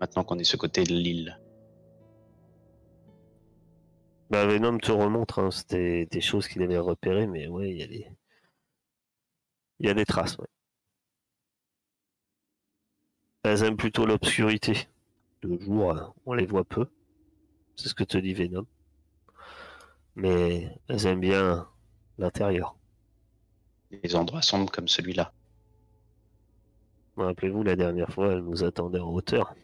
Maintenant 0.00 0.24
qu'on 0.24 0.38
est 0.38 0.44
ce 0.44 0.56
côté 0.56 0.82
de 0.84 0.94
l'île. 0.94 1.38
Bah, 4.30 4.46
Venom 4.46 4.78
te 4.78 4.90
remontre, 4.90 5.38
hein, 5.38 5.50
c'était 5.50 6.06
des 6.06 6.20
choses 6.20 6.48
qu'il 6.48 6.62
avait 6.62 6.78
repérées, 6.78 7.26
mais 7.26 7.46
ouais, 7.46 7.70
il 7.70 7.78
y 7.78 7.82
a 7.82 7.86
des. 7.86 8.08
Il 9.80 9.86
y 9.86 9.90
a 9.90 9.94
des 9.94 10.06
traces, 10.06 10.38
ouais. 10.38 10.46
Elles 13.44 13.62
aiment 13.64 13.76
plutôt 13.76 14.06
l'obscurité. 14.06 14.88
Le 15.44 15.60
jour, 15.60 15.90
euh, 15.90 16.00
on 16.24 16.32
les 16.32 16.46
voit 16.46 16.64
peu. 16.64 16.86
C'est 17.76 17.88
ce 17.88 17.94
que 17.94 18.04
te 18.04 18.16
dit 18.16 18.32
Venom. 18.32 18.66
Mais 20.16 20.70
elles 20.88 21.06
aiment 21.06 21.20
bien 21.20 21.68
l'intérieur. 22.16 22.76
Des 23.90 24.16
endroits 24.16 24.40
sombres 24.40 24.72
comme 24.72 24.88
celui-là. 24.88 25.32
Rappelez-vous, 27.16 27.62
la 27.62 27.76
dernière 27.76 28.08
fois, 28.08 28.32
elle 28.32 28.40
nous 28.40 28.64
attendait 28.64 29.00
en 29.00 29.12
hauteur. 29.12 29.54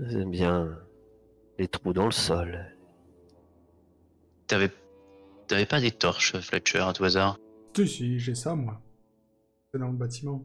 Elles 0.00 0.16
aiment 0.16 0.30
bien 0.30 0.78
les 1.58 1.68
trous 1.68 1.92
dans 1.92 2.06
le 2.06 2.12
sol, 2.12 2.72
T'avais, 4.46 4.70
t'avais 5.48 5.66
pas 5.66 5.80
des 5.80 5.90
torches, 5.90 6.38
Fletcher, 6.38 6.78
à 6.78 6.92
tout 6.92 7.04
hasard? 7.04 7.38
Si, 7.74 7.88
si, 7.88 8.18
j'ai 8.18 8.34
ça, 8.34 8.54
moi. 8.54 8.80
C'est 9.72 9.78
dans 9.78 9.88
le 9.88 9.96
bâtiment. 9.96 10.44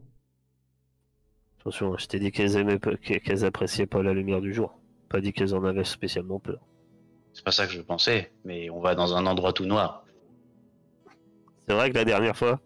Attention, 1.62 1.96
je 1.96 2.06
t'ai 2.06 2.18
dit 2.18 2.32
qu'elles 2.32 2.56
aimaient 2.56 2.80
pas- 2.80 2.96
qu'elles 2.96 3.44
appréciaient 3.44 3.86
pas 3.86 4.02
la 4.02 4.12
lumière 4.12 4.40
du 4.40 4.52
jour. 4.52 4.76
Pas 5.08 5.20
dit 5.20 5.32
qu'elles 5.32 5.54
en 5.54 5.62
avaient 5.64 5.84
spécialement 5.84 6.40
peur. 6.40 6.58
C'est 7.32 7.44
pas 7.44 7.52
ça 7.52 7.66
que 7.68 7.72
je 7.72 7.80
pensais, 7.80 8.32
mais 8.44 8.68
on 8.70 8.80
va 8.80 8.96
dans 8.96 9.14
un 9.14 9.24
endroit 9.26 9.52
tout 9.52 9.64
noir. 9.64 10.04
C'est 11.68 11.74
vrai 11.74 11.90
que 11.90 11.94
la 11.94 12.04
dernière 12.04 12.36
fois, 12.36 12.60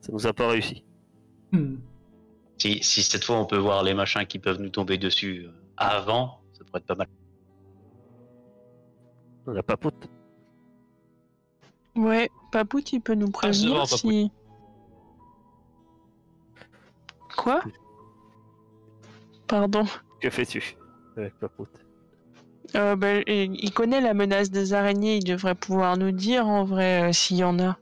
ça 0.00 0.12
nous 0.12 0.24
a 0.24 0.32
pas 0.32 0.46
réussi. 0.46 0.84
Hmm. 1.50 1.78
Si, 2.58 2.80
si 2.84 3.02
cette 3.02 3.24
fois 3.24 3.38
on 3.38 3.44
peut 3.44 3.58
voir 3.58 3.82
les 3.82 3.92
machins 3.92 4.24
qui 4.24 4.38
peuvent 4.38 4.60
nous 4.60 4.68
tomber 4.70 4.98
dessus 4.98 5.46
euh, 5.46 5.52
avant, 5.76 6.42
ça 6.52 6.64
pourrait 6.64 6.78
être 6.78 6.86
pas 6.86 6.94
mal. 6.94 7.08
On 9.48 9.56
a 9.56 9.62
pas 9.64 9.76
pote. 9.76 10.08
Ouais, 11.96 12.30
Papout, 12.52 12.92
il 12.92 13.00
peut 13.00 13.14
nous 13.16 13.32
prévenir 13.32 13.72
devant, 13.72 13.84
Papout. 13.86 13.96
si. 13.98 14.30
Quoi? 17.36 17.62
Pardon. 19.52 19.84
Que 20.22 20.30
fais-tu 20.30 20.78
avec 21.14 21.38
pas 21.38 21.50
pote 21.50 21.68
Euh, 22.74 22.96
ben, 22.96 23.22
il 23.26 23.70
connaît 23.74 24.00
la 24.00 24.14
menace 24.14 24.50
des 24.50 24.72
araignées, 24.72 25.16
il 25.16 25.24
devrait 25.24 25.54
pouvoir 25.54 25.98
nous 25.98 26.10
dire 26.10 26.48
en 26.48 26.64
vrai 26.64 27.10
euh, 27.10 27.12
s'il 27.12 27.36
y 27.36 27.44
en 27.44 27.58
a. 27.58 27.76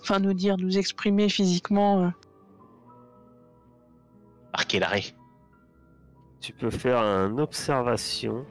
Enfin, 0.00 0.18
nous 0.18 0.34
dire, 0.34 0.56
nous 0.56 0.78
exprimer 0.78 1.28
physiquement. 1.28 2.06
euh. 2.06 2.08
Marquer 4.52 4.80
l'arrêt. 4.80 5.04
Tu 6.40 6.52
peux 6.52 6.70
faire 6.70 6.98
une 6.98 7.38
observation. 7.38 8.44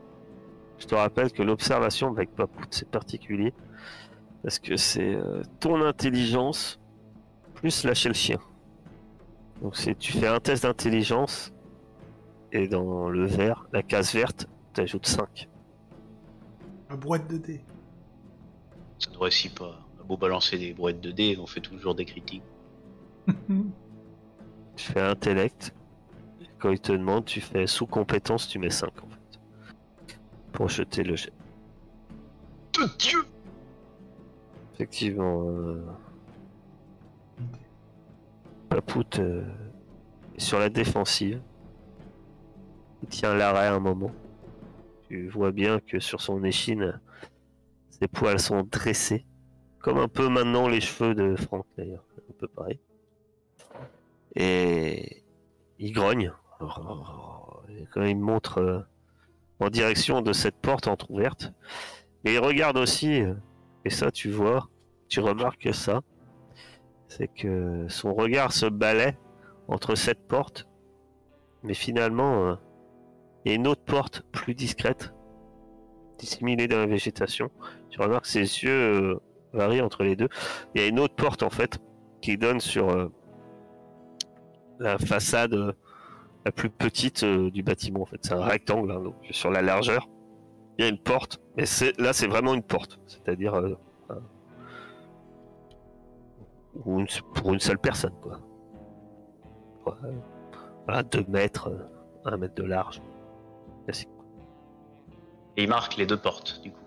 Je 0.79 0.85
te 0.85 0.95
rappelle 0.95 1.33
que 1.33 1.43
l'observation 1.43 2.07
avec 2.09 2.33
Papout, 2.33 2.69
c'est 2.71 2.89
particulier. 2.89 3.53
Parce 4.43 4.59
que 4.59 4.77
c'est 4.77 5.15
euh, 5.15 5.43
ton 5.59 5.81
intelligence 5.81 6.79
plus 7.53 7.83
lâcher 7.83 8.07
le 8.07 8.15
chien. 8.15 8.37
Donc 9.61 9.73
tu 9.99 10.13
fais 10.13 10.27
un 10.27 10.39
test 10.39 10.63
d'intelligence 10.63 11.51
et 12.55 12.67
dans 12.69 13.09
le 13.09 13.25
vert, 13.25 13.67
la 13.73 13.83
case 13.83 14.13
verte, 14.13 14.47
tu 14.73 14.81
ajoutes 14.81 15.07
5. 15.07 15.49
La 16.89 16.95
boîte 16.95 17.29
de 17.29 17.37
dés. 17.37 17.65
Ça 18.97 19.11
ne 19.11 19.17
réussit 19.17 19.53
pas. 19.53 19.85
On 19.97 20.01
a 20.01 20.03
beau 20.05 20.15
balancer 20.15 20.57
des 20.57 20.73
brouettes 20.73 21.01
de 21.01 21.11
dés, 21.11 21.37
on 21.37 21.47
fait 21.47 21.59
toujours 21.59 21.95
des 21.95 22.05
critiques. 22.05 22.43
Tu 24.77 24.91
fais 24.91 24.99
intellect. 24.99 25.73
Quand 26.59 26.69
il 26.69 26.81
te 26.81 26.91
demande, 26.91 27.23
tu 27.23 27.39
fais 27.39 27.65
sous 27.65 27.85
compétence, 27.85 28.49
tu 28.49 28.59
mets 28.59 28.69
5 28.69 28.89
en 29.01 29.07
fait. 29.07 29.39
Pour 30.51 30.67
jeter 30.67 31.03
le 31.03 31.15
jet. 31.15 31.31
De 32.73 32.85
Dieu 32.99 33.25
Effectivement, 34.73 35.47
euh, 35.47 35.81
Papout 38.67 39.19
euh, 39.19 39.45
est 40.35 40.41
sur 40.41 40.59
la 40.59 40.67
défensive. 40.67 41.39
Il 43.03 43.09
tient 43.09 43.35
l'arrêt 43.35 43.67
un 43.67 43.79
moment. 43.79 44.11
Tu 45.07 45.29
vois 45.29 45.51
bien 45.51 45.79
que 45.79 45.99
sur 45.99 46.21
son 46.21 46.43
échine, 46.43 46.99
ses 47.89 48.07
poils 48.07 48.39
sont 48.39 48.63
dressés. 48.63 49.25
Comme 49.79 49.97
un 49.97 50.07
peu 50.07 50.29
maintenant 50.29 50.67
les 50.67 50.81
cheveux 50.81 51.13
de 51.13 51.35
Franck 51.35 51.65
d'ailleurs. 51.77 52.05
Un 52.29 52.33
peu 52.39 52.47
pareil. 52.47 52.79
Et 54.35 55.23
il 55.77 55.91
grogne. 55.91 56.31
Et 57.69 57.85
quand 57.91 58.03
il 58.03 58.17
montre 58.17 58.59
euh, 58.59 58.79
en 59.59 59.69
direction 59.69 60.21
de 60.21 60.33
cette 60.33 60.55
porte 60.55 60.87
entrouverte. 60.87 61.53
Et 62.23 62.33
il 62.33 62.39
regarde 62.39 62.77
aussi, 62.77 63.21
euh, 63.21 63.33
et 63.85 63.89
ça 63.89 64.11
tu 64.11 64.29
vois, 64.29 64.69
tu 65.07 65.19
remarques 65.19 65.73
ça, 65.73 66.01
c'est 67.07 67.27
que 67.27 67.85
son 67.87 68.13
regard 68.13 68.51
se 68.51 68.65
balait 68.65 69.17
entre 69.67 69.95
cette 69.95 70.27
porte, 70.27 70.67
mais 71.63 71.73
finalement, 71.73 72.57
a 73.51 73.55
une 73.55 73.67
autre 73.67 73.83
porte 73.83 74.23
plus 74.31 74.55
discrète, 74.55 75.13
dissimulée 76.17 76.67
dans 76.67 76.77
la 76.77 76.87
végétation. 76.87 77.51
Tu 77.89 78.01
remarques 78.01 78.23
que 78.23 78.29
ses 78.29 78.63
yeux 78.63 78.71
euh, 78.71 79.19
varient 79.53 79.81
entre 79.81 80.03
les 80.03 80.15
deux. 80.15 80.29
Il 80.73 80.81
y 80.81 80.83
a 80.83 80.87
une 80.87 80.99
autre 80.99 81.15
porte 81.15 81.43
en 81.43 81.49
fait 81.49 81.79
qui 82.21 82.37
donne 82.37 82.59
sur 82.59 82.89
euh, 82.89 83.11
la 84.79 84.97
façade 84.97 85.53
euh, 85.53 85.73
la 86.43 86.51
plus 86.51 86.69
petite 86.69 87.23
du 87.23 87.63
bâtiment. 87.63 88.01
En 88.01 88.05
fait, 88.05 88.19
c'est 88.21 88.33
un 88.33 88.43
rectangle, 88.43 88.91
hein, 88.91 89.13
sur 89.31 89.51
la 89.51 89.61
largeur. 89.61 90.09
Il 90.77 90.83
y 90.83 90.87
a 90.87 90.89
une 90.89 90.99
porte, 90.99 91.39
mais 91.55 91.63
là 91.97 92.13
c'est 92.13 92.27
vraiment 92.27 92.53
une 92.53 92.63
porte, 92.63 92.99
c'est-à-dire 93.07 93.53
pour 96.83 97.53
une 97.53 97.59
seule 97.59 97.79
personne 97.79 98.13
quoi. 98.21 98.41
Ouais. 99.85 100.11
Voilà, 100.85 101.03
2 101.03 101.25
mètres, 101.29 101.71
1 102.25 102.37
mètre 102.37 102.55
de 102.55 102.63
large. 102.63 103.01
Et 105.57 105.63
il 105.63 105.69
marque 105.69 105.95
les 105.97 106.05
deux 106.05 106.17
portes, 106.17 106.61
du 106.61 106.71
coup. 106.71 106.79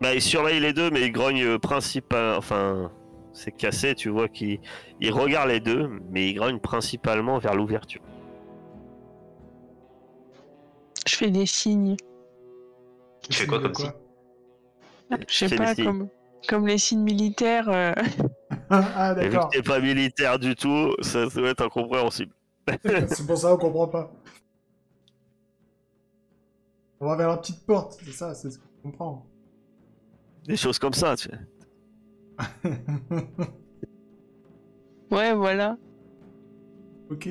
Bah, 0.00 0.14
il 0.14 0.22
surveille 0.22 0.60
les 0.60 0.72
deux, 0.72 0.90
mais 0.90 1.02
il 1.02 1.12
grogne 1.12 1.42
euh, 1.42 1.58
principal. 1.58 2.36
Enfin, 2.36 2.90
c'est 3.32 3.52
cassé, 3.52 3.94
tu 3.94 4.08
vois 4.08 4.28
qu'il 4.28 4.60
il 5.00 5.12
regarde 5.12 5.48
les 5.48 5.60
deux, 5.60 5.90
mais 6.10 6.30
il 6.30 6.34
grogne 6.34 6.58
principalement 6.58 7.38
vers 7.38 7.54
l'ouverture. 7.54 8.02
Je 11.06 11.14
fais 11.14 11.30
des 11.30 11.46
signes. 11.46 11.96
Tu 13.28 13.32
fais 13.32 13.46
quoi 13.46 13.60
comme 13.60 13.74
signe? 13.74 13.92
Je 15.28 15.46
sais 15.46 15.56
pas, 15.56 15.74
comme, 15.74 16.08
comme 16.48 16.66
les 16.66 16.78
signes 16.78 17.02
militaires. 17.02 17.68
euh, 17.68 17.92
ah, 18.70 19.14
Et 19.18 19.24
vu 19.24 19.28
que 19.28 19.34
d'accord. 19.34 19.50
t'es 19.50 19.62
pas 19.62 19.78
militaire 19.80 20.38
du 20.38 20.54
tout, 20.56 20.92
ça, 21.00 21.30
ça 21.30 21.40
va 21.40 21.50
être 21.50 21.64
incompréhensible. 21.64 22.32
c'est 22.84 23.26
pour 23.26 23.38
ça 23.38 23.50
qu'on 23.50 23.58
comprend 23.58 23.86
pas. 23.88 24.12
On 27.00 27.06
va 27.06 27.16
vers 27.16 27.28
la 27.28 27.36
petite 27.36 27.64
porte, 27.66 27.98
c'est 28.04 28.12
ça, 28.12 28.34
c'est 28.34 28.50
ce 28.50 28.58
qu'on 28.58 28.90
comprend. 28.90 29.26
Des 30.46 30.56
choses 30.56 30.78
comme 30.78 30.94
ça, 30.94 31.16
tu 31.16 31.28
sais. 31.28 31.38
Ouais, 35.10 35.34
voilà. 35.34 35.76
ok. 37.10 37.28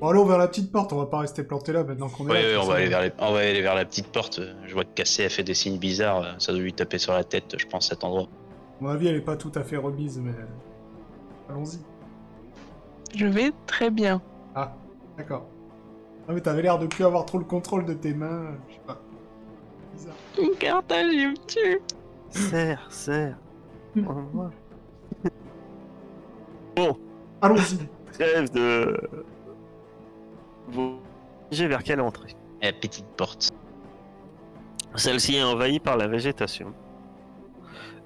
Bon, 0.00 0.08
allons 0.08 0.24
vers 0.24 0.38
la 0.38 0.48
petite 0.48 0.72
porte, 0.72 0.92
on 0.92 0.96
va 0.96 1.06
pas 1.06 1.18
rester 1.20 1.44
planté 1.44 1.72
là 1.72 1.84
maintenant 1.84 2.08
qu'on 2.08 2.26
est 2.26 2.30
Ouais, 2.32 2.42
là. 2.42 2.48
ouais, 2.48 2.56
on, 2.64 2.66
va 2.66 2.74
aller 2.74 2.88
vers 2.88 3.02
les- 3.02 3.12
on 3.18 3.32
va 3.32 3.38
aller 3.40 3.60
vers 3.62 3.74
la 3.76 3.84
petite 3.84 4.08
porte. 4.08 4.40
Je 4.66 4.72
vois 4.72 4.84
que 4.84 4.92
Cassé 4.94 5.24
a 5.24 5.28
fait 5.28 5.44
des 5.44 5.54
signes 5.54 5.78
bizarres. 5.78 6.40
Ça 6.40 6.52
doit 6.52 6.60
lui 6.60 6.72
taper 6.72 6.98
sur 6.98 7.12
la 7.12 7.22
tête, 7.22 7.54
je 7.58 7.66
pense, 7.66 7.88
cet 7.90 8.02
endroit. 8.02 8.22
À 8.80 8.82
mon 8.82 8.88
avis, 8.88 9.06
elle 9.08 9.16
est 9.16 9.20
pas 9.20 9.36
tout 9.36 9.52
à 9.54 9.62
fait 9.62 9.76
remise, 9.76 10.18
mais. 10.18 10.32
Allons-y. 11.48 11.78
Je 13.16 13.26
vais 13.26 13.52
très 13.66 13.90
bien. 13.90 14.20
Ah, 14.54 14.74
d'accord. 15.16 15.46
Ah, 16.30 16.32
mais 16.32 16.40
t'avais 16.40 16.62
l'air 16.62 16.78
de 16.78 16.86
plus 16.86 17.04
avoir 17.04 17.26
trop 17.26 17.38
le 17.38 17.44
contrôle 17.44 17.84
de 17.84 17.92
tes 17.92 18.14
mains, 18.14 18.56
je 18.68 18.74
sais 18.74 18.80
pas. 18.86 19.00
Bizarre. 19.92 20.14
Une 20.40 20.54
cartage, 20.54 21.12
il 21.12 21.30
me 21.30 21.36
tue. 21.36 21.80
Serre, 22.30 22.86
serre. 22.88 23.36
Bon, 26.76 26.96
Allons-y. 27.42 27.78
trêve 28.12 28.48
de. 28.52 28.96
Vous 30.68 31.00
dirigez 31.50 31.66
vers 31.66 31.82
quelle 31.82 32.00
entrée? 32.00 32.36
La 32.62 32.72
petite 32.72 33.08
porte. 33.16 33.50
Celle-ci 34.94 35.34
est 35.34 35.42
envahie 35.42 35.80
par 35.80 35.96
la 35.96 36.06
végétation. 36.06 36.72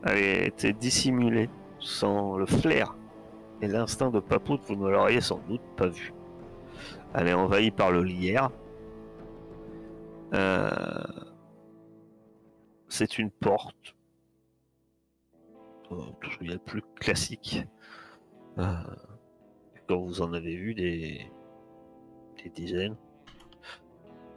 Elle 0.03 0.47
était 0.47 0.73
dissimulée 0.73 1.51
sans 1.79 2.39
le 2.39 2.47
flair 2.47 2.97
et 3.61 3.69
l'instinct 3.69 4.09
de 4.09 4.21
Papout, 4.21 4.59
vous 4.67 4.77
ne 4.77 4.89
l'auriez 4.89 5.21
sans 5.21 5.41
doute 5.47 5.61
pas 5.77 5.89
vu. 5.89 6.15
Elle 7.15 7.29
est 7.29 7.35
envahie 7.35 7.71
par 7.71 7.91
le 7.93 8.03
lierre. 8.03 8.51
Euh, 10.35 10.69
C'est 12.89 13.19
une 13.19 13.31
porte. 13.31 13.95
Il 16.41 16.51
y 16.51 16.55
a 16.55 16.59
plus 16.59 16.83
classique. 16.97 17.63
Euh, 18.59 18.75
Quand 19.89 19.99
vous 19.99 20.23
en 20.23 20.33
avez 20.33 20.57
vu 20.57 20.75
des, 20.75 21.31
des 22.43 22.51
dizaines. 22.51 22.97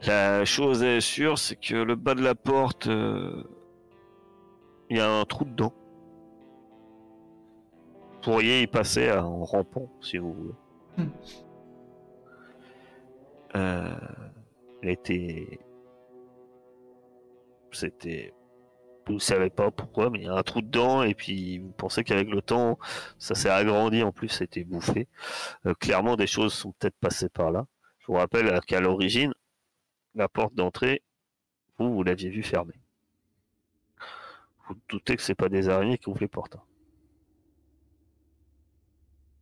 La 0.06 0.44
chose 0.44 0.82
est 0.84 1.00
sûre, 1.00 1.38
c'est 1.38 1.56
que 1.56 1.74
le 1.74 1.96
bas 1.96 2.14
de 2.14 2.22
la 2.22 2.36
porte, 2.36 2.86
euh, 2.86 3.42
il 4.90 4.98
y 4.98 5.00
a 5.00 5.10
un 5.10 5.24
trou 5.24 5.44
dedans. 5.44 5.72
Vous 8.12 8.20
pourriez 8.22 8.62
y 8.62 8.66
passer 8.68 9.10
en 9.10 9.44
rampant, 9.44 9.90
si 10.00 10.18
vous 10.18 10.32
voulez. 10.32 10.54
Hmm. 10.98 11.10
Euh, 13.56 13.96
elle 14.82 14.90
était... 14.90 15.60
C'était... 17.72 18.32
Vous 19.06 19.18
savez 19.20 19.48
pas 19.50 19.70
pourquoi, 19.70 20.10
mais 20.10 20.18
il 20.20 20.24
y 20.26 20.28
a 20.28 20.34
un 20.34 20.42
trou 20.42 20.60
dedans, 20.60 21.02
et 21.02 21.14
puis 21.14 21.58
vous 21.58 21.70
pensez 21.72 22.04
qu'avec 22.04 22.28
le 22.28 22.42
temps, 22.42 22.78
ça 23.18 23.34
s'est 23.34 23.48
agrandi, 23.48 24.02
en 24.02 24.12
plus, 24.12 24.28
c'était 24.28 24.64
bouffé. 24.64 25.08
Euh, 25.66 25.74
clairement, 25.74 26.16
des 26.16 26.26
choses 26.26 26.52
sont 26.52 26.72
peut-être 26.72 26.96
passées 27.00 27.30
par 27.30 27.50
là. 27.50 27.66
Je 28.00 28.06
vous 28.08 28.14
rappelle 28.14 28.60
qu'à 28.66 28.80
l'origine, 28.80 29.32
la 30.14 30.28
porte 30.28 30.54
d'entrée, 30.54 31.02
Vous, 31.78 31.92
vous 31.94 32.02
l'aviez 32.02 32.30
vu 32.30 32.42
fermé. 32.42 32.74
Vous 34.68 34.76
doutez 34.88 35.16
que 35.16 35.22
c'est 35.22 35.34
pas 35.34 35.48
des 35.48 35.68
araignées 35.68 35.98
qui 35.98 36.08
ouvrent 36.08 36.20
les 36.20 36.28
portes. 36.28 36.56
hein. 36.56 36.62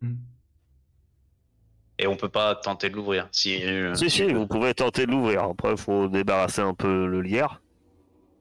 Hmm. 0.02 0.35
Et 1.98 2.06
on 2.06 2.16
peut 2.16 2.28
pas 2.28 2.54
tenter 2.54 2.90
de 2.90 2.96
l'ouvrir. 2.96 3.28
Si, 3.32 3.64
euh, 3.64 3.94
Si, 3.94 4.10
si, 4.10 4.24
vous 4.32 4.46
pouvez 4.46 4.74
tenter 4.74 5.06
de 5.06 5.10
l'ouvrir. 5.12 5.44
Après, 5.44 5.70
il 5.72 5.78
faut 5.78 6.08
débarrasser 6.08 6.60
un 6.60 6.74
peu 6.74 7.06
le 7.06 7.22
lierre. 7.22 7.62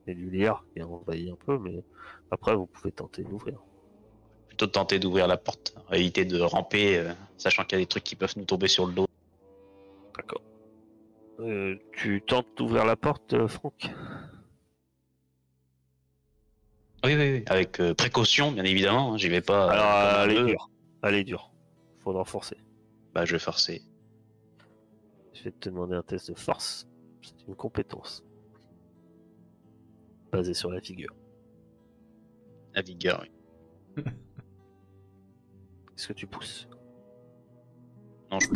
Et 0.06 0.14
du 0.14 0.30
lierre 0.30 0.62
qui 0.74 0.82
envahit 0.82 1.30
un 1.32 1.36
peu, 1.44 1.58
mais 1.58 1.82
après, 2.30 2.54
vous 2.54 2.66
pouvez 2.66 2.92
tenter 2.92 3.22
de 3.22 3.28
l'ouvrir. 3.28 3.58
plutôt 4.48 4.66
tenter 4.66 4.98
d'ouvrir 4.98 5.26
la 5.26 5.36
porte. 5.36 5.74
Éviter 5.90 6.24
de 6.24 6.40
ramper, 6.40 6.98
euh, 6.98 7.12
sachant 7.38 7.64
qu'il 7.64 7.78
y 7.78 7.80
a 7.80 7.84
des 7.84 7.88
trucs 7.88 8.04
qui 8.04 8.14
peuvent 8.16 8.34
nous 8.36 8.44
tomber 8.44 8.68
sur 8.68 8.86
le 8.86 8.92
dos. 8.92 9.06
D'accord. 10.16 10.42
Euh, 11.40 11.76
tu 11.92 12.22
tentes 12.26 12.46
d'ouvrir 12.56 12.84
la 12.84 12.96
porte, 12.96 13.32
euh, 13.34 13.48
Franck? 13.48 13.90
Oui, 17.04 17.14
oui, 17.14 17.32
oui. 17.32 17.42
Avec 17.46 17.80
euh, 17.80 17.94
précaution, 17.94 18.52
bien 18.52 18.64
évidemment. 18.64 19.12
hein, 19.14 19.16
J'y 19.18 19.28
vais 19.28 19.40
pas. 19.42 19.70
Alors, 19.70 20.46
dure. 20.46 20.70
Elle 21.02 21.14
est 21.16 21.24
dure. 21.24 21.50
Faudra 22.02 22.24
forcer. 22.24 22.56
Bah, 23.16 23.24
je 23.24 23.32
vais 23.32 23.38
forcer. 23.38 23.82
Je 25.32 25.44
vais 25.44 25.50
te 25.50 25.70
demander 25.70 25.94
un 25.94 26.02
test 26.02 26.30
de 26.30 26.38
force. 26.38 26.86
C'est 27.22 27.48
une 27.48 27.56
compétence. 27.56 28.22
Basée 30.30 30.52
sur 30.52 30.70
la 30.70 30.82
figure. 30.82 31.14
La 32.74 32.82
vigueur. 32.82 33.24
oui. 33.24 34.02
Est-ce 35.96 36.08
que 36.08 36.12
tu 36.12 36.26
pousses? 36.26 36.68
Non, 38.30 38.38
je... 38.38 38.48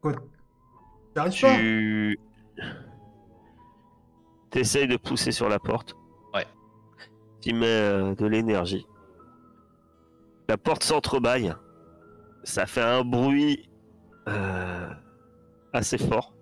Quoi? 0.00 0.14
T'arrives 1.12 1.40
pas? 1.42 1.56
Tu. 1.58 2.18
T'essayes 4.48 4.88
de 4.88 4.96
pousser 4.96 5.30
sur 5.30 5.50
la 5.50 5.58
porte. 5.58 5.94
Ouais. 6.32 6.46
Tu 7.42 7.52
mets 7.52 7.66
euh, 7.66 8.14
de 8.14 8.24
l'énergie. 8.24 8.86
La 10.48 10.56
porte 10.56 10.84
s'entrebâille. 10.84 11.54
Ça 12.44 12.66
fait 12.66 12.82
un 12.82 13.02
bruit 13.04 13.68
euh, 14.28 14.88
assez 15.72 15.98
fort. 15.98 16.34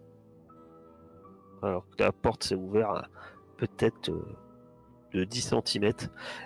Alors 1.62 1.86
que 1.90 2.02
la 2.02 2.12
porte 2.12 2.44
s'est 2.44 2.56
ouverte 2.56 2.96
à 2.96 3.08
peut-être 3.56 4.10
euh, 4.10 4.36
de 5.14 5.24
10 5.24 5.54
cm. 5.64 5.92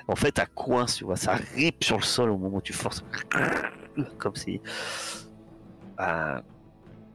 En 0.08 0.16
fait, 0.16 0.38
elle 0.38 0.48
coince, 0.54 0.96
tu 0.96 1.04
vois, 1.04 1.16
ça 1.16 1.34
ripe 1.54 1.82
sur 1.82 1.96
le 1.96 2.02
sol 2.02 2.30
au 2.30 2.36
moment 2.36 2.58
où 2.58 2.62
tu 2.62 2.72
forces. 2.74 3.02
Comme 4.18 4.36
si. 4.36 4.60
euh, 6.00 6.40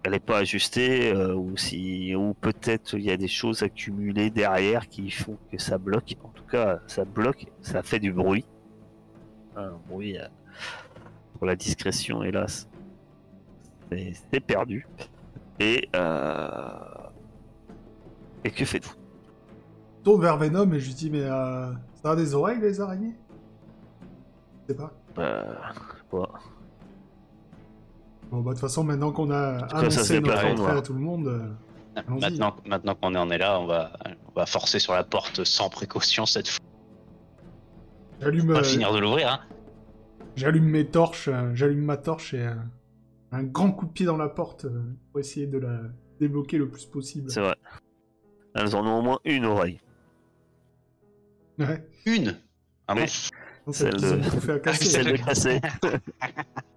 elle 0.03 0.13
n'est 0.13 0.19
pas 0.19 0.39
ajustée 0.39 1.13
ou 1.13 1.55
si 1.57 2.15
ou 2.15 2.33
peut-être 2.33 2.95
il 2.95 3.03
y 3.03 3.11
a 3.11 3.17
des 3.17 3.27
choses 3.27 3.61
accumulées 3.61 4.31
derrière 4.31 4.89
qui 4.89 5.11
font 5.11 5.37
que 5.51 5.59
ça 5.59 5.77
bloque. 5.77 6.15
En 6.23 6.29
tout 6.29 6.45
cas, 6.45 6.79
ça 6.87 7.05
bloque, 7.05 7.45
ça 7.61 7.83
fait 7.83 7.99
du 7.99 8.11
bruit. 8.11 8.45
Un 9.55 9.73
bruit 9.87 10.17
pour 11.41 11.47
la 11.47 11.55
discrétion, 11.55 12.21
hélas, 12.21 12.69
c'est 13.91 14.13
c'est 14.31 14.39
perdu. 14.39 14.87
Et 15.59 15.89
euh, 15.95 16.69
et 18.45 18.51
que 18.51 18.63
faites-vous? 18.63 18.93
Je 19.97 20.03
tourne 20.03 20.21
vers 20.21 20.37
Venom 20.37 20.71
et 20.71 20.79
je 20.79 20.85
lui 20.85 20.93
dis 20.93 21.09
Mais 21.09 21.23
euh, 21.23 21.71
ça 22.03 22.11
a 22.11 22.15
des 22.15 22.35
oreilles 22.35 22.59
les 22.61 22.79
araignées? 22.79 23.15
Je 24.67 24.73
sais 24.73 24.77
pas. 24.77 24.93
euh. 25.17 25.55
Bon, 26.11 26.27
bah, 28.31 28.37
de 28.37 28.49
toute 28.49 28.59
façon, 28.59 28.83
maintenant 28.83 29.11
qu'on 29.11 29.31
a 29.31 29.65
annoncé 29.73 30.21
notre 30.21 30.33
entrée 30.37 30.53
noir. 30.53 30.77
à 30.77 30.81
tout 30.83 30.93
le 30.93 30.99
monde, 30.99 31.27
euh. 31.27 31.49
Maintenant, 32.19 32.55
maintenant 32.67 32.93
qu'on 32.93 33.15
en 33.15 33.31
est 33.31 33.39
là, 33.39 33.59
on 33.59 33.65
va, 33.65 33.93
on 34.29 34.39
va 34.39 34.45
forcer 34.45 34.77
sur 34.77 34.93
la 34.93 35.03
porte 35.03 35.43
sans 35.43 35.69
précaution 35.69 36.27
cette 36.27 36.49
fois. 36.49 36.63
j'allume 38.19 38.51
On 38.51 38.53
va 38.53 38.63
finir 38.63 38.93
de 38.93 38.99
l'ouvrir, 38.99 39.27
hein. 39.27 39.39
J'allume 40.35 40.65
mes 40.65 40.85
torches, 40.87 41.27
euh, 41.27 41.51
j'allume 41.53 41.83
ma 41.83 41.97
torche 41.97 42.33
et 42.33 42.45
euh, 42.47 42.53
un 43.31 43.43
grand 43.43 43.71
coup 43.71 43.85
de 43.85 43.91
pied 43.91 44.05
dans 44.05 44.17
la 44.17 44.29
porte 44.29 44.65
euh, 44.65 44.81
pour 45.11 45.19
essayer 45.19 45.47
de 45.47 45.57
la 45.57 45.79
débloquer 46.19 46.57
le 46.57 46.69
plus 46.69 46.85
possible. 46.85 47.29
C'est 47.31 47.41
vrai. 47.41 47.55
Elles 48.55 48.75
en 48.75 48.85
ont 48.85 48.99
au 48.99 49.01
moins 49.01 49.19
une 49.25 49.45
oreille. 49.45 49.79
Ouais. 51.59 51.85
Une? 52.05 52.37
Ah 52.87 52.95
bon? 52.95 53.01
Oui. 53.01 53.29
Non, 53.67 53.73
Celle 53.73 53.93
de-. 53.93 54.21
Celle 54.81 55.05
de 55.05 55.17
casser. 55.17 55.59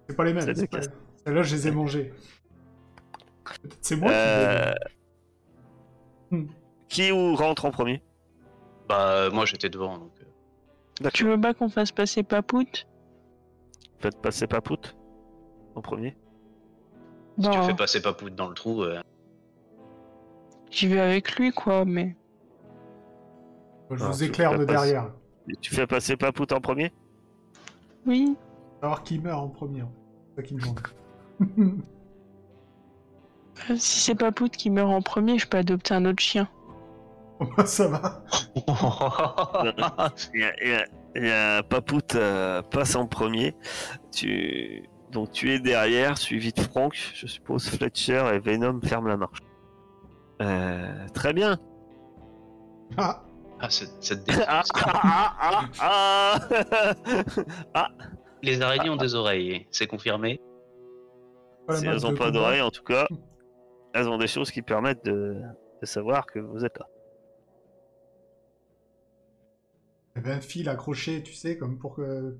C'est 0.07 0.15
pas 0.15 0.23
les 0.23 0.33
mêmes. 0.33 0.43
Celle 0.43 0.53
de 0.55 0.59
c'est 0.61 0.67
pas- 0.67 0.77
casser. 0.77 0.89
Celles-là, 1.25 1.43
je 1.43 1.55
les 1.55 1.67
ai 1.67 1.71
mangées. 1.71 2.13
Peut-être 3.61 3.77
c'est 3.81 3.95
moi 3.95 4.11
Euh, 4.11 4.71
qui 6.29 6.35
Hmm. 6.35 6.47
Qui 6.87 7.11
ou 7.11 7.35
rentre 7.35 7.65
en 7.65 7.71
premier? 7.71 8.01
Bah, 8.89 9.29
moi 9.31 9.45
j'étais 9.45 9.69
devant, 9.69 9.97
donc. 9.97 10.11
Tu 11.13 11.25
veux 11.25 11.39
pas 11.39 11.53
qu'on 11.53 11.69
fasse 11.69 11.91
passer 11.91 12.23
Papout 12.23 12.87
Faites 13.99 14.21
passer 14.21 14.47
Papout 14.47 14.95
en 15.75 15.81
premier. 15.81 16.15
Si 17.39 17.49
tu 17.49 17.59
fais 17.63 17.73
passer 17.75 18.01
Papout 18.01 18.29
dans 18.33 18.47
le 18.47 18.53
trou, 18.55 18.81
euh, 18.83 19.01
j'y 20.71 20.87
vais 20.87 20.99
avec 20.99 21.35
lui, 21.37 21.51
quoi, 21.51 21.83
mais... 21.85 22.15
Je 23.91 24.03
Ah, 24.03 24.09
vous 24.11 24.17
tu 24.17 24.25
éclaire 24.25 24.57
de 24.57 24.65
derrière. 24.65 25.11
Et 25.49 25.55
tu 25.61 25.73
fais 25.75 25.85
passer 25.87 26.15
Papout 26.17 26.51
en 26.51 26.61
premier? 26.61 26.91
Oui, 28.05 28.35
Savoir 28.81 29.03
qui 29.03 29.19
meurt 29.19 29.39
en 29.41 29.49
premier. 29.49 29.81
fait. 29.81 29.87
C'est 30.35 30.35
ça 30.41 30.43
qui 30.47 30.55
me 30.55 30.61
demande. 30.61 30.79
euh, 33.69 33.75
si 33.77 33.99
c'est 33.99 34.15
Papout 34.15 34.49
qui 34.51 34.69
meurt 34.69 34.89
en 34.91 35.01
premier, 35.01 35.37
je 35.39 35.47
peux 35.47 35.57
adopter 35.57 35.93
un 35.93 36.05
autre 36.05 36.21
chien. 36.21 36.47
Bah, 37.57 37.65
ça 37.65 37.87
va. 37.89 38.23
Il 40.33 40.39
y 40.39 40.43
a, 40.43 40.63
il 40.63 40.69
y 40.69 40.73
a- 40.73 40.85
il 41.15 41.25
y 41.25 41.31
a 41.31 41.63
Papout 41.63 42.15
euh, 42.15 42.61
passe 42.61 42.95
en 42.95 43.07
premier. 43.07 43.55
Tu... 44.11 44.83
Donc 45.11 45.31
tu 45.31 45.51
es 45.53 45.59
derrière, 45.59 46.17
suivi 46.17 46.51
de 46.51 46.59
Franck. 46.59 46.95
Je 47.13 47.27
suppose 47.27 47.69
Fletcher 47.69 48.23
et 48.33 48.39
Venom 48.39 48.81
ferment 48.81 49.07
la 49.07 49.17
marche. 49.17 49.39
Euh, 50.41 51.07
très 51.13 51.33
bien. 51.33 51.57
Ah, 52.97 53.23
Ah, 53.59 53.69
cette, 53.69 54.03
cette 54.03 54.29
Ah, 54.47 54.63
défense. 54.63 54.69
ah, 54.75 55.35
ah, 55.79 56.39
ah. 57.73 57.87
Les 58.43 58.61
araignées 58.61 58.89
ont 58.89 58.97
des 58.97 59.15
oreilles, 59.15 59.65
c'est 59.71 59.87
confirmé. 59.87 60.39
la 61.67 61.75
Si 61.77 61.85
elles 61.87 62.01
n'ont 62.01 62.13
pas 62.15 62.29
d'oreilles, 62.31 62.61
en 62.61 62.69
tout 62.69 62.83
cas, 62.83 63.07
elles 63.93 64.07
ont 64.09 64.17
des 64.17 64.27
choses 64.27 64.51
qui 64.51 64.61
permettent 64.61 65.03
de, 65.05 65.41
de 65.81 65.85
savoir 65.85 66.25
que 66.25 66.39
vous 66.39 66.63
êtes 66.65 66.77
là. 66.77 66.85
Il 70.15 70.21
y 70.21 70.25
avait 70.25 70.33
un 70.33 70.41
fil 70.41 70.69
accroché, 70.69 71.21
tu 71.23 71.33
sais, 71.33 71.57
comme 71.57 71.77
pour 71.77 71.95
que... 71.95 72.37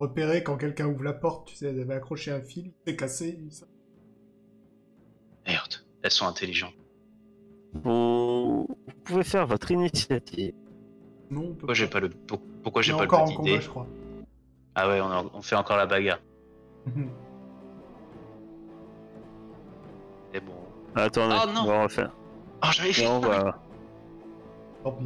repérer 0.00 0.42
quand 0.42 0.56
quelqu'un 0.56 0.86
ouvre 0.88 1.04
la 1.04 1.12
porte, 1.12 1.48
tu 1.48 1.54
sais, 1.56 1.66
elle 1.66 1.80
avait 1.80 1.94
accroché 1.94 2.32
un 2.32 2.40
fil, 2.42 2.66
il 2.66 2.72
s'est 2.86 2.96
cassé. 2.96 3.38
il- 3.40 3.50
Merde, 5.46 5.74
elles 6.02 6.10
sont 6.10 6.26
intelligentes. 6.26 6.74
Vous, 7.72 8.66
vous 8.68 8.94
pouvez 9.04 9.24
faire 9.24 9.46
votre 9.46 9.70
initiative. 9.70 10.54
Non, 11.30 11.40
on 11.42 11.48
peut 11.48 11.54
Pourquoi 11.58 11.74
j'ai 11.74 11.86
pas 11.86 12.00
le, 12.00 12.08
pour- 12.10 12.40
pourquoi 12.62 12.80
On 12.80 12.82
j'ai 12.82 12.92
est 12.92 12.96
pas 12.96 13.04
encore 13.04 13.26
le 13.26 13.32
en 13.32 13.36
combat, 13.36 13.60
je 13.60 13.68
crois. 13.68 13.86
Ah 14.74 14.88
ouais, 14.88 15.00
on, 15.00 15.10
a- 15.10 15.24
on 15.34 15.42
fait 15.42 15.56
encore 15.56 15.76
la 15.76 15.86
bagarre. 15.86 16.20
C'est 20.32 20.40
bon. 20.44 20.52
Attendez, 20.94 21.36
Oh, 21.42 21.46
non. 21.52 21.60
on 21.62 21.66
va 21.66 21.82
refaire. 21.84 22.12
Oh, 22.62 22.66
j'avais 22.72 22.92
fait. 22.92 23.04
Tant 23.04 23.20
pis. 23.20 25.04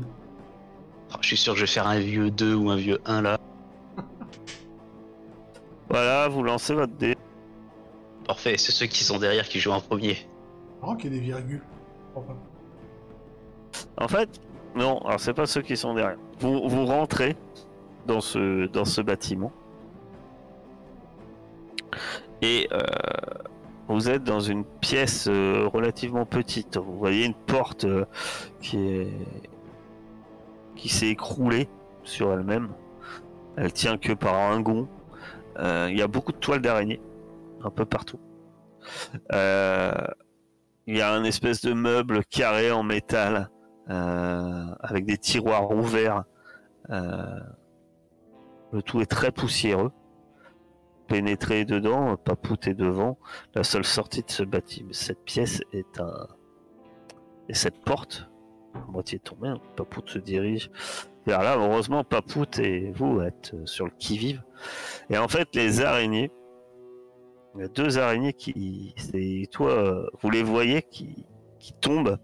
Oh, 1.13 1.19
je 1.21 1.27
suis 1.27 1.37
sûr 1.37 1.53
que 1.53 1.59
je 1.59 1.65
vais 1.65 1.71
faire 1.71 1.87
un 1.87 1.99
vieux 1.99 2.31
2 2.31 2.55
ou 2.55 2.71
un 2.71 2.77
vieux 2.77 3.01
1 3.05 3.23
là. 3.23 3.39
Voilà, 5.89 6.29
vous 6.29 6.43
lancez 6.43 6.75
votre 6.75 6.95
dé. 6.95 7.17
Parfait, 8.27 8.57
c'est 8.57 8.73
ceux 8.73 8.87
qui 8.87 9.05
sont 9.05 9.19
derrière 9.19 9.49
qui 9.49 9.59
jouent 9.61 9.73
en 9.73 9.81
premier. 9.81 10.17
marrant 10.81 10.97
qu'il 10.97 11.13
y 11.13 11.17
ait 11.17 11.21
des 11.21 11.27
virgules. 11.27 11.63
Je 12.07 12.21
crois 12.21 12.35
pas. 12.35 12.37
En 14.05 14.09
fait, 14.09 14.41
non, 14.75 14.99
alors 15.01 15.21
c'est 15.21 15.35
pas 15.35 15.47
ceux 15.47 15.63
qui 15.63 15.77
sont 15.77 15.95
derrière. 15.95 16.17
Vous, 16.41 16.69
vous 16.69 16.87
rentrez 16.87 17.37
dans 18.07 18.21
ce, 18.21 18.67
dans 18.69 18.85
ce 18.85 19.01
bâtiment. 19.01 19.53
Et 22.41 22.69
euh, 22.73 22.79
vous 23.89 24.09
êtes 24.09 24.25
dans 24.25 24.41
une 24.41 24.65
pièce 24.65 25.29
euh, 25.29 25.69
relativement 25.73 26.25
petite. 26.25 26.77
Vous 26.77 26.99
voyez 26.99 27.27
une 27.27 27.35
porte 27.35 27.85
euh, 27.85 28.05
qui 28.61 28.79
est 28.79 29.09
qui 30.83 30.89
s'est 30.89 31.07
écroulée 31.07 31.69
sur 32.03 32.33
elle-même. 32.33 32.75
Elle 33.57 33.73
tient 33.73 33.99
que 33.99 34.13
par 34.13 34.35
un 34.35 34.61
gond. 34.61 34.89
Euh, 35.61 35.87
Il 35.89 35.97
y 35.97 36.03
a 36.03 36.09
beaucoup 36.09 36.33
de 36.33 36.39
toiles 36.39 36.61
d'araignée 36.61 37.01
un 37.63 37.71
peu 37.71 37.85
partout. 37.85 38.19
Euh, 39.31 39.93
Il 40.89 40.97
y 40.97 41.01
a 41.01 41.15
un 41.15 41.23
espèce 41.23 41.61
de 41.61 41.73
meuble 41.73 42.25
carré 42.25 42.73
en 42.73 42.83
métal 42.83 43.49
euh, 43.91 44.67
avec 44.81 45.07
des 45.07 45.19
tiroirs 45.19 45.71
ouverts. 45.71 46.25
Le 46.89 47.53
tout 48.85 49.01
est 49.01 49.07
très 49.07 49.31
poussiéreux. 49.31 49.93
Pénétrer 51.07 51.65
dedans, 51.65 52.17
Papout 52.17 52.67
est 52.67 52.75
devant. 52.75 53.19
La 53.55 53.63
seule 53.63 53.85
sortie 53.85 54.23
de 54.25 54.31
ce 54.31 54.43
bâtiment, 54.43 54.93
cette 54.93 55.23
pièce 55.23 55.61
est 55.73 56.01
un 56.01 56.27
et 57.49 57.55
cette 57.55 57.85
porte 57.85 58.32
moitié 58.89 59.19
tombé. 59.19 59.53
Papout 59.77 60.09
se 60.09 60.19
dirige 60.19 60.71
vers 61.27 61.43
là. 61.43 61.57
Heureusement, 61.57 62.05
Papout 62.05 62.59
et 62.59 62.91
vous 62.93 63.21
êtes 63.21 63.53
euh, 63.55 63.67
sur 63.67 63.87
le 63.87 63.93
qui-vive. 63.99 64.43
Et 65.11 65.19
en 65.19 65.29
fait, 65.29 65.55
les 65.55 65.83
araignées, 65.83 66.31
il 67.57 67.65
y 67.65 67.69
deux 67.69 67.99
araignées 67.99 68.33
qui, 68.33 68.95
c'est 68.97 69.49
toi, 69.51 69.71
euh, 69.71 70.07
vous 70.21 70.31
les 70.31 70.43
voyez 70.43 70.83
qui, 70.83 71.27
qui 71.59 71.73
tombent. 71.75 72.19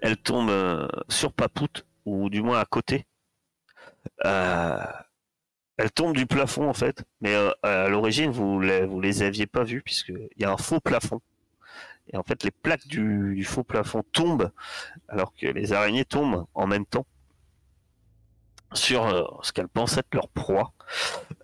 Elles 0.00 0.16
tombent 0.16 0.50
euh, 0.50 0.88
sur 1.08 1.32
Papout, 1.32 1.86
ou 2.04 2.28
du 2.30 2.42
moins 2.42 2.60
à 2.60 2.64
côté. 2.64 3.06
Elles 5.76 5.90
tombent 5.92 6.14
du 6.14 6.26
plafond 6.26 6.68
en 6.68 6.74
fait, 6.74 7.02
mais 7.20 7.34
à 7.62 7.88
l'origine 7.88 8.30
vous 8.30 8.60
les, 8.60 8.86
vous 8.86 9.00
les 9.00 9.22
aviez 9.22 9.46
pas 9.46 9.64
vues 9.64 9.82
puisque 9.82 10.10
il 10.10 10.42
y 10.42 10.44
a 10.44 10.52
un 10.52 10.56
faux 10.56 10.78
plafond. 10.78 11.20
Et 12.12 12.16
en 12.16 12.22
fait 12.22 12.42
les 12.42 12.50
plaques 12.50 12.86
du, 12.86 13.44
faux 13.44 13.64
plafond 13.64 14.02
tombent 14.12 14.50
alors 15.08 15.34
que 15.34 15.46
les 15.46 15.72
araignées 15.72 16.04
tombent 16.04 16.46
en 16.54 16.66
même 16.66 16.86
temps 16.86 17.06
sur 18.72 19.06
euh, 19.06 19.24
ce 19.42 19.52
qu'elles 19.52 19.68
pensent 19.68 19.96
être 19.96 20.14
leur 20.14 20.28
proie. 20.28 20.72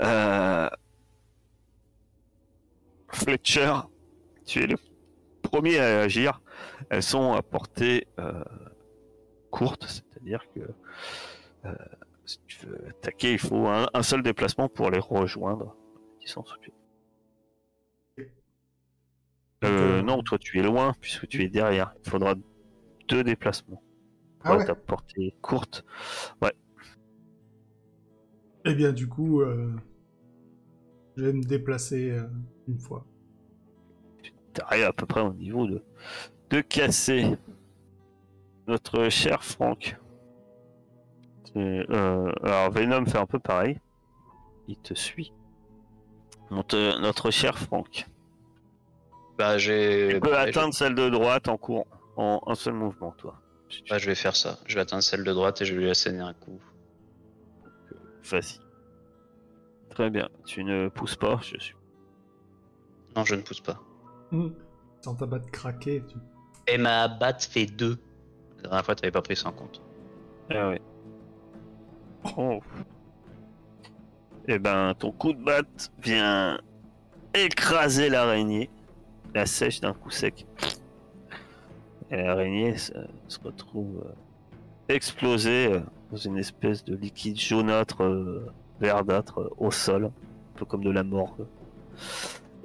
Euh, 0.03 0.69
Fletcher, 3.13 3.73
tu 4.45 4.63
es 4.63 4.67
le 4.67 4.77
premier 5.43 5.79
à 5.79 6.01
agir. 6.01 6.41
Elles 6.91 7.03
sont 7.03 7.33
à 7.33 7.43
portée 7.43 8.07
euh, 8.19 8.45
courte, 9.51 9.87
c'est-à-dire 9.87 10.45
que 10.55 10.61
si 12.31 12.39
tu 12.47 12.67
veux 12.67 12.87
attaquer, 12.89 13.33
il 13.33 13.39
faut 13.39 13.67
un, 13.67 14.03
seul 14.03 14.23
déplacement 14.23 14.69
pour 14.69 14.91
les 14.91 15.01
rejoindre. 15.01 15.75
Aucune. 16.37 16.73
Euh, 16.73 16.80
euh, 19.65 20.03
non, 20.03 20.23
toi 20.23 20.39
tu 20.39 20.59
es 20.59 20.63
loin 20.63 20.95
puisque 21.01 21.27
tu 21.29 21.43
es 21.43 21.49
derrière. 21.49 21.93
Il 22.05 22.11
faudra 22.11 22.35
deux 23.09 23.25
déplacements 23.25 23.83
Ah 24.43 24.57
ouais 24.57 24.71
à 24.71 24.75
portée 24.75 25.35
courte. 25.43 25.85
Eh 28.67 28.75
bien, 28.75 28.93
du 28.93 29.09
coup, 29.09 29.41
euh, 29.41 29.73
je 31.17 31.25
vais 31.25 31.33
me 31.33 31.43
déplacer 31.43 32.11
euh, 32.11 32.27
une 32.69 32.79
fois. 32.79 33.07
Tu 34.23 34.61
arrives 34.63 34.85
à 34.85 34.93
peu 34.93 35.07
près 35.07 35.23
au 35.23 35.33
niveau 35.33 35.67
de, 35.67 35.83
de 36.51 36.61
casser 36.61 37.37
notre 38.67 39.09
cher 39.09 39.43
Franck. 39.43 39.97
Euh, 41.57 42.33
alors 42.43 42.71
Venom 42.71 43.05
fait 43.07 43.19
un 43.19 43.27
peu 43.27 43.39
pareil. 43.39 43.79
Il 44.69 44.77
te 44.77 44.95
suit. 44.95 45.33
Notre, 46.51 47.01
notre 47.01 47.31
cher 47.31 47.59
Franck. 47.59 48.07
Bah, 49.41 49.57
j'ai. 49.57 50.09
Tu 50.11 50.21
peux 50.21 50.33
bah, 50.33 50.41
atteindre 50.41 50.75
celle 50.75 50.95
de 50.95 51.09
droite 51.09 51.49
en 51.49 51.57
courant. 51.57 51.87
En 52.19 52.43
un 52.47 52.55
seul 52.55 52.75
mouvement, 52.75 53.13
toi. 53.13 53.41
Si 53.71 53.79
tu 53.79 53.87
je- 53.87 53.95
bah, 53.95 53.99
je 53.99 54.05
vais 54.05 54.15
faire 54.15 54.37
ça. 54.37 54.59
Je 54.67 54.75
vais 54.75 54.83
atteindre 54.83 55.03
celle 55.03 55.25
de 55.25 55.33
droite 55.33 55.63
et 55.63 55.65
je 55.65 55.75
vais 55.75 55.81
lui 55.81 55.89
asséner 55.89 56.21
un 56.21 56.35
coup. 56.35 56.61
Vas-y. 58.31 58.61
Très 59.89 60.11
bien. 60.11 60.29
Tu 60.45 60.63
ne 60.63 60.89
pousses 60.89 61.17
pas, 61.17 61.41
je 61.41 61.59
suis. 61.59 61.75
Non, 63.17 63.25
je 63.25 63.35
ne 63.35 63.41
pousse 63.41 63.63
pas. 63.63 63.81
Hum. 64.31 64.55
Sans 65.01 65.15
ta 65.15 65.25
batte 65.25 65.51
craquer. 65.51 66.03
Tu... 66.07 66.17
Et 66.67 66.77
ma 66.77 67.09
batte 67.09 67.45
fait 67.45 67.65
2. 67.65 67.99
La 68.57 68.63
dernière 68.69 68.85
fois, 68.85 68.95
tu 68.95 69.03
n'avais 69.05 69.13
pas 69.13 69.23
pris 69.23 69.37
ça 69.37 69.49
en 69.49 69.53
compte. 69.53 69.81
Ah 70.51 70.69
ouais. 70.69 70.83
Oh. 72.37 72.61
Eh 74.49 74.59
ben, 74.59 74.93
ton 74.99 75.13
coup 75.13 75.33
de 75.33 75.43
batte 75.43 75.91
vient 76.03 76.61
écraser 77.33 78.11
l'araignée. 78.11 78.69
La 79.35 79.47
sèche 79.47 79.81
d'un 79.81 79.93
coup 79.93 80.11
sec. 80.11 80.47
Et 82.11 82.17
l'araignée 82.17 82.77
se, 82.77 82.93
se 83.29 83.39
retrouve 83.41 84.05
euh, 84.05 84.13
explosée 84.95 85.73
euh, 85.73 85.81
dans 86.11 86.17
une 86.17 86.39
espèce 86.39 86.85
de 86.85 86.97
liquide 86.97 87.39
jaunâtre, 87.39 88.03
euh, 88.03 88.51
verdâtre 88.81 89.53
au 89.59 89.71
sol. 89.71 90.07
Un 90.07 90.59
peu 90.59 90.65
comme 90.65 90.83
de 90.83 90.91
la 90.91 91.05
morgue. 91.05 91.47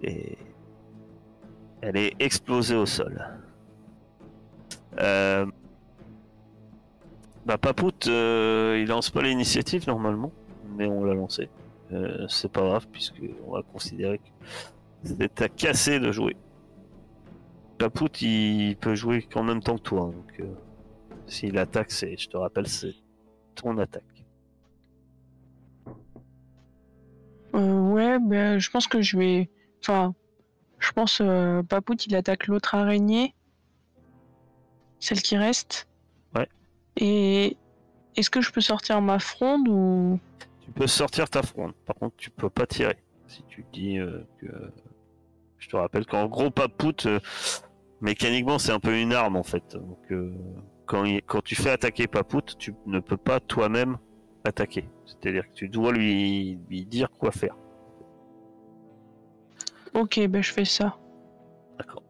Et 0.02 0.38
elle 1.82 1.98
est 1.98 2.16
explosée 2.20 2.76
au 2.76 2.86
sol. 2.86 3.24
Bah 7.46 7.60
Papout, 7.60 8.08
euh, 8.08 8.80
il 8.82 8.88
lance 8.88 9.12
pas 9.12 9.22
l'initiative 9.22 9.88
normalement, 9.88 10.32
mais 10.76 10.88
on 10.88 11.04
l'a 11.04 11.14
lancé. 11.14 11.48
C'est 12.28 12.52
pas 12.52 12.62
grave 12.62 12.88
puisque 12.92 13.22
on 13.48 13.52
va 13.52 13.62
considérer 13.62 14.18
que 14.18 14.24
c'est 15.04 15.42
à 15.44 15.48
casser 15.48 16.00
de 16.00 16.12
jouer. 16.12 16.36
Papout, 17.78 18.22
il 18.22 18.78
peut 18.78 18.96
jouer 18.96 19.22
qu'en 19.24 19.44
même 19.44 19.62
temps 19.62 19.78
que 19.78 19.84
toi, 19.84 20.12
donc 20.12 20.40
euh, 20.40 20.54
s'il 21.28 21.58
attaque, 21.58 21.92
c'est, 21.92 22.18
je 22.18 22.30
te 22.30 22.38
rappelle, 22.38 22.68
c'est 22.68 22.96
ton 23.56 23.78
attaque. 23.78 24.04
Euh, 27.54 27.82
ouais, 27.92 28.18
ben, 28.20 28.60
je 28.60 28.70
pense 28.70 28.88
que 28.88 29.02
je 29.02 29.18
vais. 29.18 29.50
Enfin, 29.82 30.14
je 30.80 30.92
pense 30.92 31.20
euh, 31.22 31.64
Papout 31.64 32.06
il 32.06 32.16
attaque 32.16 32.48
l'autre 32.48 32.76
araignée, 32.76 33.34
celle 35.00 35.22
qui 35.22 35.38
reste. 35.38 35.88
Ouais. 36.36 36.48
Et 36.98 37.58
est-ce 38.16 38.30
que 38.30 38.42
je 38.42 38.52
peux 38.52 38.62
sortir 38.62 39.02
ma 39.02 39.20
fronde 39.20 39.68
ou? 39.68 40.20
Tu 40.62 40.72
peux 40.72 40.88
sortir 40.88 41.30
ta 41.30 41.44
fronde, 41.44 41.74
par 41.86 41.96
contre 41.96 42.16
tu 42.18 42.30
peux 42.30 42.50
pas 42.50 42.66
tirer. 42.66 42.98
Si 43.28 43.44
tu 43.48 43.66
dis 43.74 43.98
euh, 43.98 44.26
que, 44.40 44.48
je 45.58 45.70
te 45.70 45.76
rappelle 45.76 46.06
qu'en 46.06 46.28
gros 46.28 46.50
Papout, 46.52 47.06
euh, 47.06 47.20
mécaniquement 48.02 48.60
c'est 48.60 48.72
un 48.72 48.80
peu 48.80 48.98
une 49.00 49.14
arme 49.14 49.36
en 49.36 49.44
fait. 49.44 49.76
Donc 49.76 50.00
euh, 50.12 50.34
quand, 50.86 51.04
il- 51.06 51.22
quand 51.24 51.42
tu 51.44 51.56
fais 51.56 51.72
attaquer 51.72 52.08
Papout, 52.08 52.56
tu 52.58 52.74
ne 52.86 53.00
peux 53.00 53.18
pas 53.18 53.40
toi-même 53.40 53.98
attaquer. 54.44 54.88
C'est-à-dire 55.06 55.48
que 55.48 55.54
tu 55.54 55.70
dois 55.70 55.92
lui, 55.92 56.60
lui 56.70 56.86
dire 56.86 57.10
quoi 57.10 57.32
faire. 57.32 57.56
Ok, 59.94 60.20
ben 60.28 60.44
je 60.44 60.52
fais 60.52 60.66
ça. 60.66 60.98
D'accord. 61.80 62.04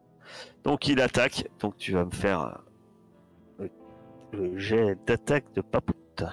Donc 0.64 0.88
il 0.88 1.00
attaque, 1.00 1.48
donc 1.60 1.78
tu 1.78 1.94
vas 1.94 2.04
me 2.06 2.12
faire 2.12 2.64
euh, 3.62 3.68
le, 4.34 4.40
le 4.40 4.58
jet 4.58 4.98
d'attaque 5.06 5.46
de 5.54 5.62
Papout 5.62 6.24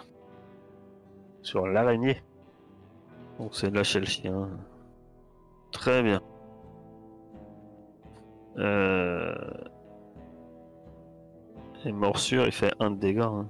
sur 1.42 1.66
l'araignée. 1.66 2.22
Donc 3.38 3.54
c'est 3.54 3.70
lâcher 3.70 4.00
le 4.00 4.06
chien. 4.06 4.48
Très 5.72 6.02
bien. 6.02 6.20
Euh... 8.58 9.34
Et 11.84 11.92
morsure, 11.92 12.46
il 12.46 12.52
fait 12.52 12.72
un 12.78 12.90
de 12.90 12.96
dégâts. 12.96 13.20
hein. 13.20 13.48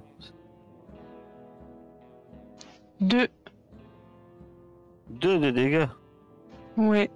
Deux. 2.99 3.27
Deux 5.09 5.39
de 5.39 5.51
dégâts. 5.51 5.87
Ouais. 6.77 7.11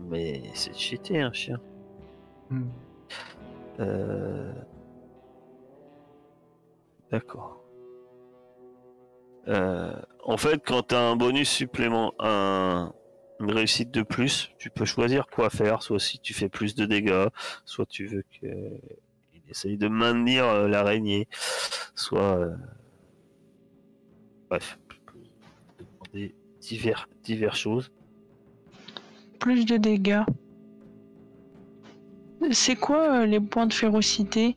Mais 0.00 0.42
c'est 0.54 0.74
cheaté 0.76 1.20
un 1.22 1.32
chien. 1.32 1.58
Hum. 2.50 2.68
Euh... 3.80 4.52
D'accord. 7.10 7.62
Euh, 9.48 9.92
en 10.24 10.36
fait, 10.36 10.60
quand 10.66 10.88
tu 10.88 10.94
as 10.96 11.00
un 11.00 11.16
bonus 11.16 11.48
supplément, 11.48 12.12
un... 12.18 12.92
une 13.40 13.52
réussite 13.52 13.90
de 13.90 14.02
plus, 14.02 14.50
tu 14.58 14.70
peux 14.70 14.84
choisir 14.84 15.26
quoi 15.26 15.50
faire. 15.50 15.82
Soit 15.82 16.00
si 16.00 16.18
tu 16.18 16.32
fais 16.34 16.48
plus 16.48 16.74
de 16.74 16.86
dégâts, 16.86 17.26
soit 17.64 17.86
tu 17.86 18.06
veux 18.06 18.24
qu'il 18.30 18.80
essaye 19.48 19.76
de 19.76 19.88
maintenir 19.88 20.44
euh, 20.46 20.68
l'araignée, 20.68 21.28
soit. 21.94 22.38
euh, 22.38 22.56
Bref, 24.48 24.78
demander 25.78 26.34
divers, 26.60 27.08
divers 27.24 27.56
choses. 27.56 27.90
Plus 29.40 29.66
de 29.66 29.76
dégâts. 29.76 30.22
C'est 32.52 32.76
quoi 32.76 33.22
euh, 33.22 33.26
les 33.26 33.40
points 33.40 33.66
de 33.66 33.72
férocité? 33.72 34.56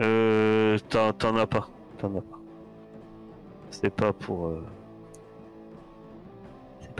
Euh, 0.00 0.76
t'en 0.88 1.12
t'en 1.12 1.36
as 1.36 1.46
pas. 1.46 1.68
T'en 1.98 2.16
as 2.16 2.20
pas. 2.20 2.40
C'est 3.70 3.94
pas 3.94 4.12
pour. 4.12 4.48
euh, 4.48 4.64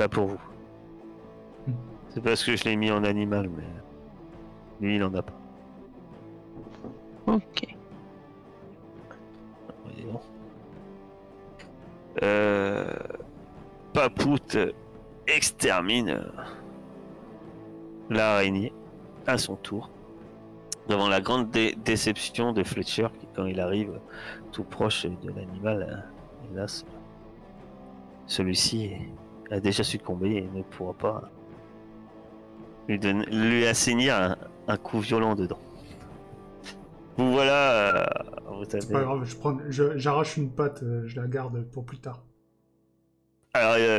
pas 0.00 0.08
pour 0.08 0.28
vous. 0.28 0.40
C'est 2.08 2.22
parce 2.22 2.42
que 2.42 2.56
je 2.56 2.64
l'ai 2.64 2.74
mis 2.76 2.90
en 2.90 3.04
animal, 3.04 3.50
mais. 3.50 3.64
Lui, 4.80 4.96
il 4.96 5.04
en 5.04 5.12
a 5.14 5.20
pas. 5.20 5.34
Ok. 7.26 7.66
Euh... 12.22 12.86
Papout 13.92 14.56
extermine 15.26 16.22
l'araignée 18.08 18.72
à 19.26 19.36
son 19.36 19.56
tour. 19.56 19.90
Devant 20.88 21.08
la 21.08 21.20
grande 21.20 21.50
dé- 21.50 21.76
déception 21.84 22.52
de 22.52 22.62
Fletcher 22.62 23.08
qui, 23.18 23.26
quand 23.34 23.44
il 23.46 23.60
arrive 23.60 24.00
tout 24.52 24.64
proche 24.64 25.04
de 25.06 25.30
l'animal, 25.32 25.86
euh, 25.88 26.52
hélas, 26.54 26.84
celui-ci 28.26 28.84
est- 28.86 29.08
a 29.50 29.60
déjà 29.60 29.82
succombé 29.84 30.36
et 30.36 30.42
ne 30.42 30.62
pourra 30.62 30.94
pas 30.94 31.22
lui, 32.88 32.98
donner, 32.98 33.26
lui 33.26 33.66
assigner 33.66 34.10
un, 34.10 34.36
un 34.68 34.76
coup 34.76 35.00
violent 35.00 35.34
dedans. 35.34 35.58
Vous 37.16 37.32
voilà, 37.32 37.96
euh, 37.96 38.04
vous 38.52 38.64
C'est 38.68 38.84
avez- 38.84 38.92
pas 38.92 39.02
grave, 39.02 39.24
je 39.24 39.36
prends, 39.36 39.58
je- 39.68 39.96
j'arrache 39.98 40.36
une 40.36 40.50
patte, 40.50 40.82
euh, 40.82 41.02
je 41.06 41.20
la 41.20 41.26
garde 41.26 41.62
pour 41.70 41.84
plus 41.84 41.98
tard. 41.98 42.24
Alors, 43.52 43.74
euh, 43.78 43.98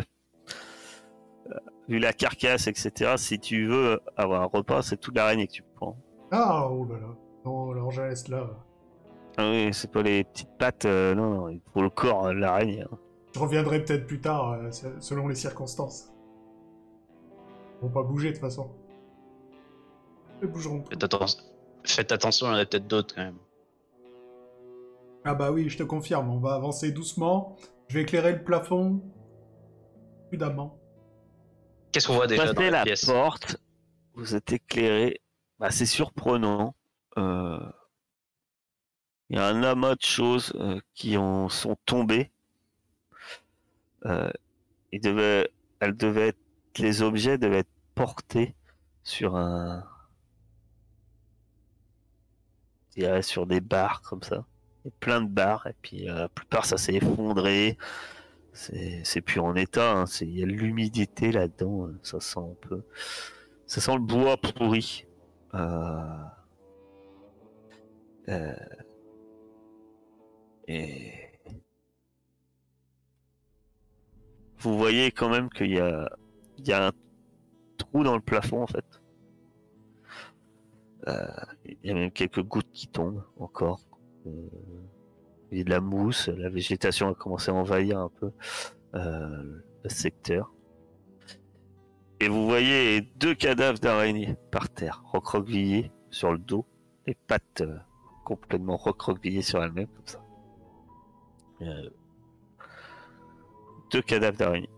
vu 1.88 2.00
la 2.00 2.14
carcasse, 2.14 2.68
etc., 2.68 3.14
si 3.18 3.38
tu 3.40 3.68
veux 3.68 4.00
avoir 4.16 4.42
un 4.42 4.46
repas, 4.46 4.82
c'est 4.82 4.98
toute 4.98 5.16
l'araignée 5.16 5.48
que 5.48 5.54
tu 5.54 5.64
prends. 5.76 5.98
Ah, 6.32 6.68
oh 6.70 6.86
là 6.90 6.96
là. 7.00 7.08
Non, 7.46 7.72
alors 7.72 7.92
je 7.92 8.02
laisse 8.02 8.28
là. 8.30 8.50
Ah 9.38 9.50
oui, 9.50 9.70
c'est 9.74 9.92
pas 9.92 10.02
les 10.02 10.24
petites 10.24 10.58
pattes, 10.58 10.86
euh, 10.86 11.14
non, 11.16 11.30
non, 11.34 11.50
il 11.50 11.62
faut 11.74 11.82
le 11.82 11.90
corps 11.90 12.28
de 12.28 12.32
l'araignée. 12.34 12.82
hein. 12.84 12.98
Je 13.34 13.40
reviendrai 13.40 13.84
peut-être 13.84 14.06
plus 14.08 14.20
tard, 14.22 14.52
euh, 14.54 14.72
se- 14.72 15.00
selon 15.00 15.28
les 15.28 15.36
circonstances. 15.36 16.12
Ils 17.80 17.86
vont 17.86 17.90
pas 17.90 18.04
bouger 18.04 18.30
de 18.30 18.34
toute 18.34 18.42
façon. 18.42 18.72
Ils 20.42 20.48
bougeront 20.48 20.82
pas. 20.82 20.90
Faites, 20.90 21.04
atten- 21.04 21.42
Faites 21.84 22.12
attention, 22.12 22.48
il 22.48 22.52
y 22.52 22.54
en 22.54 22.58
a 22.60 22.66
peut-être 22.66 22.88
d'autres 22.88 23.16
quand 23.16 23.24
même. 23.24 23.38
Ah 25.24 25.34
bah 25.36 25.52
oui, 25.52 25.70
je 25.70 25.78
te 25.78 25.84
confirme, 25.84 26.30
on 26.30 26.40
va 26.40 26.56
avancer 26.56 26.92
doucement. 26.92 27.56
Je 27.88 27.96
vais 27.96 28.02
éclairer 28.04 28.34
le 28.34 28.44
plafond. 28.44 29.02
Prudemment. 30.28 30.80
Qu'est-ce 31.92 32.08
qu'on 32.08 32.14
voit 32.16 32.28
déjà 32.28 32.48
dans 32.48 32.54
Passez 32.54 32.70
la, 32.72 32.78
la 32.80 32.84
pièce 32.86 33.06
porte, 33.06 33.58
vous 34.14 34.36
êtes 34.36 34.52
éclairé. 34.54 35.22
Bah, 35.60 35.70
c'est 35.72 35.86
surprenant. 35.86 36.74
Euh, 37.18 37.60
Il 39.30 39.38
y 39.38 39.40
a 39.40 39.48
un 39.48 39.62
amas 39.64 39.96
de 39.96 40.02
choses 40.02 40.54
euh, 40.56 40.80
qui 40.96 41.18
en 41.18 41.50
sont 41.50 41.76
tombées. 41.86 42.32
Euh, 44.06 44.32
elles 44.92 45.96
devaient 45.96 46.28
être, 46.30 46.38
les 46.80 47.02
objets 47.02 47.38
devaient 47.38 47.60
être 47.60 47.70
portés 47.96 48.56
sur 49.04 49.36
un, 49.36 49.84
sur 53.22 53.48
des 53.48 53.62
barres 53.62 54.02
comme 54.02 54.24
ça. 54.24 54.46
A 54.86 54.90
plein 55.00 55.22
de 55.22 55.28
barres 55.30 55.68
et 55.68 55.76
puis 55.82 56.10
euh, 56.10 56.16
la 56.16 56.30
plupart 56.30 56.66
ça 56.66 56.78
s'est 56.78 56.96
effondré. 56.96 57.78
C'est 58.54 59.22
plus 59.22 59.40
en 59.40 59.56
état. 59.56 59.94
hein, 59.94 60.06
Il 60.22 60.38
y 60.38 60.44
a 60.44 60.46
l'humidité 60.46 61.32
là-dedans. 61.32 61.88
euh, 61.88 62.00
Ça 62.04 62.20
sent 62.20 62.40
un 62.40 62.56
peu. 62.62 62.84
Ça 63.66 63.80
sent 63.80 63.94
le 63.94 64.00
bois 64.00 64.38
pourri. 64.38 65.06
Euh, 65.54 66.24
euh, 68.30 68.56
Et 70.68 71.31
vous 74.62 74.78
voyez 74.78 75.12
quand 75.12 75.30
même 75.30 75.50
qu'il 75.50 75.72
y 75.72 75.80
a, 75.80 76.10
il 76.58 76.68
y 76.68 76.74
a 76.74 76.88
un 76.88 76.92
trou 77.78 78.04
dans 78.04 78.16
le 78.16 78.22
plafond 78.22 78.62
en 78.62 78.68
fait. 78.68 78.86
Euh, 81.08 81.28
Il 81.66 81.90
y 81.90 81.92
a 81.92 81.96
même 81.96 82.12
quelques 82.12 82.44
gouttes 82.44 82.72
qui 82.72 82.88
tombent 82.88 83.24
encore. 83.40 83.82
Euh, 84.28 84.48
Il 85.52 85.58
y 85.58 85.62
a 85.62 85.64
de 85.64 85.70
la 85.70 85.82
mousse, 85.82 86.28
la 86.28 86.50
végétation 86.50 87.10
a 87.10 87.16
commencé 87.16 87.50
à 87.50 87.56
envahir 87.56 88.00
un 88.00 88.10
peu 88.10 88.32
euh, 88.94 89.62
le 89.84 89.90
secteur. 89.90 90.54
Et 92.20 92.28
vous 92.28 92.46
voyez 92.46 93.02
deux 93.16 93.34
cadavres 93.34 93.80
d'araignées 93.80 94.36
par 94.52 94.70
terre, 94.70 95.02
recroquevillés 95.12 95.92
sur 96.12 96.32
le 96.32 96.38
dos, 96.38 96.68
les 97.08 97.16
pattes 97.16 97.64
complètement 98.24 98.78
recroquevillées 98.78 99.42
sur 99.42 99.64
elles-mêmes 99.64 99.88
comme 99.88 100.06
ça. 100.06 100.24
Euh, 103.92 103.98
deux 103.98 104.02
cadavres 104.02 104.38
d'araignées. 104.38 104.70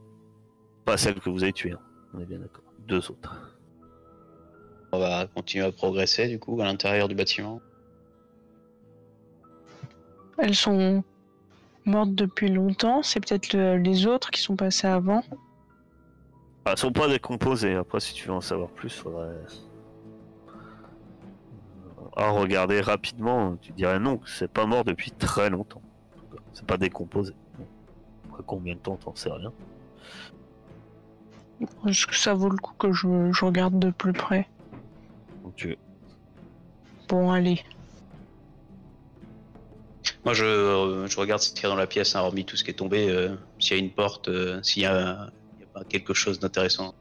Pas 0.85 0.97
celles 0.97 1.19
que 1.19 1.29
vous 1.29 1.43
avez 1.43 1.53
tuées, 1.53 1.73
hein, 1.73 1.79
on 2.13 2.19
est 2.19 2.25
bien 2.25 2.39
d'accord. 2.39 2.63
Deux 2.79 3.09
autres. 3.11 3.35
On 4.91 4.99
va 4.99 5.25
continuer 5.27 5.65
à 5.65 5.71
progresser 5.71 6.27
du 6.27 6.39
coup 6.39 6.59
à 6.61 6.65
l'intérieur 6.65 7.07
du 7.07 7.15
bâtiment. 7.15 7.61
Elles 10.37 10.55
sont 10.55 11.03
mortes 11.85 12.13
depuis 12.13 12.49
longtemps. 12.49 13.01
C'est 13.01 13.19
peut-être 13.19 13.53
le- 13.53 13.77
les 13.77 14.05
autres 14.05 14.29
qui 14.31 14.41
sont 14.41 14.55
passés 14.55 14.87
avant. 14.87 15.23
Ah, 16.65 16.71
elles 16.71 16.77
sont 16.77 16.91
pas 16.91 17.07
décomposées. 17.07 17.75
Après, 17.75 17.99
si 17.99 18.13
tu 18.13 18.27
veux 18.27 18.33
en 18.33 18.41
savoir 18.41 18.69
plus, 18.69 18.89
faudrait. 18.89 19.35
À 22.15 22.29
regarder 22.29 22.79
rapidement, 22.81 23.55
tu 23.57 23.71
dirais 23.71 23.99
non, 23.99 24.19
c'est 24.25 24.51
pas 24.51 24.65
mort 24.67 24.83
depuis 24.83 25.11
très 25.11 25.49
longtemps. 25.49 25.81
C'est 26.53 26.65
pas 26.65 26.77
décomposé. 26.77 27.33
Après 28.33 28.43
combien 28.47 28.73
de 28.73 28.79
temps, 28.79 28.95
t'en 28.97 29.15
sais 29.15 29.29
rien. 29.31 29.53
Est-ce 31.87 32.07
que 32.07 32.15
ça 32.15 32.33
vaut 32.33 32.49
le 32.49 32.57
coup 32.57 32.73
que 32.79 32.91
je, 32.91 33.31
je 33.31 33.45
regarde 33.45 33.77
de 33.77 33.91
plus 33.91 34.11
près? 34.11 34.47
Tu- 35.55 35.77
Bon, 37.07 37.31
allez. 37.31 37.61
Moi 40.25 40.33
je, 40.33 40.45
euh, 40.45 41.07
je 41.07 41.19
regarde 41.19 41.41
ce 41.41 41.51
qu'il 41.51 41.63
y 41.63 41.65
a 41.67 41.69
dans 41.69 41.75
la 41.75 41.85
pièce, 41.85 42.15
hein, 42.15 42.21
hormis 42.21 42.43
tout 42.43 42.57
ce 42.57 42.63
qui 42.63 42.71
est 42.71 42.75
tombé, 42.75 43.07
euh, 43.07 43.35
s'il 43.59 43.77
y 43.77 43.79
a 43.79 43.83
une 43.83 43.91
porte, 43.91 44.29
euh, 44.29 44.61
s'il 44.63 44.81
y 44.81 44.85
a, 44.85 45.29
il 45.57 45.61
y 45.61 45.63
a 45.63 45.67
pas 45.67 45.83
quelque 45.85 46.13
chose 46.15 46.39
d'intéressant. 46.39 46.95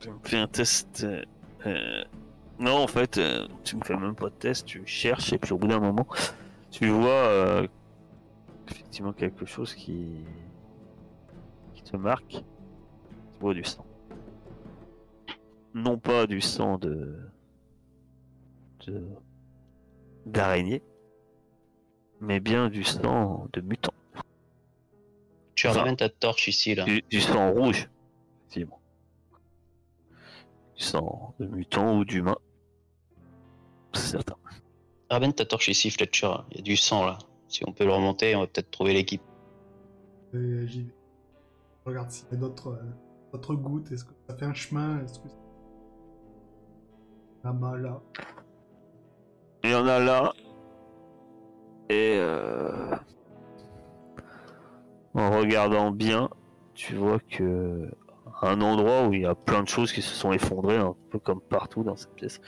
tu 0.00 0.08
me 0.08 0.18
fais 0.24 0.38
un 0.38 0.46
test. 0.48 1.06
Non, 2.58 2.76
en 2.78 2.86
fait, 2.88 3.18
euh, 3.18 3.46
tu 3.64 3.76
me 3.76 3.84
fais 3.84 3.96
même 3.96 4.16
pas 4.16 4.30
de 4.30 4.34
test, 4.34 4.66
tu 4.66 4.84
cherches 4.86 5.32
et 5.32 5.38
puis 5.38 5.52
au 5.52 5.58
bout 5.58 5.68
d'un 5.68 5.78
moment, 5.78 6.06
tu 6.72 6.88
vois 6.88 7.10
euh, 7.10 7.68
effectivement 8.70 9.12
quelque 9.12 9.46
chose 9.46 9.74
qui 9.74 10.24
qui 11.74 11.82
te 11.82 11.96
marque. 11.96 12.30
Tu 12.30 13.40
vois 13.40 13.54
du 13.54 13.64
sang. 13.64 13.84
Non 15.74 15.98
pas 15.98 16.26
du 16.26 16.40
sang 16.40 16.78
de 16.78 17.18
de 18.86 19.04
d'araignée, 20.26 20.82
mais 22.20 22.40
bien 22.40 22.68
du 22.68 22.84
sang 22.84 23.48
de 23.52 23.60
mutant. 23.60 23.92
Tu 25.54 25.66
Enfin, 25.66 25.80
ramènes 25.80 25.96
ta 25.96 26.08
torche 26.08 26.48
ici 26.48 26.74
là. 26.74 26.84
Du, 26.84 27.02
du 27.10 27.20
sang 27.20 27.52
rouge, 27.52 27.88
effectivement. 28.42 28.80
Du 30.76 30.84
sang 30.84 31.34
de 31.40 31.46
mutant 31.46 31.98
ou 31.98 32.04
d'humain. 32.04 32.36
C'est 33.92 34.12
certain. 34.12 34.36
Ramène 35.10 35.32
ta 35.32 35.44
torche 35.44 35.68
ici, 35.68 35.90
Fletcher. 35.90 36.32
Il 36.50 36.58
y 36.58 36.60
a 36.60 36.62
du 36.62 36.76
sang 36.76 37.04
là. 37.06 37.18
Si 37.48 37.66
on 37.66 37.72
peut 37.72 37.84
le 37.84 37.92
remonter, 37.92 38.36
on 38.36 38.40
va 38.40 38.46
peut-être 38.46 38.70
trouver 38.70 38.92
l'équipe. 38.92 39.22
Et 40.34 40.66
j'y 40.66 40.82
vais. 40.82 40.94
Je 41.84 41.90
regarde 41.90 42.10
s'il 42.10 42.28
y 42.30 42.34
a 42.34 42.36
d'autres 42.36 42.72
euh, 42.72 42.82
d'autres 43.32 43.54
gouttes. 43.54 43.90
Est-ce 43.90 44.04
que 44.04 44.12
ça 44.28 44.36
fait 44.36 44.44
un 44.44 44.54
chemin? 44.54 45.02
Est-ce 45.02 45.18
que 45.20 45.28
là-bas, 47.44 47.76
là? 47.78 48.00
Il 49.64 49.70
y 49.70 49.74
en 49.74 49.86
a 49.86 49.98
là. 49.98 50.32
Et 51.88 52.16
euh, 52.18 52.94
en 55.14 55.30
regardant 55.30 55.90
bien, 55.90 56.28
tu 56.74 56.94
vois 56.96 57.18
que 57.18 57.90
un 58.42 58.60
endroit 58.60 59.06
où 59.06 59.14
il 59.14 59.22
y 59.22 59.26
a 59.26 59.34
plein 59.34 59.62
de 59.62 59.68
choses 59.68 59.92
qui 59.92 60.02
se 60.02 60.14
sont 60.14 60.32
effondrées, 60.32 60.76
un 60.76 60.94
peu 61.10 61.18
comme 61.18 61.40
partout 61.40 61.82
dans 61.82 61.96
cette 61.96 62.14
pièce. 62.14 62.40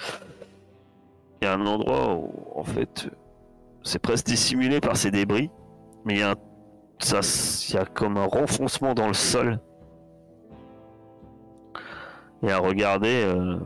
Il 1.40 1.46
y 1.46 1.48
a 1.48 1.54
un 1.54 1.66
endroit 1.66 2.14
où, 2.14 2.30
en 2.54 2.64
fait, 2.64 3.08
c'est 3.82 3.98
presque 3.98 4.26
dissimulé 4.26 4.80
par 4.80 4.96
ces 4.96 5.10
débris, 5.10 5.50
mais 6.04 6.14
il 6.14 6.20
y 6.20 6.22
a, 6.22 6.32
un- 6.32 6.36
ça, 6.98 7.20
y 7.72 7.76
a 7.80 7.84
comme 7.86 8.16
un 8.16 8.26
renfoncement 8.26 8.94
dans 8.94 9.08
le 9.08 9.14
sol. 9.14 9.60
Et 12.42 12.50
à 12.50 12.58
regarder, 12.58 13.22
euh, 13.24 13.58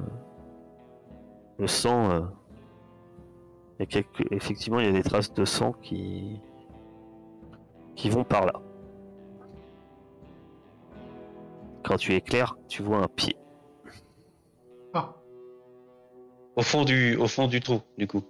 le 1.58 1.66
sang. 1.66 2.10
euh. 2.10 2.20
Effectivement, 4.30 4.78
il 4.80 4.86
y 4.86 4.88
a 4.88 4.92
des 4.92 5.02
traces 5.02 5.32
de 5.32 5.44
sang 5.44 5.72
qui 5.82 6.40
qui 7.96 8.08
vont 8.10 8.24
par 8.24 8.46
là. 8.46 8.52
Quand 11.84 11.96
tu 11.96 12.14
éclaires, 12.14 12.56
tu 12.68 12.82
vois 12.82 12.98
un 12.98 13.08
pied. 13.08 13.36
Ah, 14.94 15.14
Au 16.56 16.62
fond 16.62 16.84
du, 16.84 17.16
au 17.16 17.26
fond 17.28 17.46
du 17.46 17.60
trou, 17.60 17.80
du 17.98 18.06
coup. 18.08 18.22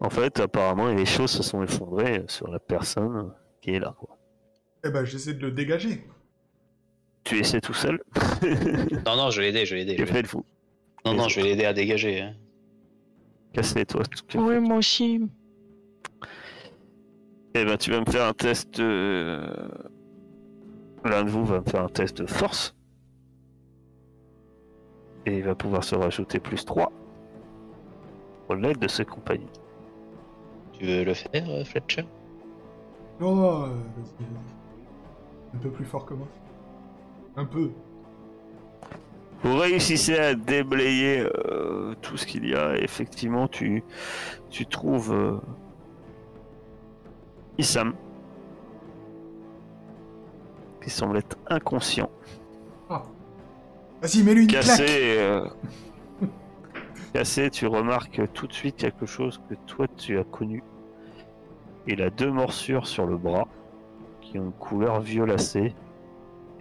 En 0.00 0.10
fait, 0.10 0.40
apparemment, 0.40 0.88
les 0.92 1.06
choses 1.06 1.30
se 1.30 1.42
sont 1.42 1.62
effondrées 1.62 2.24
sur 2.28 2.48
la 2.48 2.58
personne 2.58 3.32
qui 3.60 3.70
est 3.70 3.78
là. 3.80 3.94
quoi. 3.98 4.18
eh 4.84 4.90
ben 4.90 5.04
j'essaie 5.04 5.34
de 5.34 5.40
le 5.46 5.50
dégager. 5.52 6.04
Tu 7.24 7.38
essaies 7.38 7.60
tout 7.60 7.72
seul? 7.74 8.02
Non, 9.06 9.16
non, 9.16 9.30
je 9.30 9.40
vais 9.40 9.46
l'aider, 9.50 9.64
je 9.66 9.74
vais 9.74 9.84
l'aider. 9.84 10.04
le 10.22 10.28
fou. 10.28 10.44
Non, 11.06 11.14
non, 11.14 11.28
je 11.28 11.36
vais 11.40 11.46
l'aider 11.48 11.64
à 11.64 11.72
dégager. 11.72 12.20
hein. 12.20 12.34
Casse-les-toi. 13.54 14.02
Oui, 14.34 14.58
moi 14.60 14.78
aussi. 14.78 15.20
Eh 17.54 17.64
ben, 17.64 17.76
tu 17.78 17.90
vas 17.92 18.00
me 18.00 18.10
faire 18.10 18.26
un 18.26 18.32
test. 18.32 18.78
euh, 18.80 19.46
L'un 21.04 21.22
de 21.24 21.30
vous 21.30 21.44
va 21.44 21.60
me 21.60 21.64
faire 21.64 21.82
un 21.84 21.88
test 21.88 22.18
de 22.18 22.26
force. 22.26 22.74
Et 25.26 25.38
il 25.38 25.44
va 25.44 25.54
pouvoir 25.54 25.84
se 25.84 25.94
rajouter 25.94 26.40
plus 26.40 26.64
3 26.64 26.90
pour 28.46 28.54
l'aide 28.56 28.78
de 28.78 28.88
ses 28.88 29.04
compagnons. 29.04 29.48
Tu 30.72 30.84
veux 30.86 31.04
le 31.04 31.14
faire, 31.14 31.44
euh, 31.48 31.64
Fletcher? 31.64 32.04
Oh, 33.20 33.26
euh, 33.26 33.68
un 35.54 35.58
peu 35.58 35.70
plus 35.70 35.84
fort 35.84 36.04
que 36.04 36.14
moi. 36.14 36.26
Un 37.36 37.44
peu. 37.44 37.70
Vous 39.42 39.56
réussissez 39.56 40.18
à 40.18 40.34
déblayer 40.34 41.20
euh, 41.20 41.94
tout 42.00 42.16
ce 42.16 42.26
qu'il 42.26 42.48
y 42.48 42.54
a. 42.54 42.76
effectivement, 42.76 43.46
tu, 43.46 43.84
tu 44.50 44.66
trouves 44.66 45.12
euh, 45.12 45.36
Issam 47.58 47.94
qui 50.82 50.90
semble 50.90 51.16
être 51.18 51.36
inconscient, 51.48 52.10
Vas-y, 54.02 54.22
mets-lui 54.22 54.42
une 54.42 54.48
claque. 54.48 54.64
cassé. 54.64 54.84
euh, 55.18 55.48
cassé, 57.14 57.48
tu 57.50 57.66
remarques 57.68 58.20
tout 58.32 58.46
de 58.48 58.52
suite 58.52 58.76
quelque 58.76 59.06
chose 59.06 59.40
que 59.48 59.54
toi 59.66 59.86
tu 59.96 60.18
as 60.18 60.24
connu. 60.24 60.62
Il 61.86 62.02
a 62.02 62.10
deux 62.10 62.30
morsures 62.30 62.86
sur 62.86 63.06
le 63.06 63.16
bras 63.16 63.46
qui 64.20 64.38
ont 64.38 64.46
une 64.46 64.52
couleur 64.52 65.00
violacée 65.00 65.74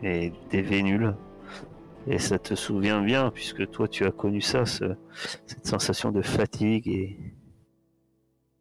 et 0.04 0.32
des 0.52 0.62
vénules. 0.62 1.16
Et 2.06 2.20
ça 2.20 2.38
te 2.38 2.54
souvient 2.54 3.02
bien, 3.02 3.32
puisque 3.32 3.70
toi 3.72 3.88
tu 3.88 4.06
as 4.06 4.12
connu 4.12 4.42
ça, 4.42 4.66
ce- 4.66 4.96
cette 5.48 5.66
sensation 5.66 6.12
de 6.12 6.22
fatigue 6.22 6.88
et. 6.88 7.18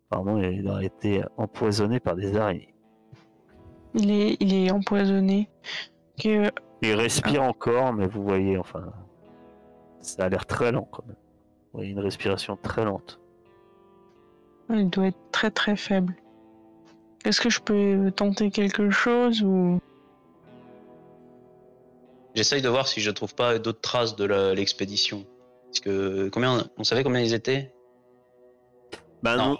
Pardon, 0.08 0.38
il 0.38 0.68
a 0.68 0.82
été 0.82 1.22
empoisonné 1.36 1.98
par 1.98 2.14
des 2.16 2.36
araignées. 2.36 2.74
Il 3.94 4.10
est, 4.10 4.36
il 4.40 4.54
est 4.54 4.70
empoisonné. 4.70 5.48
Que, 6.22 6.50
Il 6.82 6.94
respire 6.94 7.42
encore, 7.42 7.92
mais 7.92 8.06
vous 8.06 8.22
voyez, 8.22 8.56
enfin. 8.58 8.92
Ça 10.00 10.24
a 10.24 10.28
l'air 10.28 10.46
très 10.46 10.70
lent 10.72 10.86
quand 10.92 11.04
même. 11.06 11.16
Voyez 11.72 11.90
une 11.90 12.00
respiration 12.00 12.56
très 12.56 12.84
lente. 12.84 13.18
il 14.70 14.88
doit 14.90 15.06
être 15.08 15.18
très 15.32 15.50
très 15.50 15.76
faible. 15.76 16.14
Est-ce 17.24 17.40
que 17.40 17.50
je 17.50 17.60
peux 17.60 18.10
tenter 18.14 18.50
quelque 18.50 18.90
chose 18.90 19.42
ou? 19.42 19.78
J'essaye 22.34 22.62
de 22.62 22.68
voir 22.68 22.88
si 22.88 23.00
je 23.00 23.10
trouve 23.10 23.34
pas 23.34 23.58
d'autres 23.58 23.80
traces 23.80 24.16
de 24.16 24.24
la- 24.24 24.54
l'expédition. 24.54 25.26
Parce 25.66 25.80
que 25.80 26.28
combien 26.30 26.68
on 26.78 26.84
savait 26.84 27.04
combien 27.04 27.20
ils 27.20 27.34
étaient? 27.34 27.72
Bah 29.22 29.36
Non. 29.36 29.48
non. 29.50 29.58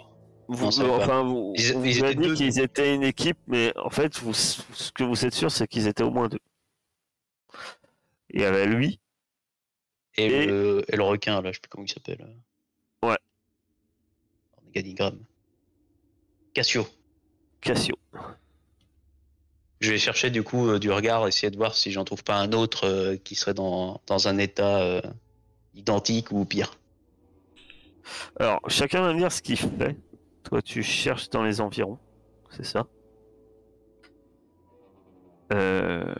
Vous, 0.49 0.65
Non, 0.65 0.71
ça 0.71 0.83
va 0.83 0.97
pas. 0.97 1.03
enfin, 1.03 1.23
vous, 1.23 1.53
Ils- 1.55 1.75
on 1.75 1.79
vous 1.79 1.85
ils 1.85 2.03
a 2.03 2.11
étaient 2.11 2.21
dit 2.27 2.33
qu'ils 2.33 2.59
étaient 2.59 2.93
une 2.93 3.03
équipe, 3.03 3.37
mais 3.47 3.71
en 3.77 3.89
fait, 3.89 4.17
vous, 4.19 4.33
ce 4.33 4.91
que 4.91 5.03
vous 5.03 5.25
êtes 5.25 5.33
sûr, 5.33 5.49
c'est 5.49 5.67
qu'ils 5.67 5.87
étaient 5.87 6.03
au 6.03 6.11
moins 6.11 6.27
deux. 6.27 6.39
Il 8.31 8.41
y 8.41 8.43
avait 8.45 8.65
lui, 8.65 8.99
et, 10.17 10.25
Et- 10.25 10.45
Le, 10.45 10.83
et 10.87 10.95
le 10.95 11.03
requin 11.03 11.41
là, 11.41 11.51
je 11.51 11.55
sais 11.55 11.61
plus 11.61 11.69
comment 11.69 11.85
il 11.85 11.91
s'appelle. 11.91 12.25
Ouais. 13.03 13.17
Organigramme. 14.65 15.19
Cassio. 16.53 16.87
Cassio. 17.61 17.95
Je 19.79 19.91
vais 19.91 19.97
chercher 19.97 20.29
du 20.29 20.43
coup 20.43 20.69
euh, 20.69 20.79
du 20.79 20.91
regard, 20.91 21.27
essayer 21.27 21.51
de 21.51 21.57
voir 21.57 21.75
si 21.75 21.91
j'en 21.91 22.05
trouve 22.05 22.23
pas 22.23 22.35
un 22.37 22.53
autre 22.53 22.85
euh, 22.87 23.17
qui 23.17 23.35
serait 23.35 23.53
dans, 23.53 24.01
dans 24.07 24.27
un 24.27 24.37
état 24.37 24.81
euh, 24.81 25.01
identique 25.73 26.31
ou 26.31 26.45
pire. 26.45 26.79
Alors, 28.39 28.61
chacun 28.67 29.01
va 29.01 29.13
me 29.13 29.17
dire 29.17 29.31
ce 29.31 29.41
qu'il 29.41 29.57
fait. 29.57 29.97
Toi, 30.43 30.61
tu 30.61 30.83
cherches 30.83 31.29
dans 31.29 31.43
les 31.43 31.59
environs, 31.59 31.99
c'est 32.51 32.65
ça? 32.65 32.85
Euh... 35.51 36.13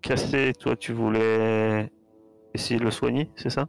Cassé, 0.00 0.52
toi, 0.58 0.76
tu 0.76 0.92
voulais 0.92 1.90
essayer 2.54 2.78
de 2.78 2.84
le 2.84 2.90
soigner, 2.90 3.30
c'est 3.36 3.50
ça? 3.50 3.66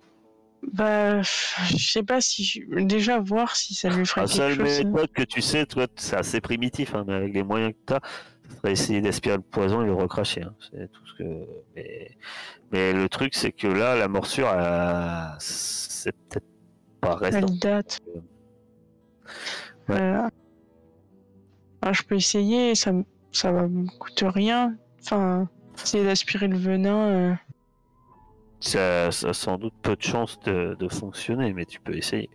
Bah, 0.73 1.21
je 1.21 1.77
sais 1.77 2.03
pas 2.03 2.19
si 2.21 2.43
je- 2.43 2.84
déjà 2.84 3.19
voir 3.19 3.55
si 3.55 3.75
ça 3.75 3.89
lui 3.89 4.05
ferait 4.05 4.21
La 4.21 4.27
quelque 4.27 4.36
seule 4.38 4.67
chose. 4.67 4.86
méthode 4.86 5.11
que 5.13 5.23
tu 5.23 5.41
sais, 5.41 5.65
toi, 5.65 5.88
c'est 5.95 6.17
assez 6.17 6.41
primitif, 6.41 6.93
hein, 6.95 7.05
mais 7.07 7.13
avec 7.13 7.34
les 7.34 7.43
moyens 7.43 7.71
que 7.73 7.77
tu 7.88 7.93
as, 7.93 8.01
ça 8.49 8.55
serait 8.57 8.71
essayer 8.73 9.01
d'aspirer 9.01 9.38
le 9.38 9.41
poison 9.41 9.82
et 9.82 9.86
le 9.86 9.93
recracher. 9.93 10.43
hein. 10.43 10.53
C'est 10.69 10.91
tout 10.91 11.05
ce 11.07 11.23
que. 11.23 11.45
Mais, 11.75 12.11
mais 12.71 12.91
le 12.93 13.07
truc, 13.07 13.36
c'est 13.36 13.51
que 13.53 13.67
là, 13.67 13.95
la 13.95 14.07
morsure, 14.09 14.49
elle- 14.49 15.36
c'est 15.39 16.11
peut-être 16.30 16.45
pas 16.99 17.15
récent. 17.15 17.38
Elle 17.39 17.59
date. 17.59 17.99
Ouais. 19.88 19.95
Euh, 20.01 20.27
ah, 21.82 21.93
je 21.93 22.01
peux 22.03 22.15
essayer, 22.15 22.75
ça, 22.75 22.91
ça 23.32 23.51
va 23.53 23.67
me 23.67 23.88
coûte 23.97 24.23
rien. 24.27 24.75
Enfin, 25.01 25.47
essayer 25.82 26.03
d'aspirer 26.03 26.47
le 26.49 26.57
venin. 26.57 26.97
euh, 27.07 27.34
Ça, 28.60 29.12
ça 29.12 29.30
a 29.30 29.34
sans 29.34 29.57
doute 29.57 29.74
peu 29.82 29.95
de 29.95 30.01
chances 30.01 30.39
de, 30.41 30.76
de 30.78 30.88
fonctionner, 30.89 31.53
mais 31.53 31.66
tu 31.66 31.80
peux 31.80 31.95
essayer. 31.95 32.30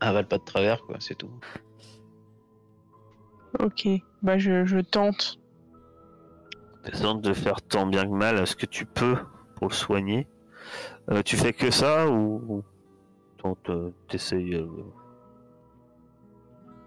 Avale 0.00 0.26
pas 0.26 0.38
de 0.38 0.44
travers, 0.44 0.82
quoi, 0.82 0.96
c'est 0.98 1.14
tout. 1.14 1.30
Ok, 3.58 3.88
bah 4.22 4.38
je, 4.38 4.64
je 4.64 4.78
tente. 4.78 5.38
Tente 7.02 7.20
de 7.22 7.32
faire 7.34 7.60
tant 7.60 7.86
bien 7.86 8.04
que 8.04 8.12
mal 8.14 8.38
à 8.38 8.46
ce 8.46 8.56
que 8.56 8.66
tu 8.66 8.86
peux 8.86 9.16
pour 9.56 9.68
le 9.68 9.74
soigner. 9.74 10.26
Euh, 11.10 11.22
tu 11.22 11.36
fais 11.36 11.52
que 11.52 11.70
ça 11.70 12.08
ou 12.10 12.62
tente, 13.38 13.70
euh, 13.70 13.90
t'essayes, 14.08 14.54
euh, 14.54 14.66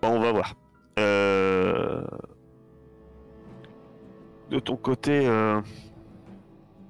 Bon, 0.01 0.15
on 0.15 0.19
va 0.19 0.31
voir. 0.31 0.55
Euh, 0.99 2.03
De 4.49 4.59
ton 4.59 4.75
côté, 4.75 5.27
euh, 5.27 5.61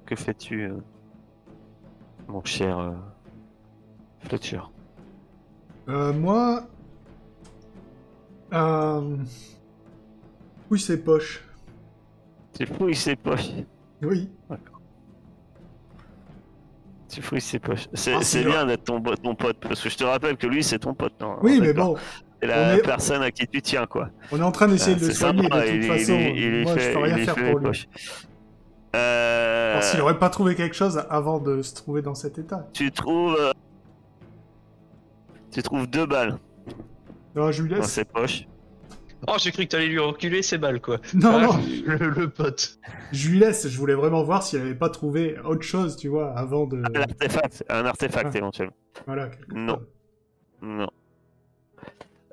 que 0.06 0.16
fais-tu, 0.16 0.64
euh, 0.64 0.76
mon 2.28 2.44
cher 2.44 2.78
euh, 2.78 2.90
Fletcher 4.20 4.60
Euh, 5.88 6.12
moi. 6.12 6.66
Euh... 8.52 9.16
Oui, 10.70 10.78
ses 10.80 11.02
poches. 11.02 11.42
Tu 12.58 12.66
fouilles 12.66 12.94
ses 12.94 13.16
poches. 13.16 13.50
Oui. 14.02 14.30
Tu 17.08 17.20
fouilles 17.20 17.40
ses 17.40 17.58
poches. 17.58 17.88
C'est 17.92 18.14
Ah, 18.14 18.18
c'est 18.22 18.38
c'est 18.40 18.44
bien 18.44 18.64
d'être 18.66 18.84
ton, 18.84 18.98
bo- 19.00 19.16
ton 19.16 19.34
pote, 19.34 19.58
parce 19.60 19.82
que 19.82 19.90
je 19.90 19.96
te 19.98 20.04
rappelle 20.04 20.36
que 20.36 20.46
lui, 20.46 20.62
c'est 20.62 20.78
ton 20.78 20.94
pote. 20.94 21.12
non 21.20 21.36
Oui, 21.42 21.58
mais 21.60 21.68
D'accord. 21.74 21.94
bon, 21.94 22.00
C'est 22.40 22.46
la 22.48 22.74
on 22.74 22.76
est- 22.78 22.82
personne 22.82 23.22
à 23.22 23.30
qui 23.30 23.46
tu 23.46 23.60
tiens, 23.60 23.86
quoi. 23.86 24.08
on 24.30 24.38
est 24.38 24.42
en 24.42 24.50
train 24.52 24.68
d'essayer 24.68 24.96
de 24.96 25.00
le 25.00 25.06
c'est 25.12 25.14
soigner 25.14 25.42
de 25.42 25.48
toute 25.48 25.86
façon. 25.88 26.12
moi, 26.12 26.74
fait- 26.74 26.88
je 26.88 26.92
peux 26.92 26.98
rien 27.04 27.16
faire 27.18 27.34
pour 27.50 27.58
lui. 27.58 27.88
Euh, 28.94 29.80
s'il 29.80 30.00
aurait 30.00 30.18
pas 30.18 30.28
trouvé 30.30 30.54
quelque 30.54 30.74
chose 30.76 31.02
avant 31.08 31.38
de 31.40 31.62
se 31.62 31.74
trouver 31.74 32.02
dans 32.02 32.14
cet 32.14 32.38
état. 32.38 32.68
Tu 32.72 32.90
trouves. 32.92 33.36
euh, 33.40 33.52
Tu 35.50 35.62
trouves 35.62 35.86
deux 35.86 36.06
balles 36.06 36.38
Non, 37.34 37.50
je 37.52 37.62
lui 37.62 37.70
dans 37.70 37.76
laisse. 37.76 37.86
ses 37.90 38.04
poches. 38.04 38.46
Oh, 39.28 39.34
j'ai 39.38 39.52
cru 39.52 39.64
que 39.66 39.70
t'allais 39.70 39.86
lui 39.86 40.00
reculer 40.00 40.42
ses 40.42 40.58
balles, 40.58 40.80
quoi. 40.80 40.98
Non, 41.14 41.30
Ah, 41.36 41.40
non, 41.46 41.60
Le, 41.86 42.10
le 42.10 42.28
pote. 42.28 42.78
je 43.12 43.28
lui 43.30 43.38
laisse. 43.38 43.68
Je 43.68 43.78
voulais 43.78 43.94
vraiment 43.94 44.24
voir 44.24 44.42
s'il 44.42 44.60
avait 44.60 44.74
pas 44.74 44.90
trouvé 44.90 45.38
autre 45.44 45.62
chose, 45.62 45.96
tu 45.96 46.08
vois, 46.08 46.32
avant 46.36 46.66
de. 46.66 46.82
Un 46.94 47.00
artefact, 47.02 47.64
un 47.68 47.86
artefact 47.86 48.30
Ah. 48.34 48.38
éventuellement. 48.38 48.74
Voilà, 49.06 49.30
Non. 49.54 49.76
chose. 49.76 49.86
Non. 50.62 50.88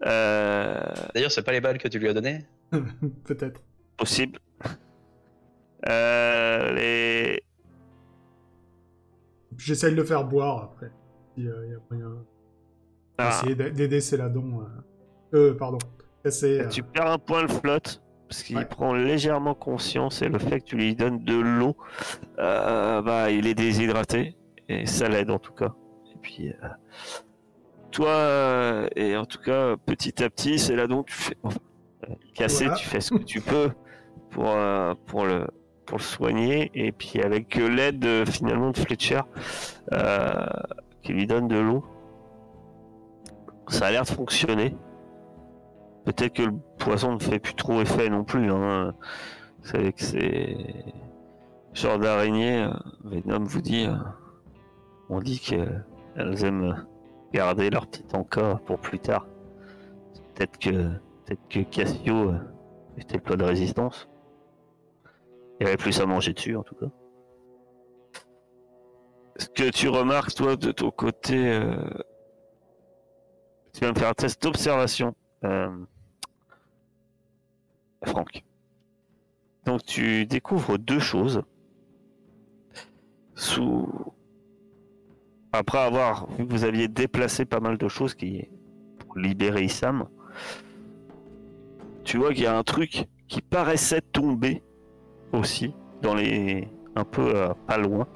Euh, 0.06 0.82
D'ailleurs, 1.14 1.32
c'est 1.32 1.44
pas 1.44 1.52
les 1.52 1.62
balles 1.62 1.78
que 1.78 1.88
tu 1.88 2.00
lui 2.00 2.08
as 2.08 2.14
données 2.14 2.40
Peut-être. 3.26 3.62
possible. 3.98 4.40
Euh, 5.88 6.72
les... 6.74 7.42
J'essaye 9.58 9.92
de 9.92 9.98
le 9.98 10.04
faire 10.04 10.24
boire 10.26 10.64
après. 10.64 10.92
Il 11.38 11.50
a. 11.50 11.54
Ah, 13.18 13.30
Essayer 13.30 13.56
d'aider 13.56 14.02
Céladon. 14.02 14.62
Euh... 15.34 15.38
euh, 15.38 15.54
pardon. 15.58 15.78
Casser. 16.24 16.62
euh, 16.62 16.68
tu 16.70 16.84
perds 16.84 17.12
un 17.12 17.18
point 17.18 17.42
le 17.42 17.48
flotte 17.48 18.02
parce 18.28 18.44
qu'il 18.44 18.58
Ouais. 18.58 18.66
prend 18.66 18.94
légèrement 18.94 19.56
conscience 19.56 20.22
et 20.22 20.30
le 20.30 20.38
fait 20.38 20.60
que 20.60 20.66
tu 20.66 20.76
lui 20.76 20.96
donnes 20.96 21.24
de 21.24 21.36
l'eau, 21.36 21.76
euh, 22.38 23.02
bah, 23.02 23.32
il 23.32 23.48
est 23.48 23.56
déshydraté 23.56 24.36
et 24.68 24.86
ça 24.86 25.10
l'aide 25.10 25.32
en 25.32 25.40
tout 25.40 25.54
cas. 25.54 25.74
Et 26.14 26.18
puis, 26.22 26.50
euh, 26.50 26.54
toi, 27.92 28.10
euh, 28.10 28.88
et 28.96 29.18
en 29.18 29.26
tout 29.26 29.40
cas, 29.42 29.76
petit 29.78 30.24
à 30.24 30.30
petit, 30.30 30.60
c'est 30.60 30.76
là 30.76 30.88
donc 30.88 31.08
tu 31.08 31.14
fais 31.16 31.38
euh, 31.46 31.50
casser, 32.36 32.66
Voilà. 32.66 32.78
tu 32.80 32.88
fais 32.88 33.02
ce 33.02 33.12
que 33.16 33.24
tu 33.24 33.42
peux 33.42 33.72
pour, 34.30 34.50
euh, 34.52 34.94
pour, 35.08 35.26
le, 35.26 35.48
pour 35.90 35.98
le 35.98 36.04
soigner 36.04 36.70
et 36.76 36.92
puis 36.92 37.20
avec 37.20 37.58
euh, 37.58 37.68
l'aide 37.68 38.06
euh, 38.06 38.24
finalement 38.24 38.70
de 38.70 38.78
Fletcher 38.78 39.22
euh, 39.92 40.46
qui 41.02 41.14
lui 41.14 41.26
donne 41.26 41.48
de 41.48 41.58
l'eau, 41.58 41.84
ça 43.68 43.88
a 43.88 43.92
l'air 43.92 44.04
de 44.04 44.10
fonctionner. 44.10 44.78
Peut-être 46.06 46.34
que 46.34 46.44
le 46.44 46.54
poison 46.78 47.14
ne 47.16 47.20
fait 47.20 47.40
plus 47.40 47.56
trop 47.56 47.82
effet 47.82 48.08
non 48.10 48.24
plus. 48.24 48.52
Hein. 48.52 48.94
Vous 49.62 49.70
savez 49.70 49.92
que 49.92 50.02
c'est. 50.04 50.58
Genre 51.74 52.00
d'araignée, 52.00 52.68
Venom 53.04 53.44
vous 53.44 53.62
dit. 53.62 53.88
On 55.10 55.20
dit 55.20 55.40
qu'elles 55.40 56.46
aiment 56.46 56.86
garder 57.32 57.70
leur 57.70 57.86
petit 57.86 58.06
encas 58.14 58.60
pour 58.66 58.80
plus 58.80 59.00
tard. 59.00 59.28
Peut-être 60.34 60.58
que. 60.58 60.72
Peut-être 61.26 61.48
que 61.48 61.60
Cassio 61.60 62.34
était 62.98 63.20
pas 63.20 63.36
de 63.36 63.44
résistance. 63.44 64.09
Il 65.60 65.68
avait 65.68 65.78
plus 65.78 66.00
à 66.00 66.06
manger 66.06 66.34
dessus 66.34 66.56
en 66.56 66.64
tout 66.64 66.76
cas. 66.76 66.88
Ce 69.38 69.48
que 69.50 69.70
tu 69.70 69.88
remarques 69.90 70.34
toi 70.34 70.56
de 70.56 70.72
ton 70.72 70.92
côté. 70.92 71.36
euh, 71.38 71.76
Tu 73.74 73.82
vas 73.82 73.92
me 73.92 73.98
faire 73.98 74.10
un 74.10 74.14
test 74.14 74.42
d'observation. 74.42 75.16
Euh, 75.44 75.70
Franck. 78.06 78.44
Donc 79.66 79.84
tu 79.84 80.26
découvres 80.26 80.78
deux 80.78 81.00
choses. 81.00 81.42
Sous 83.36 83.88
après 85.52 85.80
avoir 85.80 86.30
vu 86.32 86.46
que 86.46 86.52
vous 86.52 86.64
aviez 86.64 86.88
déplacé 86.88 87.46
pas 87.46 87.60
mal 87.60 87.78
de 87.78 87.88
choses 87.88 88.14
qui 88.14 88.48
pour 89.00 89.18
libérer 89.18 89.64
Issam, 89.64 90.08
tu 92.04 92.18
vois 92.18 92.34
qu'il 92.34 92.44
y 92.44 92.48
a 92.48 92.58
un 92.58 92.64
truc 92.64 93.06
qui 93.28 93.42
paraissait 93.42 94.02
tomber 94.02 94.64
aussi 95.34 95.74
dans 96.02 96.16
les 96.16 96.68
un 96.96 97.04
peu 97.04 97.36
euh, 97.36 97.54
pas 97.68 97.78
loin. 97.78 98.08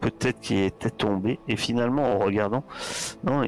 Peut-être 0.00 0.40
qu'il 0.40 0.58
était 0.60 0.90
tombé 0.90 1.38
et 1.46 1.56
finalement 1.56 2.14
en 2.14 2.18
regardant, 2.18 2.64
non, 3.22 3.44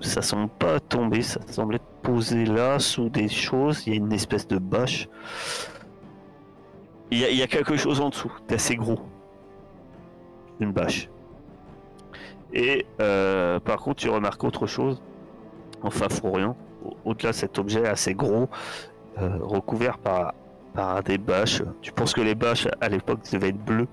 ça 0.00 0.22
semble 0.22 0.48
pas 0.48 0.78
tomber, 0.78 1.22
ça 1.22 1.40
semble 1.48 1.74
être 1.76 1.86
posé 2.02 2.44
là 2.44 2.78
sous 2.78 3.08
des 3.08 3.28
choses. 3.28 3.84
Il 3.86 3.92
y 3.92 3.96
a 3.96 3.98
une 3.98 4.12
espèce 4.12 4.46
de 4.46 4.58
bâche. 4.58 5.08
Il 7.10 7.18
y 7.18 7.24
a, 7.24 7.30
il 7.30 7.48
quelque 7.48 7.76
chose 7.76 8.00
en 8.00 8.10
dessous 8.10 8.32
d'assez 8.48 8.76
gros. 8.76 9.00
Une 10.60 10.72
bâche. 10.72 11.08
Et 12.52 12.86
euh, 13.00 13.58
par 13.60 13.78
contre, 13.78 13.96
tu 13.96 14.10
remarques 14.10 14.44
autre 14.44 14.66
chose. 14.66 15.02
Enfin, 15.82 16.08
Florian, 16.08 16.56
au- 16.84 16.96
au-delà 17.10 17.30
de 17.30 17.36
cet 17.36 17.58
objet 17.58 17.86
assez 17.86 18.14
gros, 18.14 18.48
euh, 19.18 19.38
recouvert 19.40 19.98
par, 19.98 20.34
par 20.74 21.02
des 21.02 21.18
bâches. 21.18 21.62
Tu 21.82 21.92
penses 21.92 22.12
que 22.12 22.20
les 22.20 22.34
bâches 22.34 22.68
à 22.80 22.88
l'époque 22.88 23.20
devaient 23.32 23.48
être 23.48 23.64
bleues, 23.64 23.88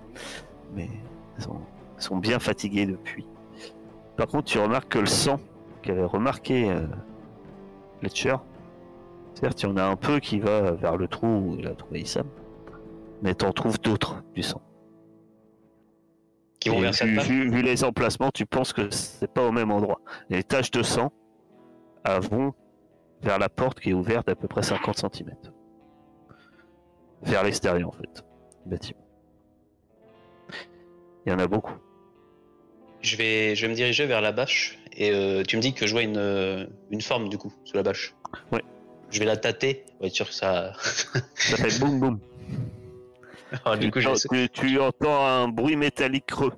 mais 0.75 0.89
elles 1.37 1.43
sont, 1.43 1.59
elles 1.97 2.01
sont 2.03 2.17
bien 2.17 2.39
fatiguées 2.39 2.85
depuis. 2.85 3.25
Par 4.17 4.27
contre, 4.27 4.45
tu 4.45 4.59
remarques 4.59 4.89
que 4.89 4.99
le 4.99 5.05
sang 5.07 5.39
qu'avait 5.81 6.03
remarqué 6.03 6.69
euh, 6.71 6.85
Fletcher, 7.99 8.35
certes, 9.33 9.61
il 9.63 9.69
y 9.69 9.71
en 9.71 9.77
a 9.77 9.83
un 9.83 9.95
peu 9.95 10.19
qui 10.19 10.39
va 10.39 10.71
vers 10.71 10.95
le 10.97 11.07
trou 11.07 11.27
où 11.27 11.55
il 11.59 11.67
a 11.67 11.75
trouvé 11.75 12.01
Issam, 12.01 12.27
mais 13.21 13.33
t'en 13.33 13.51
trouves 13.51 13.79
d'autres 13.79 14.23
du 14.33 14.41
sang. 14.43 14.61
Qui 16.59 16.69
vont 16.69 16.77
Et 16.77 16.81
vers 16.81 16.95
cette 16.95 17.07
vu, 17.09 17.15
table 17.17 17.27
vu- 17.27 17.49
vu 17.49 17.61
les 17.61 17.83
emplacements, 17.83 18.29
tu 18.33 18.45
penses 18.45 18.73
que 18.73 18.89
c'est 18.89 19.31
pas 19.31 19.45
au 19.45 19.51
même 19.51 19.71
endroit. 19.71 19.99
Les 20.29 20.43
taches 20.43 20.71
de 20.71 20.81
sang 20.83 21.11
vont 22.31 22.53
vers 23.21 23.39
la 23.39 23.49
porte 23.49 23.79
qui 23.79 23.89
est 23.89 23.93
ouverte 23.93 24.27
d'à 24.27 24.35
peu 24.35 24.47
près 24.47 24.61
50 24.63 24.97
cm. 24.97 25.31
Vers 27.23 27.43
l'extérieur 27.43 27.89
en 27.89 27.91
fait, 27.91 28.23
du 28.63 28.69
bâtiment. 28.69 28.99
Il 31.25 31.31
y 31.31 31.35
en 31.35 31.39
a 31.39 31.47
beaucoup. 31.47 31.73
Je 33.01 33.15
vais, 33.17 33.55
je 33.55 33.61
vais 33.63 33.69
me 33.69 33.75
diriger 33.75 34.05
vers 34.05 34.21
la 34.21 34.31
bâche 34.31 34.77
et 34.93 35.11
euh, 35.11 35.43
tu 35.43 35.57
me 35.57 35.61
dis 35.61 35.73
que 35.73 35.85
je 35.87 35.91
vois 35.91 36.01
une, 36.03 36.17
euh, 36.17 36.65
une 36.91 37.01
forme 37.01 37.29
du 37.29 37.37
coup 37.37 37.53
sous 37.65 37.75
la 37.75 37.83
bâche. 37.83 38.15
Ouais. 38.51 38.63
Je 39.11 39.19
vais 39.19 39.25
la 39.25 39.37
tâter 39.37 39.85
pour 39.97 40.07
être 40.07 40.13
sûr 40.13 40.27
que 40.27 40.33
ça. 40.33 40.73
Ça 41.35 41.57
fait 41.57 41.79
boum 41.79 41.99
boum. 41.99 42.19
Alors, 43.63 43.77
du 43.77 43.91
coup, 43.91 43.99
je 43.99 44.09
tu, 44.09 44.49
tu- 44.49 44.67
tu 44.67 44.79
entends 44.79 45.25
un 45.25 45.47
bruit 45.47 45.75
métallique 45.75 46.25
creux. 46.25 46.53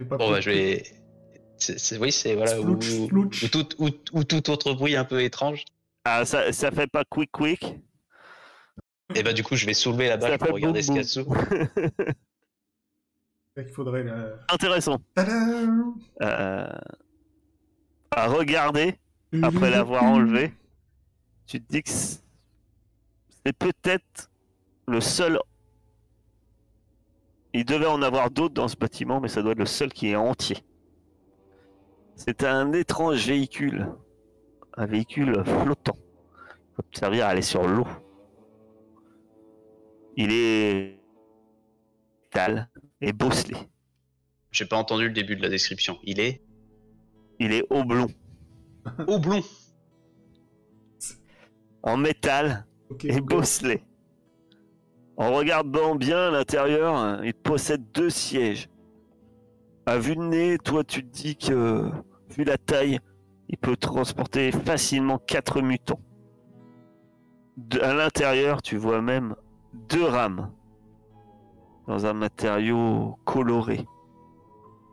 Bon, 0.00 0.30
bah, 0.30 0.40
je 0.40 0.50
vais. 0.50 0.82
oui, 2.00 2.12
c'est 2.12 2.34
voilà. 2.34 2.60
Ou, 2.60 2.80
Splouch, 2.80 3.06
splouch. 3.06 3.42
ou 3.44 3.48
tout, 3.48 3.68
ou, 3.82 3.88
ou 4.12 4.24
tout 4.24 4.50
autre 4.50 4.72
bruit 4.72 4.96
un 4.96 5.04
peu 5.04 5.22
étrange. 5.22 5.64
Ah, 6.04 6.24
ça, 6.24 6.52
ça 6.52 6.70
fait 6.70 6.86
pas 6.86 7.04
quick 7.04 7.30
quick? 7.30 7.76
Et 9.14 9.22
bah, 9.22 9.32
du 9.32 9.42
coup, 9.42 9.56
je 9.56 9.66
vais 9.66 9.74
soulever 9.74 10.08
la 10.08 10.16
bâche 10.16 10.30
fait 10.30 10.38
pour 10.38 10.54
regarder 10.54 10.82
ce 10.82 10.86
qu'il 10.88 10.96
y 10.96 11.00
a 11.00 11.02
dessous. 11.02 11.26
Il 13.56 13.68
faudrait 13.68 14.02
la... 14.02 14.32
Intéressant. 14.50 14.98
Tadam 15.14 15.94
Euh, 16.22 16.66
à 18.10 18.26
regarder 18.26 18.98
après 19.42 19.70
l'avoir 19.70 20.04
enlevé, 20.04 20.52
tu 21.46 21.60
te 21.60 21.72
dis 21.72 21.82
que 21.82 21.90
c'est 21.90 22.22
peut-être 23.58 24.30
le 24.88 25.00
seul. 25.00 25.38
Il 27.52 27.64
devait 27.64 27.86
en 27.86 28.02
avoir 28.02 28.30
d'autres 28.30 28.54
dans 28.54 28.68
ce 28.68 28.76
bâtiment, 28.76 29.20
mais 29.20 29.28
ça 29.28 29.42
doit 29.42 29.52
être 29.52 29.58
le 29.58 29.66
seul 29.66 29.92
qui 29.92 30.08
est 30.08 30.16
entier. 30.16 30.58
C'est 32.16 32.42
un 32.44 32.72
étrange 32.72 33.26
véhicule. 33.26 33.88
Un 34.76 34.86
véhicule 34.86 35.44
flottant. 35.44 35.96
Il 36.78 36.82
peut 36.82 36.98
servir 36.98 37.26
à 37.26 37.28
aller 37.28 37.42
sur 37.42 37.66
l'eau. 37.66 37.86
Il 40.16 40.30
est 40.32 41.00
métal 42.24 42.68
et 43.00 43.12
bosselé. 43.12 43.56
J'ai 44.50 44.66
pas 44.66 44.76
entendu 44.76 45.04
le 45.08 45.12
début 45.12 45.36
de 45.36 45.42
la 45.42 45.48
description. 45.48 45.98
Il 46.04 46.20
est 46.20 46.42
Il 47.40 47.52
est 47.52 47.64
oblong, 47.70 48.08
oblong. 49.06 49.42
en 51.82 51.96
métal 51.96 52.66
et 53.04 53.20
bosselé. 53.20 53.82
En 55.16 55.32
regardant 55.32 55.94
bien 55.96 56.30
l'intérieur, 56.30 57.24
il 57.24 57.34
possède 57.34 57.90
deux 57.92 58.10
sièges. 58.10 58.68
À 59.86 59.98
vue 59.98 60.16
de 60.16 60.22
nez, 60.22 60.58
toi 60.58 60.82
tu 60.84 61.04
te 61.04 61.10
dis 61.12 61.36
que, 61.36 61.90
vu 62.30 62.44
la 62.44 62.56
taille, 62.58 62.98
il 63.48 63.58
peut 63.58 63.76
transporter 63.76 64.50
facilement 64.50 65.18
quatre 65.18 65.60
mutants. 65.60 66.00
De- 67.56 67.80
à 67.80 67.94
l'intérieur, 67.94 68.62
tu 68.62 68.76
vois 68.76 69.02
même 69.02 69.36
deux 69.88 70.04
rames 70.04 70.50
dans 71.86 72.06
un 72.06 72.12
matériau 72.14 73.18
coloré, 73.24 73.86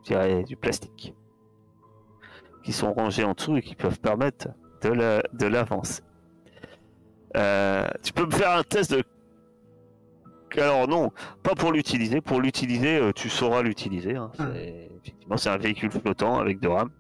je 0.04 0.08
dirais 0.08 0.44
du 0.44 0.56
plastique, 0.58 1.16
qui 2.64 2.74
sont 2.74 2.94
rangés 2.94 3.24
en 3.24 3.34
dessous 3.34 3.58
et 3.58 3.62
qui 3.62 3.76
peuvent 3.76 4.00
permettre 4.00 4.50
de 4.82 4.90
la- 4.90 5.24
de 5.34 5.46
l'avancer. 5.48 6.02
Euh, 7.38 7.88
tu 8.04 8.12
peux 8.14 8.26
me 8.26 8.32
faire 8.32 8.52
un 8.58 8.64
test 8.64 8.92
de. 8.92 9.04
Alors 10.58 10.86
non, 10.88 11.12
pas 11.44 11.56
pour 11.56 11.72
l'utiliser. 11.72 12.20
Pour 12.20 12.42
l'utiliser, 12.42 12.98
euh, 12.98 13.14
tu 13.14 13.30
sauras 13.30 13.62
l'utiliser. 13.62 14.18
hein. 14.18 14.32
Ah. 14.38 14.50
Effectivement, 14.54 15.38
c'est 15.38 15.50
un 15.50 15.58
véhicule 15.58 15.92
flottant 15.92 16.40
avec 16.40 16.60
deux 16.60 16.68
rames. 16.70 16.92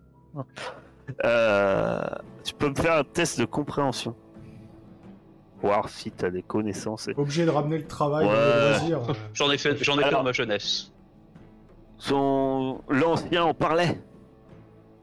Euh, 1.25 2.01
tu 2.45 2.53
peux 2.53 2.69
me 2.69 2.75
faire 2.75 2.95
un 2.99 3.03
test 3.03 3.39
de 3.41 3.45
compréhension. 3.45 4.15
Voir 5.61 5.89
si 5.89 6.11
tu 6.11 6.25
as 6.25 6.31
des 6.31 6.41
connaissances. 6.41 7.07
et- 7.07 7.13
Obligé 7.17 7.45
de 7.45 7.51
ramener 7.51 7.77
le 7.77 7.85
travail 7.87 8.25
Ouais. 8.25 8.31
le 8.33 8.69
loisir. 8.69 8.99
J'en 9.33 9.51
ai 9.51 9.57
fait, 9.57 9.75
j'en 9.83 9.95
ai 9.95 10.01
fait 10.01 10.05
Alors- 10.07 10.21
dans 10.21 10.25
ma 10.25 10.31
jeunesse. 10.31 10.91
Son... 11.97 12.81
L'ancien 12.89 13.43
en 13.43 13.53
parlait. 13.53 13.99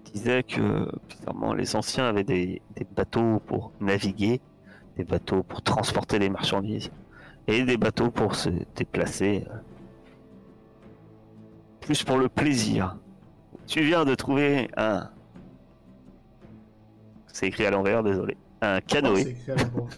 Il 0.06 0.12
disait 0.12 0.42
que 0.42 0.88
bizarrement, 1.08 1.52
les 1.54 1.76
anciens 1.76 2.08
avaient 2.08 2.24
des, 2.24 2.60
des 2.76 2.86
bateaux 2.96 3.40
pour 3.46 3.70
naviguer, 3.80 4.40
des 4.96 5.04
bateaux 5.04 5.42
pour 5.44 5.62
transporter 5.62 6.18
les 6.18 6.28
marchandises, 6.30 6.90
et 7.46 7.62
des 7.62 7.76
bateaux 7.76 8.10
pour 8.10 8.34
se 8.34 8.48
déplacer. 8.74 9.44
euh, 9.48 9.54
Plus 11.80 12.02
pour 12.02 12.18
le 12.18 12.28
plaisir. 12.28 12.96
Tu 13.66 13.82
viens 13.82 14.04
de 14.04 14.14
trouver 14.14 14.68
un. 14.76 15.08
C'est 17.28 17.46
écrit 17.46 17.66
à 17.66 17.70
l'envers, 17.70 18.02
désolé. 18.02 18.36
Un 18.60 18.78
Oh, 18.78 18.84
canoë. 18.86 19.22
c'est 19.22 19.30
écrit 19.30 19.52
à 19.52 19.54
l'endroit. 19.56 19.88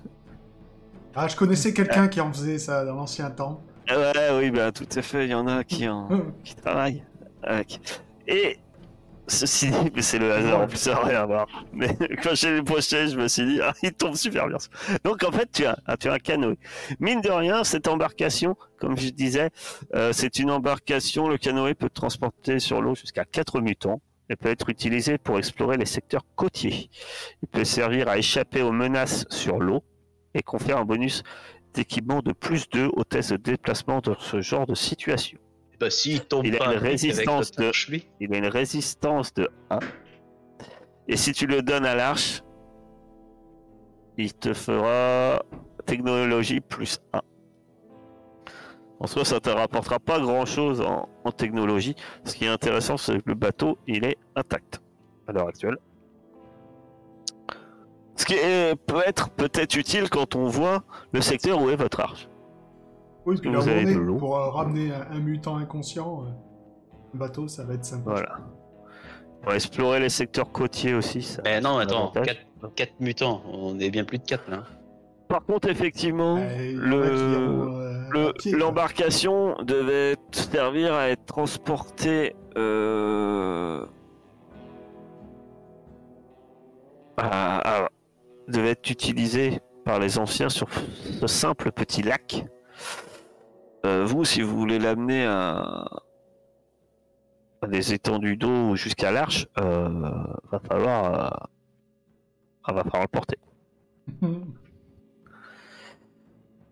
Ah, 1.14 1.26
je 1.26 1.36
connaissais 1.36 1.74
quelqu'un 1.74 2.08
qui 2.08 2.20
en 2.20 2.32
faisait 2.32 2.58
ça 2.58 2.84
dans 2.84 2.94
l'ancien 2.94 3.30
temps. 3.30 3.62
Ouais, 3.88 4.30
oui, 4.38 4.50
ben 4.50 4.70
tout 4.70 4.86
à 4.94 5.02
fait, 5.02 5.24
il 5.24 5.30
y 5.30 5.34
en 5.34 5.46
a 5.46 5.64
qui 5.64 5.88
en. 5.88 6.08
qui 6.44 6.54
travaille 6.54 7.02
avec. 7.42 7.80
Et 8.28 8.58
ceci 9.26 9.70
dit, 9.70 9.90
mais 9.94 10.02
c'est 10.02 10.18
le 10.18 10.32
hasard 10.32 10.60
en 10.60 10.66
plus, 10.68 10.76
ça 10.76 10.92
n'a 10.92 11.00
rien 11.00 11.22
à 11.22 11.26
voir. 11.26 11.46
Mais 11.72 11.96
quand 12.22 12.34
j'ai 12.34 12.54
les 12.54 12.62
pochets, 12.62 13.08
je 13.08 13.16
me 13.16 13.26
suis 13.26 13.44
dit, 13.44 13.60
ah, 13.60 13.72
il 13.82 13.92
tombe 13.92 14.14
super 14.14 14.46
bien. 14.46 14.58
Donc 15.02 15.24
en 15.24 15.32
fait, 15.32 15.50
tu 15.50 15.66
as, 15.66 15.76
ah, 15.86 15.96
tu 15.96 16.08
as 16.08 16.12
un 16.12 16.18
canoë. 16.18 16.58
Mine 17.00 17.20
de 17.20 17.30
rien, 17.30 17.64
cette 17.64 17.88
embarcation, 17.88 18.56
comme 18.78 18.96
je 18.96 19.08
disais, 19.08 19.50
euh, 19.94 20.12
c'est 20.12 20.38
une 20.38 20.50
embarcation. 20.50 21.28
Le 21.28 21.38
canoë 21.38 21.74
peut 21.74 21.90
transporter 21.90 22.60
sur 22.60 22.80
l'eau 22.80 22.94
jusqu'à 22.94 23.24
4 23.24 23.60
mutants 23.60 24.00
et 24.28 24.36
peut 24.36 24.48
être 24.48 24.68
utilisé 24.68 25.18
pour 25.18 25.38
explorer 25.38 25.76
les 25.76 25.86
secteurs 25.86 26.24
côtiers. 26.36 26.88
Il 27.42 27.48
peut 27.48 27.64
servir 27.64 28.08
à 28.08 28.16
échapper 28.16 28.62
aux 28.62 28.72
menaces 28.72 29.26
sur 29.30 29.58
l'eau 29.58 29.82
et 30.34 30.42
confère 30.42 30.78
un 30.78 30.84
bonus 30.84 31.22
d'équipement 31.74 32.20
de 32.20 32.32
plus 32.32 32.68
2 32.70 32.88
au 32.94 33.04
test 33.04 33.32
de 33.32 33.36
déplacement 33.36 34.00
dans 34.00 34.18
ce 34.18 34.40
genre 34.40 34.66
de 34.66 34.74
situation. 34.74 35.38
Bah, 35.78 35.88
s'il 35.90 36.20
tombe 36.26 36.44
Il 36.44 36.54
a 36.56 36.58
pas 36.58 36.64
une 36.74 36.78
résistance 36.78 37.50
de- 37.52 37.64
il 38.20 38.34
a 38.34 38.38
une 38.38 38.46
résistance 38.46 39.32
de 39.34 39.48
1. 39.70 39.78
Et 41.08 41.16
si 41.16 41.32
tu 41.32 41.46
le 41.46 41.62
donnes 41.62 41.86
à 41.86 41.94
l'arche, 41.94 42.42
il 44.18 44.34
te 44.34 44.52
fera 44.52 45.42
technologie 45.86 46.60
plus 46.60 46.98
1. 47.12 47.20
En 49.02 49.06
soi, 49.06 49.24
ça 49.24 49.40
te 49.40 49.48
rapportera 49.48 49.98
pas 49.98 50.20
grand 50.20 50.44
chose 50.44 50.82
en, 50.82 51.08
en 51.24 51.32
technologie. 51.32 51.94
Ce 52.24 52.34
qui 52.34 52.44
est 52.44 52.48
intéressant, 52.48 52.98
c'est 52.98 53.14
que 53.16 53.22
le 53.30 53.34
bateau, 53.34 53.78
il 53.86 54.04
est 54.04 54.18
intact 54.36 54.82
à 55.26 55.32
l'heure 55.32 55.48
actuelle. 55.48 55.78
Ce 58.20 58.26
qui 58.26 58.34
est- 58.34 58.76
peut 58.76 59.00
être 59.06 59.30
peut-être 59.30 59.76
utile 59.76 60.10
quand 60.10 60.36
on 60.36 60.46
voit 60.46 60.82
le 61.12 61.22
secteur 61.22 61.62
où 61.62 61.70
est 61.70 61.76
votre 61.76 62.00
arche. 62.00 62.28
Oui, 63.24 63.36
puis 63.40 63.48
vous 63.50 63.66
avez 63.66 63.86
on 63.86 63.94
de 63.98 63.98
l'eau. 63.98 64.16
pour 64.16 64.36
euh, 64.36 64.50
ramener 64.50 64.92
un, 64.92 65.06
un 65.16 65.20
mutant 65.20 65.56
inconscient, 65.56 66.24
euh, 66.26 67.14
un 67.14 67.18
bateau, 67.18 67.48
ça 67.48 67.64
va 67.64 67.72
être 67.74 67.84
sympa. 67.86 68.10
Voilà. 68.10 68.38
Pour 69.42 69.54
explorer 69.54 70.00
les 70.00 70.10
secteurs 70.10 70.52
côtiers 70.52 70.92
aussi. 70.92 71.22
Ça, 71.22 71.40
Mais 71.46 71.62
non, 71.62 71.78
attends, 71.78 72.10
avantage. 72.12 72.46
4, 72.76 72.92
mutants. 73.00 73.40
On 73.50 73.78
est 73.80 73.88
bien 73.90 74.04
plus 74.04 74.18
de 74.18 74.24
4 74.24 74.50
là. 74.50 74.64
Par 75.26 75.42
contre, 75.46 75.68
effectivement, 75.70 76.36
Euh, 76.38 76.72
le, 76.74 76.96
iront, 77.06 77.78
euh, 77.78 78.02
le- 78.10 78.54
à 78.54 78.58
l'embarcation 78.58 79.56
devait 79.62 80.16
servir 80.32 80.92
à 80.92 81.08
être 81.08 81.24
transportée 81.24 82.36
euh, 82.58 83.86
ah, 87.16 87.60
ah, 87.64 87.88
devait 88.50 88.70
être 88.70 88.90
utilisé 88.90 89.60
par 89.84 89.98
les 89.98 90.18
anciens 90.18 90.48
sur 90.48 90.68
ce 91.20 91.26
simple 91.26 91.72
petit 91.72 92.02
lac. 92.02 92.44
Euh, 93.86 94.04
vous, 94.04 94.24
si 94.24 94.42
vous 94.42 94.56
voulez 94.56 94.78
l'amener 94.78 95.24
à, 95.24 95.84
des 97.68 97.92
étendues 97.92 98.36
d'eau 98.36 98.74
jusqu'à 98.76 99.10
l'arche, 99.10 99.46
euh, 99.58 99.88
va 100.50 100.60
falloir, 100.60 101.04
euh, 101.04 101.46
ah, 102.64 102.72
va 102.72 102.84
falloir 102.84 103.02
le 103.02 103.08
porter. 103.08 103.38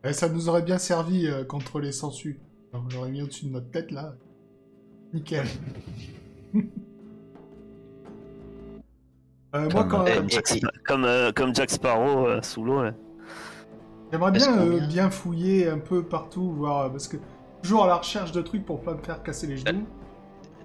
Eh, 0.04 0.12
ça 0.12 0.28
nous 0.28 0.48
aurait 0.48 0.62
bien 0.62 0.78
servi 0.78 1.26
euh, 1.26 1.44
contre 1.44 1.80
les 1.80 1.90
sangsues. 1.90 2.38
On 2.72 2.82
l'aurait 2.94 3.10
mis 3.10 3.20
au-dessus 3.20 3.46
de 3.46 3.50
notre 3.50 3.70
tête 3.70 3.90
là. 3.90 4.14
Nickel. 5.12 5.46
Euh, 9.54 9.68
moi, 9.70 9.84
Comme- 9.84 9.88
quand, 9.88 10.04
Comme 10.14 10.30
Jack, 10.30 10.52
et- 10.56 10.60
comme, 10.86 11.04
euh, 11.04 11.32
comme 11.32 11.54
Jack 11.54 11.70
Sparrow 11.70 12.26
euh, 12.26 12.42
sous 12.42 12.64
l'eau. 12.64 12.82
j'aimerais 14.12 14.30
bien, 14.32 14.58
euh, 14.58 14.80
bien 14.86 15.10
fouiller 15.10 15.68
un 15.68 15.78
peu 15.78 16.02
partout, 16.02 16.52
voir 16.52 16.86
euh, 16.86 16.88
parce 16.90 17.08
que 17.08 17.16
toujours 17.62 17.84
à 17.84 17.86
la 17.86 17.96
recherche 17.96 18.32
de 18.32 18.42
trucs 18.42 18.64
pour 18.66 18.82
pas 18.82 18.92
me 18.94 19.02
faire 19.02 19.22
casser 19.22 19.46
les 19.46 19.56
genoux. 19.56 19.86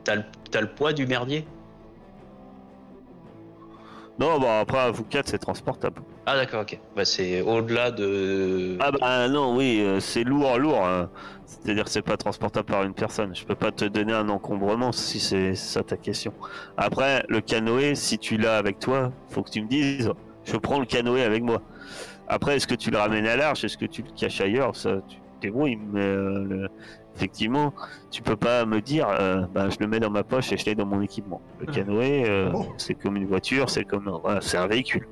T'as 0.03 0.15
le, 0.15 0.23
t'as 0.51 0.59
le 0.61 0.67
poids 0.67 0.91
du 0.91 1.07
merdier? 1.07 1.47
Non, 4.19 4.37
bon 4.37 4.59
après 4.61 4.79
à 4.79 4.91
vous 4.91 5.05
quatre 5.05 5.29
c'est 5.29 5.39
transportable. 5.39 6.01
Ah 6.25 6.35
d'accord, 6.37 6.61
ok. 6.61 6.79
Bah 6.95 7.03
c'est 7.05 7.41
au-delà 7.41 7.91
de... 7.91 8.77
Ah 8.79 8.91
bah 8.91 9.27
non, 9.27 9.55
oui, 9.57 9.81
euh, 9.81 9.99
c'est 9.99 10.23
lourd, 10.23 10.57
lourd. 10.57 10.85
hein. 10.85 11.09
C'est-à-dire 11.45 11.83
que 11.83 11.89
c'est 11.89 12.01
pas 12.01 12.15
transportable 12.17 12.65
par 12.65 12.83
une 12.83 12.93
personne. 12.93 13.35
Je 13.35 13.43
peux 13.45 13.55
pas 13.55 13.71
te 13.71 13.85
donner 13.85 14.13
un 14.13 14.29
encombrement 14.29 14.91
si 14.93 15.19
c'est 15.19 15.53
ça 15.55 15.83
ta 15.83 15.97
question. 15.97 16.33
Après, 16.77 17.23
le 17.27 17.41
canoë, 17.41 17.95
si 17.95 18.17
tu 18.17 18.37
l'as 18.37 18.57
avec 18.57 18.79
toi, 18.79 19.11
faut 19.29 19.43
que 19.43 19.49
tu 19.51 19.61
me 19.61 19.67
dises, 19.67 20.11
je 20.45 20.55
prends 20.57 20.79
le 20.79 20.85
canoë 20.85 21.23
avec 21.23 21.43
moi. 21.43 21.61
Après, 22.29 22.55
est-ce 22.55 22.67
que 22.67 22.75
tu 22.75 22.89
le 22.89 22.97
ramènes 22.97 23.27
à 23.27 23.35
l'arche? 23.35 23.63
Est-ce 23.65 23.77
que 23.77 23.85
tu 23.85 24.01
le 24.01 24.09
caches 24.17 24.39
ailleurs? 24.39 24.75
Ça, 24.77 25.01
tu 25.07 25.17
débrouilles. 25.41 25.77
Mais 25.91 25.99
euh, 26.01 26.45
le- 26.45 26.67
effectivement, 27.15 27.73
tu 28.11 28.21
peux 28.21 28.37
pas 28.37 28.65
me 28.65 28.79
dire, 28.79 29.07
euh, 29.09 29.41
bah, 29.53 29.67
je 29.69 29.75
le 29.81 29.87
mets 29.87 29.99
dans 29.99 30.09
ma 30.09 30.23
poche 30.23 30.51
et 30.53 30.57
je 30.57 30.65
l'ai 30.65 30.75
dans 30.75 30.85
mon 30.85 31.01
équipement. 31.01 31.41
Le 31.59 31.65
canoë, 31.65 32.23
euh, 32.29 32.49
Bon? 32.49 32.65
c'est 32.77 32.93
comme 32.95 33.17
une 33.17 33.27
voiture, 33.27 33.69
c'est 33.69 33.83
comme 33.83 34.09
voilà, 34.23 34.39
c'est 34.39 34.57
un 34.57 34.67
véhicule. 34.67 35.05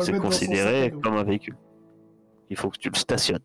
C'est 0.00 0.18
considéré 0.18 0.90
comme 1.02 1.16
un 1.16 1.24
véhicule. 1.24 1.56
Il 2.50 2.56
faut 2.56 2.70
que 2.70 2.78
tu 2.78 2.88
le 2.88 2.96
stationnes. 2.96 3.42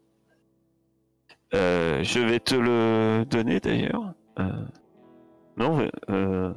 Euh, 1.54 2.01
je 2.04 2.20
vais 2.20 2.39
te 2.39 2.56
le 2.56 3.26
donner 3.26 3.60
d'ailleurs. 3.60 4.14
Euh, 4.39 4.66
non, 5.58 5.78
mais, 5.78 5.91
euh, 6.10 6.54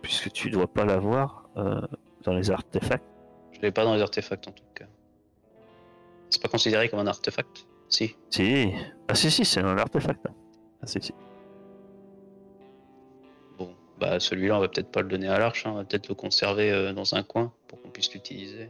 puisque 0.00 0.32
tu 0.32 0.50
dois 0.50 0.72
pas 0.72 0.84
l'avoir 0.84 1.48
euh, 1.56 1.80
dans 2.24 2.32
les 2.32 2.50
artefacts. 2.50 3.04
Je 3.52 3.60
l'ai 3.60 3.70
pas 3.70 3.84
dans 3.84 3.94
les 3.94 4.02
artefacts 4.02 4.48
en 4.48 4.52
tout 4.52 4.64
cas. 4.74 4.86
C'est 6.30 6.42
pas 6.42 6.48
considéré 6.48 6.88
comme 6.88 6.98
un 7.00 7.06
artefact? 7.06 7.66
Si. 7.88 8.16
Si, 8.30 8.72
ah 9.08 9.14
si 9.14 9.30
si, 9.30 9.44
c'est 9.44 9.60
un 9.60 9.76
artefact. 9.76 10.26
Ah 10.82 10.86
si 10.86 11.00
si. 11.00 11.12
Bah 14.02 14.18
celui-là 14.18 14.56
on 14.56 14.60
va 14.60 14.66
peut-être 14.68 14.90
pas 14.90 15.00
le 15.02 15.08
donner 15.08 15.28
à 15.28 15.38
l'arche, 15.38 15.64
hein. 15.64 15.70
on 15.70 15.76
va 15.76 15.84
peut-être 15.84 16.08
le 16.08 16.16
conserver 16.16 16.72
euh, 16.72 16.92
dans 16.92 17.14
un 17.14 17.22
coin 17.22 17.52
pour 17.68 17.80
qu'on 17.80 17.90
puisse 17.90 18.12
l'utiliser. 18.12 18.68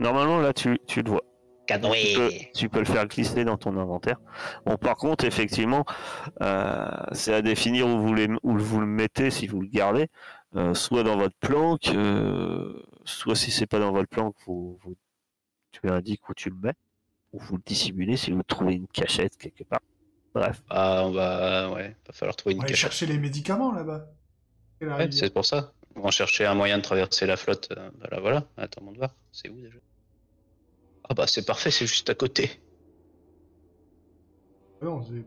Normalement 0.00 0.38
là, 0.40 0.52
tu, 0.52 0.76
tu 0.88 1.02
le 1.02 1.10
vois. 1.10 1.22
Tu 1.68 1.78
peux, 2.16 2.30
tu 2.52 2.68
peux 2.68 2.80
le 2.80 2.84
faire 2.84 3.06
glisser 3.06 3.44
dans 3.44 3.56
ton 3.56 3.76
inventaire. 3.76 4.16
Bon, 4.66 4.76
par 4.76 4.96
contre, 4.96 5.24
effectivement, 5.24 5.84
euh, 6.42 6.88
c'est 7.12 7.32
à 7.32 7.42
définir 7.42 7.86
où 7.86 8.00
vous, 8.00 8.12
les- 8.12 8.26
où 8.42 8.58
vous 8.58 8.80
le 8.80 8.86
mettez 8.86 9.30
si 9.30 9.46
vous 9.46 9.60
le 9.60 9.68
gardez. 9.68 10.08
Euh, 10.56 10.74
soit 10.74 11.04
dans 11.04 11.16
votre 11.16 11.36
planque, 11.38 11.88
euh, 11.94 12.74
soit 13.04 13.36
si 13.36 13.52
c'est 13.52 13.66
pas 13.68 13.78
dans 13.78 13.92
votre 13.92 14.08
planque, 14.08 14.34
vous, 14.46 14.80
vous, 14.82 14.96
tu 15.70 15.88
indiques 15.88 16.28
où 16.28 16.34
tu 16.34 16.50
le 16.50 16.56
mets, 16.60 16.74
ou 17.32 17.38
vous 17.38 17.54
le 17.58 17.62
dissimulez 17.64 18.16
si 18.16 18.32
vous 18.32 18.42
trouvez 18.42 18.74
une 18.74 18.88
cachette 18.88 19.36
quelque 19.36 19.62
part. 19.62 19.82
Bref. 20.34 20.60
Ah 20.70 21.02
on 21.04 21.12
va... 21.12 21.70
Ouais, 21.70 21.94
va 22.04 22.12
falloir 22.12 22.34
trouver 22.34 22.54
On 22.54 22.56
une 22.56 22.62
va 22.62 22.64
aller 22.64 22.72
cachette. 22.72 22.90
chercher 22.90 23.06
les 23.06 23.18
médicaments 23.18 23.70
là-bas. 23.70 24.06
Ouais, 24.80 25.10
c'est 25.10 25.32
pour 25.32 25.44
ça. 25.44 25.72
On 25.96 26.00
va 26.02 26.10
chercher 26.10 26.46
un 26.46 26.54
moyen 26.54 26.78
de 26.78 26.82
traverser 26.82 27.26
la 27.26 27.36
flotte. 27.36 27.68
euh, 27.76 27.90
Bah 27.98 28.08
là 28.10 28.20
voilà, 28.20 28.46
attends 28.56 28.90
de 28.90 28.96
voir. 28.96 29.14
C'est 29.32 29.48
où 29.50 29.60
déjà? 29.60 29.76
Ah 31.08 31.14
bah 31.14 31.26
c'est 31.26 31.44
parfait, 31.44 31.70
c'est 31.70 31.86
juste 31.86 32.08
à 32.08 32.14
côté. 32.14 32.50
Non, 34.80 35.02
c'est- 35.02 35.24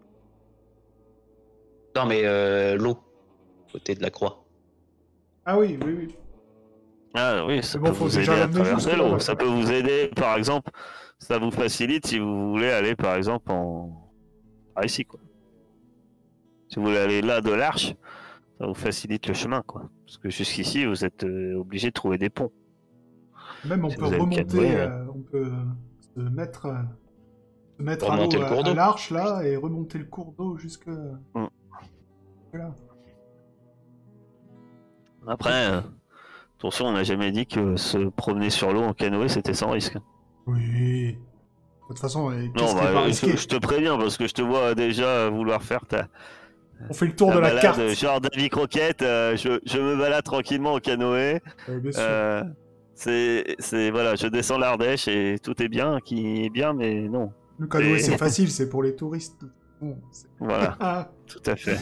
Non 1.95 2.05
mais 2.05 2.25
euh, 2.25 2.75
l'eau, 2.75 2.97
côté 3.71 3.93
de 3.93 4.01
la 4.01 4.09
croix. 4.09 4.43
Ah 5.45 5.59
oui, 5.59 5.77
oui, 5.83 5.93
oui. 5.93 6.15
Ah 7.13 7.45
oui, 7.45 7.61
ça 7.61 7.77
bon, 7.77 7.87
peut 7.89 7.93
faut 7.93 8.05
vous 8.05 8.15
déjà 8.15 8.33
aider 8.33 8.41
à 8.41 8.47
traverser 8.47 8.95
l'eau. 8.95 9.19
Ça 9.19 9.35
peut 9.35 9.45
vous 9.45 9.71
aider, 9.71 10.07
par 10.15 10.35
exemple, 10.35 10.71
ça 11.19 11.37
vous 11.37 11.51
facilite 11.51 12.07
si 12.07 12.17
vous 12.17 12.49
voulez 12.51 12.71
aller, 12.71 12.95
par 12.95 13.15
exemple, 13.15 13.51
en... 13.51 14.11
par 14.73 14.83
ici, 14.85 15.05
quoi. 15.05 15.19
Si 16.69 16.79
vous 16.79 16.85
voulez 16.85 16.97
aller 16.97 17.21
là 17.21 17.41
de 17.41 17.51
l'arche, 17.51 17.93
ça 18.59 18.67
vous 18.67 18.73
facilite 18.73 19.27
le 19.27 19.33
chemin, 19.33 19.61
quoi. 19.63 19.89
Parce 20.05 20.17
que 20.17 20.29
jusqu'ici, 20.29 20.85
vous 20.85 21.03
êtes 21.05 21.23
euh, 21.23 21.55
obligé 21.55 21.87
de 21.87 21.93
trouver 21.93 22.17
des 22.17 22.29
ponts. 22.29 22.51
Même 23.65 23.85
on 23.85 23.89
Si 23.89 23.95
peut 23.97 24.05
remonter, 24.05 24.75
euh, 24.77 25.05
on 25.13 25.19
peut 25.21 25.51
se 26.15 26.19
mettre, 26.21 26.65
euh, 26.67 26.73
se 27.77 27.83
mettre 27.83 28.09
à 28.09 28.15
Remonter 28.15 28.37
l'eau 28.37 28.41
le 28.43 28.45
à- 28.47 28.49
cours 28.49 28.59
à 28.59 28.63
d'eau. 28.63 28.73
l'arche 28.73 29.09
là 29.11 29.41
et 29.43 29.55
remonter 29.55 29.97
le 29.97 30.05
cours 30.05 30.33
d'eau 30.37 30.57
jusque 30.57 30.87
Mm. 30.87 31.45
là. 32.53 32.71
Après, 35.27 35.71
euh, 35.71 35.81
attention, 36.59 36.87
on 36.87 36.91
n'a 36.93 37.03
jamais 37.03 37.31
dit 37.31 37.45
que 37.45 37.75
se 37.77 37.97
promener 38.09 38.49
sur 38.49 38.73
l'eau 38.73 38.81
en 38.83 38.93
canoë, 38.93 39.29
c'était 39.29 39.53
sans 39.53 39.71
risque. 39.71 39.97
Oui. 40.45 41.13
De 41.13 41.87
toute 41.87 41.99
façon, 41.99 42.29
euh, 42.31 42.43
Non, 42.57 42.73
bah, 42.73 42.91
pas 42.93 43.09
je, 43.09 43.37
je 43.37 43.47
te 43.47 43.55
préviens, 43.57 43.97
parce 43.97 44.17
que 44.17 44.27
je 44.27 44.33
te 44.33 44.41
vois 44.41 44.75
déjà 44.75 45.29
vouloir 45.29 45.61
faire 45.63 45.85
ta, 45.85 46.07
On 46.89 46.93
fait 46.93 47.05
le 47.07 47.15
tour 47.15 47.29
de 47.29 47.35
la 47.39 47.47
balade, 47.49 47.61
carte. 47.61 47.81
genre 47.99 48.19
Davy 48.21 48.49
Croquette, 48.49 49.01
euh, 49.01 49.37
je, 49.37 49.59
je 49.65 49.77
me 49.79 49.95
balade 49.97 50.23
tranquillement 50.23 50.73
en 50.73 50.79
canoë. 50.79 51.39
Euh, 51.69 51.79
bien 51.79 51.91
sûr. 51.91 52.01
Euh, 52.01 52.43
c'est, 52.95 53.55
c'est 53.59 53.89
voilà, 53.89 54.15
je 54.15 54.27
descends 54.27 54.57
l'Ardèche 54.57 55.07
et 55.07 55.37
tout 55.41 55.61
est 55.63 55.69
bien, 55.69 55.99
qui 56.03 56.45
est 56.45 56.49
bien, 56.49 56.73
mais 56.73 57.01
non. 57.07 57.31
le 57.57 57.67
canoë, 57.67 57.95
et- 57.95 57.99
c'est 57.99 58.17
facile, 58.17 58.51
c'est 58.51 58.69
pour 58.69 58.83
les 58.83 58.95
touristes. 58.95 59.41
Bon, 59.81 59.97
Voilà, 60.39 60.75
Ah. 60.81 61.09
tout 61.27 61.41
à 61.45 61.55
fait. 61.55 61.79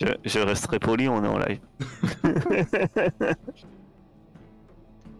Je, 0.00 0.08
je 0.24 0.38
resterai 0.40 0.78
poli, 0.80 1.08
on 1.08 1.22
est 1.24 1.28
en 1.28 1.38
live. 1.38 1.60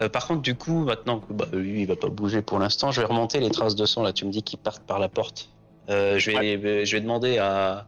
Euh, 0.05 0.09
par 0.09 0.27
contre, 0.27 0.43
du 0.43 0.55
coup, 0.55 0.85
maintenant 0.85 1.21
que 1.21 1.33
bah, 1.33 1.47
lui, 1.53 1.83
il 1.83 1.87
va 1.87 1.97
pas 1.97 2.09
bouger 2.09 2.43
pour 2.43 2.59
l'instant, 2.59 2.91
je 2.91 3.01
vais 3.01 3.07
remonter 3.07 3.41
les 3.41 3.51
traces 3.51 3.75
de 3.75 3.87
sang. 3.87 4.03
Là, 4.03 4.13
tu 4.13 4.25
me 4.27 4.31
dis 4.31 4.43
qu'ils 4.43 4.59
partent 4.59 4.85
par 4.85 4.99
la 4.99 5.09
porte. 5.09 5.51
Euh, 5.89 6.19
je, 6.19 6.31
vais, 6.31 6.57
euh, 6.57 6.85
je 6.85 6.97
vais 6.97 7.01
demander 7.01 7.39
à, 7.39 7.87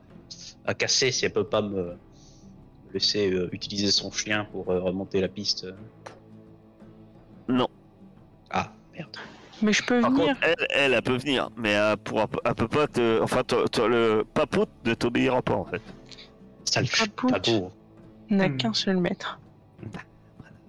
à 0.65 0.75
Casser 0.75 1.11
si 1.13 1.25
elle 1.25 1.33
peut 1.33 1.45
pas 1.45 1.63
me 1.63 1.97
laisser 2.93 3.31
euh, 3.31 3.49
utiliser 3.53 3.91
son 3.91 4.11
chien 4.11 4.47
pour 4.53 4.71
euh, 4.71 4.81
remonter 4.81 5.21
la 5.21 5.29
piste. 5.29 5.67
Non. 7.49 7.69
Ah, 8.51 8.73
merde. 8.95 9.17
Mais 9.63 9.73
je 9.73 9.83
peux 9.85 10.01
Par 10.01 10.11
venir. 10.11 10.27
contre, 10.29 10.41
elle, 10.43 10.67
elle, 10.71 10.93
elle 10.95 11.03
peut 11.03 11.17
venir, 11.17 11.49
mais 11.57 11.71
elle 11.71 11.97
pourra, 11.97 12.27
elle 12.45 12.55
peut 12.55 12.69
pas 12.69 12.87
te, 12.87 13.23
enfin, 13.23 13.43
te- 13.43 13.67
te- 13.69 13.81
le 13.81 14.25
papoute 14.35 14.69
ne 14.85 14.93
t'obéira 14.95 15.41
pas 15.43 15.55
en 15.55 15.65
fait. 15.65 15.81
Sale 16.65 16.87
ch- 16.87 17.09
Papoute. 17.09 17.49
n'a 18.29 18.49
Hmm. 18.49 18.57
qu'un 18.59 18.75
seul 18.75 18.99
maître. 18.99 19.41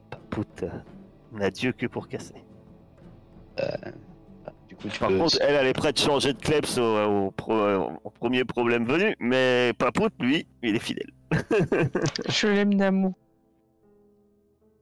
Papoute 0.10 0.64
euh, 1.34 1.38
n'a 1.40 1.50
Dieu 1.52 1.72
que 1.72 1.86
pour 1.88 2.08
casser. 2.08 2.36
Du 4.68 4.76
coup, 4.76 4.88
tu 4.90 5.00
Par 5.00 5.10
peux- 5.10 5.18
contre, 5.18 5.38
elle, 5.42 5.56
elle 5.56 5.68
est 5.68 5.74
prête 5.74 5.96
de 5.96 6.02
changer 6.02 6.34
de 6.34 6.40
kleps 6.40 6.78
au, 6.78 7.28
au 7.28 7.32
pro- 7.32 7.90
au 8.04 8.10
premier 8.12 8.44
problème 8.46 8.86
venu, 8.86 9.16
mais 9.20 9.74
Papoute, 9.78 10.14
lui, 10.20 10.46
il 10.62 10.76
est 10.76 10.80
fidèle. 10.80 11.10
Je 12.30 12.48
l'aime 12.48 12.76
d'amour. 12.76 13.14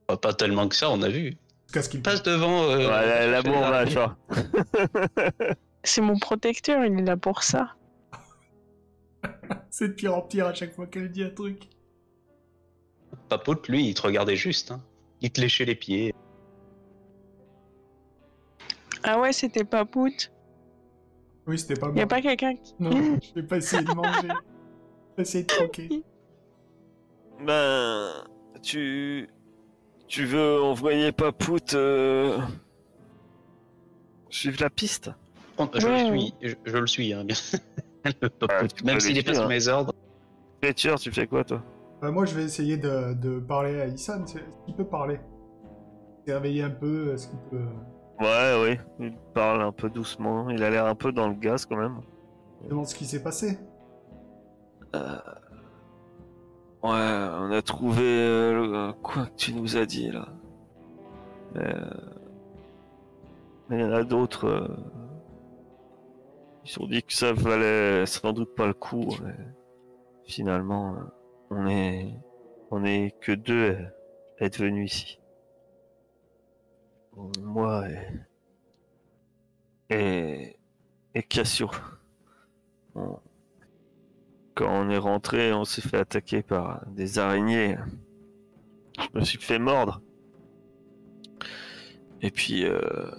Pas- 0.07 0.17
pas 0.17 0.33
tellement 0.33 0.67
que 0.67 0.75
ça, 0.75 0.89
on 0.91 1.01
a 1.01 1.09
vu. 1.09 1.37
Qu'est-ce 1.71 1.89
qu'il 1.89 2.01
Passe 2.01 2.23
devant. 2.23 2.63
euh, 2.63 2.77
Ouais, 2.77 3.27
l'amour 3.31 3.63
les 3.85 3.91
genre. 3.91 4.15
C'est 5.83 6.01
mon 6.01 6.17
protecteur, 6.19 6.83
il 6.85 6.99
est 6.99 7.03
là 7.03 7.15
pour 7.17 7.43
ça. 7.43 7.75
C'est 9.69 9.89
de 9.89 9.93
pire 9.93 10.15
en 10.15 10.21
pire 10.21 10.47
à 10.47 10.53
chaque 10.53 10.73
fois 10.73 10.87
qu'elle 10.87 11.11
dit 11.11 11.23
un 11.23 11.29
truc. 11.29 11.69
Papote, 13.29 13.67
lui, 13.69 13.87
il 13.87 13.93
te 13.93 14.01
regardait 14.01 14.35
juste. 14.35 14.71
Hein. 14.71 14.81
Il 15.21 15.31
te 15.31 15.41
léchait 15.41 15.65
les 15.65 15.75
pieds. 15.75 16.13
Ah 19.07 19.19
ouais, 19.19 19.31
c'était 19.33 19.63
pas 19.63 19.85
Pout. 19.85 20.31
Oui, 21.47 21.59
c'était 21.59 21.79
pas 21.79 21.87
Y 21.87 21.89
a 21.89 21.93
moi. 21.93 22.05
pas 22.07 22.21
quelqu'un 22.21 22.55
qui. 22.55 22.73
Non, 22.79 23.17
j'ai 23.35 23.43
pas 23.43 23.57
essayé 23.57 23.83
de 23.83 23.93
manger. 23.93 24.29
J'ai 25.17 25.21
essayé 25.21 25.43
de 25.45 25.47
troquer. 25.47 26.03
Ben, 27.45 28.09
tu, 28.61 29.29
tu 30.07 30.25
veux 30.25 30.61
envoyer 30.61 31.11
Papoute 31.13 31.73
euh... 31.73 32.37
suivre 34.29 34.57
la 34.61 34.69
piste? 34.69 35.11
Je 35.57 35.87
Ouais. 35.87 36.09
le 36.11 36.17
suis, 36.19 36.33
je, 36.41 36.55
je 36.65 36.77
le 36.77 36.87
suis, 36.87 37.13
hein, 37.13 37.23
bien. 37.23 37.35
Le 38.05 38.11
Ah, 38.23 38.29
Papout. 38.29 38.73
tu 38.75 38.83
Même 38.83 38.99
s'il 38.99 39.17
est 39.17 39.23
pas 39.23 39.33
sous 39.33 39.41
hein. 39.41 39.47
mes 39.47 39.67
ordres. 39.67 39.93
Fletcher, 40.61 40.95
tu 40.99 41.11
fais 41.11 41.27
quoi 41.27 41.43
toi? 41.43 41.63
Bah, 42.01 42.11
moi, 42.11 42.25
je 42.25 42.35
vais 42.35 42.43
essayer 42.43 42.77
de, 42.77 43.13
de 43.13 43.39
parler 43.39 43.79
à 43.81 43.87
Issan. 43.87 44.23
Est-ce 44.25 44.33
qu'il 44.65 44.75
peut 44.75 44.85
parler 44.85 45.19
S'est 46.27 46.33
réveillé 46.33 46.61
un 46.63 46.69
peu, 46.71 47.13
est-ce 47.13 47.27
qu'il 47.29 47.39
peut... 47.51 47.65
Ouais, 48.19 48.53
oui. 48.61 48.79
Il 48.99 49.13
parle 49.33 49.61
un 49.61 49.71
peu 49.71 49.89
doucement. 49.89 50.49
Il 50.49 50.63
a 50.63 50.69
l'air 50.69 50.85
un 50.85 50.95
peu 50.95 51.11
dans 51.11 51.27
le 51.27 51.33
gaz 51.35 51.65
quand 51.65 51.75
même. 51.77 51.99
Demande 52.69 52.87
ce 52.87 52.95
qui 52.95 53.05
s'est 53.05 53.21
passé. 53.23 53.59
Euh, 54.95 55.17
Ouais, 56.83 56.91
on 56.91 57.51
a 57.51 57.61
trouvé 57.63 58.03
euh, 58.03 58.53
le- 58.53 58.93
quoi 59.01 59.25
que 59.25 59.35
tu 59.37 59.53
nous 59.55 59.75
as 59.75 59.87
dit 59.87 60.11
là. 60.11 60.27
Mais, 61.55 61.65
euh, 61.75 61.89
mais 63.69 63.77
il 63.79 63.81
y 63.81 63.83
en 63.85 63.91
a 63.91 64.03
d'autres. 64.03 64.45
euh, 64.47 64.67
Ils 66.63 66.79
ont 66.83 66.85
dit 66.87 67.01
que 67.01 67.11
ça 67.13 67.33
valait 67.33 68.05
sans 68.05 68.33
doute 68.33 68.53
pas 68.55 68.67
le 68.67 68.73
coup. 68.75 69.09
mais 69.23 69.33
Finalement, 70.27 70.93
euh, 70.95 70.99
on 71.49 71.67
est 71.67 72.13
on 72.69 72.83
est 72.83 73.15
que 73.19 73.31
deux 73.31 73.77
à 74.39 74.45
être 74.45 74.59
venus 74.59 74.93
ici. 74.93 75.19
Moi 77.41 77.87
et 77.89 77.99
et, 79.89 80.55
et 81.13 81.23
Cassio. 81.23 81.69
Quand 82.93 84.69
on 84.69 84.89
est 84.89 84.97
rentré, 84.97 85.53
on 85.53 85.65
s'est 85.65 85.81
fait 85.81 85.97
attaquer 85.97 86.41
par 86.41 86.85
des 86.87 87.19
araignées. 87.19 87.77
Je 88.97 89.19
me 89.19 89.23
suis 89.23 89.37
fait 89.37 89.59
mordre. 89.59 90.01
Et 92.21 92.31
puis, 92.31 92.65
euh, 92.65 93.11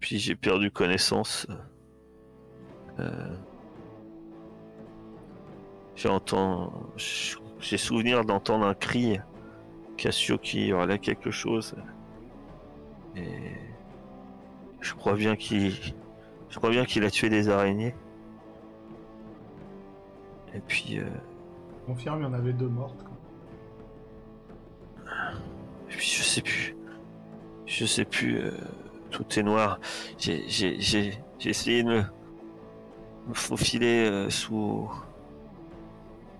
puis 0.00 0.18
j'ai 0.18 0.36
perdu 0.36 0.70
connaissance. 0.70 1.46
Euh, 3.00 3.36
J'entends, 5.96 6.92
j'ai 7.58 7.76
souvenir 7.76 8.24
d'entendre 8.24 8.64
un 8.64 8.74
cri. 8.74 9.18
Cassio 9.96 10.38
qui 10.38 10.68
hurlait 10.68 11.00
quelque 11.00 11.32
chose. 11.32 11.74
Et 13.18 13.52
je 14.80 14.94
crois 14.94 15.14
bien 15.14 15.36
qu'il, 15.36 15.72
je 16.48 16.58
crois 16.58 16.70
bien 16.70 16.84
qu'il 16.84 17.04
a 17.04 17.10
tué 17.10 17.28
des 17.28 17.48
araignées. 17.48 17.94
Et 20.54 20.60
puis, 20.60 20.98
euh, 20.98 21.04
Confirme, 21.86 22.20
il 22.20 22.24
y 22.24 22.26
en 22.26 22.32
avait 22.34 22.52
deux 22.52 22.68
mortes. 22.68 23.02
quoi. 23.04 23.16
et 25.90 25.94
puis 25.94 26.06
je 26.08 26.22
sais 26.22 26.42
plus. 26.42 26.76
Je 27.66 27.84
sais 27.86 28.04
plus. 28.04 28.38
euh, 28.38 28.50
tout 29.10 29.24
est 29.38 29.42
noir. 29.42 29.78
J'ai, 30.18 30.44
j'ai, 30.48 30.78
j'ai, 30.80 31.18
j'ai 31.38 31.50
essayé 31.50 31.82
de 31.82 31.88
me, 31.88 32.02
me 33.28 33.34
faufiler 33.34 34.06
euh, 34.06 34.28
sous, 34.30 34.90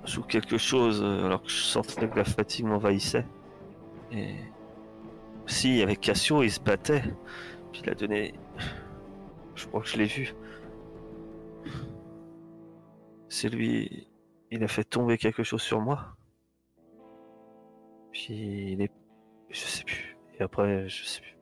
sous 0.05 0.23
quelque 0.23 0.59
chose 0.59 1.01
euh, 1.03 1.25
alors 1.27 1.43
que 1.43 1.49
je 1.49 1.63
sentais 1.63 2.07
que 2.09 2.17
la 2.17 2.25
fatigue 2.25 2.67
m'envahissait. 2.67 3.27
Et 4.13 4.35
si, 5.49 5.83
avait 5.83 5.97
Cassio, 5.97 6.43
il 6.43 6.51
se 6.51 6.61
battait. 6.61 7.03
Puis 7.73 7.83
il 7.83 7.91
a 7.91 7.95
donné. 7.95 8.35
Je 9.55 9.67
crois 9.67 9.81
que 9.81 9.89
je 9.89 9.97
l'ai 9.97 10.05
vu. 10.05 10.35
C'est 13.29 13.49
lui. 13.49 14.09
Il 14.51 14.63
a 14.63 14.69
fait 14.69 14.85
tomber 14.85 15.19
quelque 15.19 15.43
chose 15.43 15.63
sur 15.63 15.81
moi. 15.81 16.17
Puis 18.13 18.73
il 18.73 18.83
est. 18.83 18.93
Je 19.51 19.59
sais 19.59 19.85
plus. 19.85 20.17
Et 20.39 20.43
après, 20.43 20.89
je 20.89 21.05
sais 21.05 21.21
plus. 21.21 21.37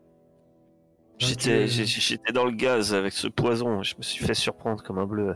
J'étais, 1.18 1.66
j'étais 1.66 2.32
dans 2.32 2.44
le 2.44 2.52
gaz 2.52 2.94
avec 2.94 3.12
ce 3.12 3.26
poison. 3.26 3.82
Je 3.82 3.96
me 3.96 4.02
suis 4.02 4.24
fait 4.24 4.34
surprendre 4.34 4.82
comme 4.82 4.98
un 4.98 5.06
bleu. 5.06 5.34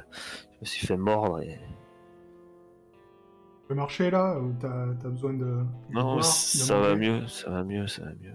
Je 0.53 0.59
me 0.61 0.65
suis 0.65 0.87
fait 0.87 0.97
mordre 0.97 1.41
et. 1.41 1.59
Tu 3.63 3.69
peux 3.69 3.75
marcher 3.75 4.11
là 4.11 4.39
Ou 4.39 4.53
t'as 4.61 4.95
t'as 4.95 5.09
besoin 5.09 5.33
de... 5.33 5.65
Non, 5.91 6.21
ça 6.23 6.79
va 6.81 6.97
mieux, 6.97 7.27
ça 7.29 7.51
va 7.51 7.65
mieux, 7.65 7.87
ça 7.87 8.05
va 8.05 8.11
mieux. 8.15 8.35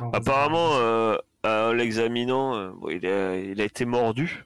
Apparemment, 0.00 0.70
vas-y. 0.70 0.82
euh, 0.82 1.16
en 1.44 1.72
l'examinant, 1.72 2.56
euh, 2.56 2.70
bon, 2.70 2.88
il, 2.88 3.06
a, 3.06 3.36
il 3.36 3.60
a 3.60 3.64
été 3.64 3.84
mordu. 3.84 4.44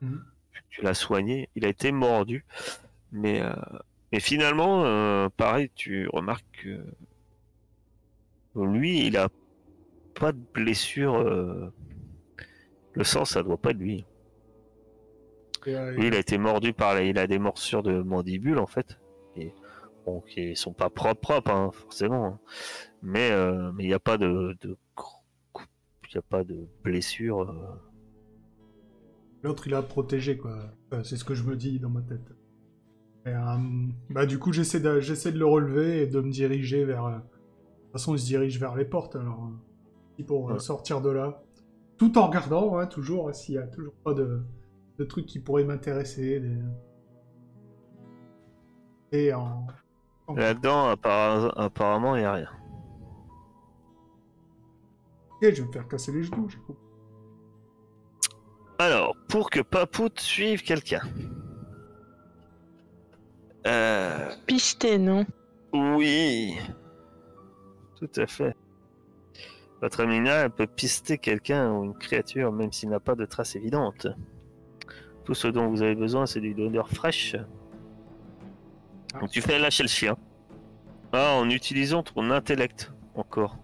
Mhm. 0.00 0.24
Tu 0.70 0.82
l'as 0.82 0.94
soigné, 0.94 1.48
il 1.54 1.64
a 1.64 1.68
été 1.68 1.92
mordu. 1.92 2.44
Mais, 3.12 3.40
euh, 3.40 3.52
mais 4.12 4.20
finalement, 4.20 5.28
pareil, 5.30 5.70
tu 5.74 6.08
remarques 6.12 6.44
que 6.62 6.84
lui, 8.54 9.06
il 9.06 9.16
a 9.16 9.28
pas 10.14 10.32
de 10.32 10.40
blessure. 10.54 11.22
Le 12.92 13.04
sang, 13.04 13.24
ça 13.24 13.42
doit 13.42 13.56
pas 13.56 13.70
être 13.70 13.78
lui. 13.78 14.04
Il 15.66 16.14
a 16.14 16.18
été 16.18 16.38
mordu 16.38 16.72
par 16.72 16.94
la... 16.94 17.02
il 17.02 17.18
a 17.18 17.26
des 17.26 17.38
morsures 17.38 17.82
de 17.82 18.00
mandibule 18.00 18.58
en 18.58 18.66
fait, 18.66 18.98
et 19.36 19.52
bon, 20.04 20.20
qui 20.20 20.54
sont 20.54 20.72
pas 20.72 20.90
propres, 20.90 21.20
propres, 21.20 21.50
hein, 21.50 21.70
forcément. 21.72 22.38
Hein. 23.06 23.10
Mais 23.12 23.30
euh, 23.30 23.72
mais 23.72 23.84
il 23.84 23.88
n'y 23.88 23.94
a 23.94 23.98
pas 24.00 24.18
de, 24.18 24.56
de... 24.60 24.76
il 26.10 26.14
y 26.14 26.18
a 26.18 26.22
pas 26.22 26.44
de 26.44 26.66
blessure. 26.82 27.42
euh. 27.42 27.54
L'autre, 29.42 29.66
il 29.68 29.74
a 29.74 29.82
protégé, 29.82 30.36
quoi. 30.36 30.56
Enfin, 30.90 31.04
c'est 31.04 31.16
ce 31.16 31.24
que 31.24 31.34
je 31.34 31.44
me 31.44 31.56
dis 31.56 31.78
dans 31.78 31.90
ma 31.90 32.02
tête. 32.02 32.32
Et, 33.26 33.30
euh, 33.30 33.56
bah, 34.10 34.26
du 34.26 34.38
coup, 34.38 34.52
j'essaie 34.52 34.80
de, 34.80 35.00
j'essaie 35.00 35.32
de 35.32 35.38
le 35.38 35.46
relever 35.46 36.02
et 36.02 36.06
de 36.06 36.20
me 36.20 36.30
diriger 36.30 36.84
vers... 36.84 37.04
De 37.08 37.14
toute 37.16 37.92
façon, 37.92 38.14
il 38.14 38.18
se 38.18 38.26
dirige 38.26 38.58
vers 38.58 38.74
les 38.74 38.84
portes, 38.84 39.16
alors... 39.16 39.50
Pour 40.26 40.44
Ouais. 40.44 40.58
sortir 40.58 41.02
de 41.02 41.10
là. 41.10 41.42
Tout 41.98 42.16
en 42.16 42.26
regardant, 42.28 42.78
hein, 42.78 42.86
toujours, 42.86 43.34
s'il 43.34 43.56
y 43.56 43.58
a 43.58 43.66
toujours 43.66 43.92
pas 44.02 44.14
de, 44.14 44.40
de 44.98 45.04
trucs 45.04 45.26
qui 45.26 45.38
pourraient 45.40 45.64
m'intéresser. 45.64 46.40
des- 46.40 46.62
Et 49.12 49.32
en... 49.34 49.66
en- 50.26 50.34
Là-dedans, 50.34 50.88
apparemment, 51.56 52.16
il 52.16 52.20
n'y 52.20 52.24
a 52.24 52.32
rien. 52.32 52.48
Je 55.42 55.48
vais 55.48 55.62
me 55.62 55.72
faire 55.72 55.86
casser 55.88 56.12
les 56.12 56.22
genoux, 56.22 56.48
j'ai 56.48 56.58
compris. 56.58 56.82
Alors, 58.78 59.16
pour 59.28 59.50
que 59.50 59.60
Papout 59.60 60.18
suive 60.20 60.62
quelqu'un. 60.62 61.00
Euh, 63.66 64.30
Pisté, 64.46 64.98
non? 64.98 65.26
oui. 65.72 66.56
Tout 67.98 68.10
à 68.16 68.26
fait. 68.26 68.54
Votre 69.80 70.00
Amina, 70.02 70.44
elle 70.44 70.50
peut 70.50 70.66
pister 70.66 71.18
quelqu'un 71.18 71.72
ou 71.72 71.84
une 71.84 71.94
créature, 71.94 72.52
même 72.52 72.72
s'il 72.72 72.88
n'a 72.90 73.00
pas 73.00 73.14
de 73.14 73.24
traces 73.24 73.56
évidentes. 73.56 74.06
Tout 75.24 75.34
ce 75.34 75.48
dont 75.48 75.68
vous 75.68 75.82
avez 75.82 75.94
besoin, 75.94 76.26
c'est 76.26 76.40
d'une 76.40 76.60
odeur 76.60 76.88
fraîche. 76.88 77.36
Ah. 79.14 79.20
Donc 79.20 79.30
tu 79.30 79.40
fais 79.40 79.58
lâcher 79.58 79.82
le 79.82 79.88
chien. 79.88 80.16
Ah, 81.12 81.34
en 81.34 81.48
utilisant 81.50 82.02
ton 82.02 82.30
intellect, 82.30 82.92
encore. 83.14 83.58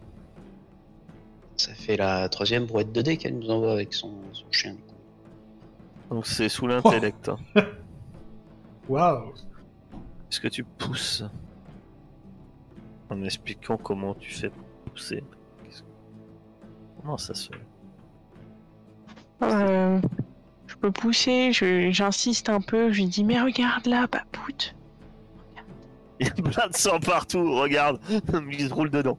Ça 1.63 1.75
fait 1.75 1.97
la 1.97 2.29
troisième 2.29 2.67
brouette 2.67 2.91
de 2.91 3.03
dés 3.03 3.17
qu'elle 3.17 3.39
nous 3.39 3.49
envoie 3.51 3.73
avec 3.73 3.95
son, 3.95 4.13
son 4.33 4.45
chien. 4.51 4.73
du 4.73 4.79
coup. 4.83 4.95
Donc 6.15 6.27
c'est 6.27 6.49
sous 6.49 6.67
l'intellect. 6.67 7.29
hein. 7.29 7.39
Waouh 8.89 9.33
Est-ce 10.29 10.41
que 10.41 10.49
tu 10.49 10.65
pousses 10.65 11.23
En 13.11 13.23
expliquant 13.23 13.77
comment 13.77 14.15
tu 14.15 14.33
fais 14.33 14.51
pousser? 14.91 15.23
Que- 15.63 15.77
Comment 17.01 17.17
ça 17.17 17.33
se 17.35 17.49
fait? 17.49 17.61
Euh, 19.43 20.01
Je 20.67 20.75
peux 20.77 20.91
pousser, 20.91 21.53
je- 21.53 21.91
j'insiste 21.93 22.49
un 22.49 22.61
peu, 22.61 22.91
je 22.91 23.03
lui 23.03 23.07
dis 23.09 23.23
mais 23.25 23.41
regarde 23.41 23.87
là, 23.87 24.09
papoute. 24.09 24.75
Il 26.19 26.27
y 26.27 26.31
a 26.31 26.33
plein 26.35 26.67
de 26.69 26.75
sang 26.77 26.99
partout, 26.99 27.55
regarde 27.57 28.01
Il 28.51 28.69
se 28.69 28.75
roule 28.75 28.91
dedans. 28.91 29.19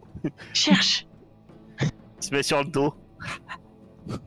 Cherche. 0.53 1.06
Il 2.23 2.27
se 2.27 2.33
met 2.35 2.43
sur 2.43 2.63
le 2.63 2.69
dos. 2.69 2.93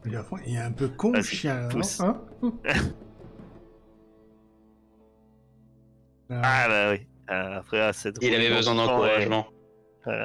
Il 0.04 0.14
est 0.54 0.58
un 0.58 0.70
peu 0.72 0.88
con, 0.88 1.12
le 1.12 1.22
chien, 1.22 1.62
là, 1.62 1.68
pousse. 1.68 1.98
non 2.00 2.20
Hein 2.42 2.52
Euh, 6.30 6.40
Ah 6.42 6.68
bah 6.68 6.90
oui. 6.92 7.06
Euh, 7.30 7.58
après, 7.58 7.80
ah, 7.80 7.92
c'est 7.94 8.12
Il 8.20 8.34
avait 8.34 8.50
besoin 8.50 8.74
d'encouragement. 8.74 9.46
Euh, 10.08 10.24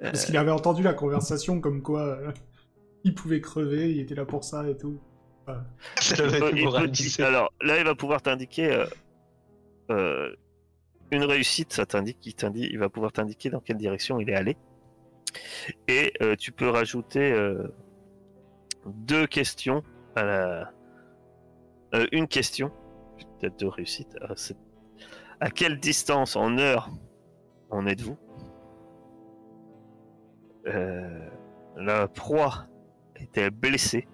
Parce 0.00 0.24
qu'il 0.24 0.36
avait 0.36 0.50
entendu 0.50 0.82
la 0.82 0.94
conversation 0.94 1.60
comme 1.60 1.80
quoi 1.80 2.02
euh, 2.02 2.32
il 3.04 3.14
pouvait 3.14 3.40
crever, 3.40 3.90
il 3.92 4.00
était 4.00 4.16
là 4.16 4.24
pour 4.24 4.42
ça 4.42 4.68
et 4.68 4.76
tout. 4.76 4.98
Ça 5.46 6.16
il 6.18 6.22
l'avait 6.24 6.38
peut- 6.40 6.46
il 6.46 6.50
peut- 6.50 6.56
démoralisé. 6.56 7.22
alors 7.22 7.52
là, 7.62 7.78
il 7.78 7.84
va 7.84 7.94
pouvoir 7.94 8.20
t'indiquer 8.20 8.72
euh, 8.72 8.86
euh, 9.92 10.34
une 11.12 11.22
réussite. 11.22 11.72
Ça 11.72 11.86
t'indique, 11.86 12.18
il 12.26 12.34
t'indique, 12.34 12.68
il 12.70 12.78
va 12.80 12.88
pouvoir 12.88 13.12
t'indiquer 13.12 13.48
dans 13.50 13.60
quelle 13.60 13.76
direction 13.78 14.18
il 14.18 14.28
est 14.28 14.34
allé. 14.34 14.56
Et 15.88 16.12
euh, 16.22 16.36
tu 16.36 16.52
peux 16.52 16.68
rajouter 16.68 17.32
euh, 17.32 17.68
deux 18.86 19.26
questions 19.26 19.82
à 20.14 20.24
la, 20.24 20.72
euh, 21.94 22.06
une 22.12 22.28
question, 22.28 22.70
peut-être 23.40 23.62
euh, 23.64 24.34
c'est- 24.36 24.56
à 25.40 25.50
quelle 25.50 25.78
distance 25.80 26.36
en 26.36 26.58
heure 26.58 26.90
en 27.70 27.86
êtes-vous? 27.86 28.16
La 31.76 32.08
proie 32.08 32.66
était 33.16 33.50
blessé. 33.50 34.08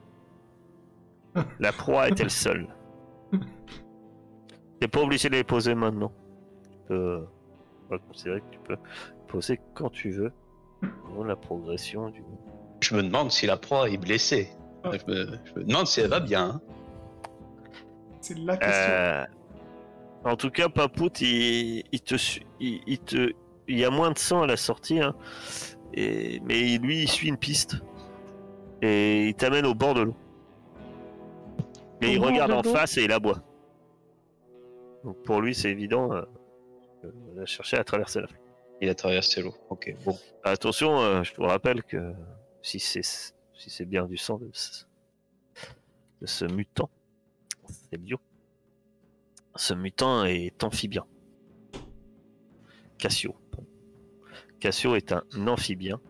La 1.61 1.73
proie 1.73 2.09
était 2.09 2.25
le 2.25 2.29
sol. 2.29 2.69
T'es 4.81 4.89
pas 4.89 5.01
obligé 5.01 5.29
de 5.31 5.37
les 5.37 5.45
poser 5.45 5.75
maintenant. 5.75 6.13
Tu 6.89 6.95
peux 7.89 7.99
considérer 8.09 8.41
que 8.41 8.51
tu 8.51 8.59
peux 8.61 8.77
poser 9.29 9.61
quand 9.75 9.91
tu 9.91 10.11
veux. 10.11 10.33
La 11.27 11.37
progression 11.37 12.11
du. 12.11 12.23
Je 12.81 12.97
me 12.97 13.03
demande 13.03 13.31
si 13.31 13.47
la 13.47 13.57
proie 13.57 13.89
est 13.89 13.97
blessée. 13.99 14.49
Ah. 14.85 14.91
Je, 14.93 15.13
me, 15.13 15.39
je 15.45 15.61
me 15.61 15.65
demande 15.65 15.87
si 15.87 16.01
elle 16.01 16.09
va 16.11 16.21
bien. 16.21 16.45
hein. 16.57 16.61
C'est 18.21 18.39
la 18.39 18.57
question. 18.57 18.93
Euh, 18.93 19.25
En 20.25 20.37
tout 20.37 20.51
cas, 20.51 20.69
Papout, 20.69 21.21
il, 21.21 21.85
il 21.93 22.01
te, 22.01 22.17
su- 22.17 22.43
il, 22.61 22.81
il 22.87 22.99
te, 22.99 23.33
il 23.69 23.79
y 23.79 23.85
a 23.85 23.91
moins 23.91 24.11
de 24.11 24.19
sang 24.19 24.43
à 24.43 24.47
la 24.47 24.57
sortie, 24.57 25.01
hein. 25.01 25.15
Et, 25.95 26.41
mais 26.45 26.79
lui, 26.79 27.03
il 27.03 27.09
suit 27.09 27.29
une 27.29 27.37
piste 27.37 27.77
et 28.81 29.29
il 29.29 29.35
t'amène 29.35 29.67
au 29.67 29.75
bord 29.75 29.95
de 29.95 30.03
l'eau. 30.03 30.17
Mais 32.01 32.09
Au 32.09 32.11
il 32.13 32.19
regarde 32.21 32.51
de 32.51 32.57
en 32.57 32.63
face 32.63 32.97
et 32.99 33.05
il 33.05 33.13
aboie. 33.13 33.39
Donc 35.05 35.23
pour 35.25 35.41
lui, 35.41 35.55
c'est 35.55 35.71
évident 35.71 36.13
euh, 36.13 36.23
de 37.37 37.45
chercher 37.45 37.77
à 37.77 37.85
traverser 37.85 38.21
la 38.21 38.27
Il 38.83 38.89
a 38.89 38.97
traversé 38.97 39.41
l'eau. 39.41 39.55
Ok, 39.71 39.95
bon. 40.05 40.19
Attention, 40.43 41.01
euh, 41.01 41.23
je 41.23 41.33
vous 41.37 41.45
rappelle 41.45 41.85
que 41.85 42.13
si 42.63 42.81
c'est 42.81 43.05
si 43.05 43.71
c'est 43.71 43.85
bien 43.85 44.07
du 44.07 44.17
sang 44.17 44.39
de 44.39 44.51
ce, 44.53 44.85
de 46.21 46.27
ce 46.27 46.45
mutant, 46.45 46.91
c'est 47.69 47.97
bio. 47.97 48.19
Ce 49.55 49.73
mutant 49.73 50.25
est 50.25 50.65
amphibien. 50.65 51.07
Cassio. 52.99 53.37
Cassio 54.59 54.97
est 54.97 55.13
un 55.13 55.23
amphibien 55.47 56.01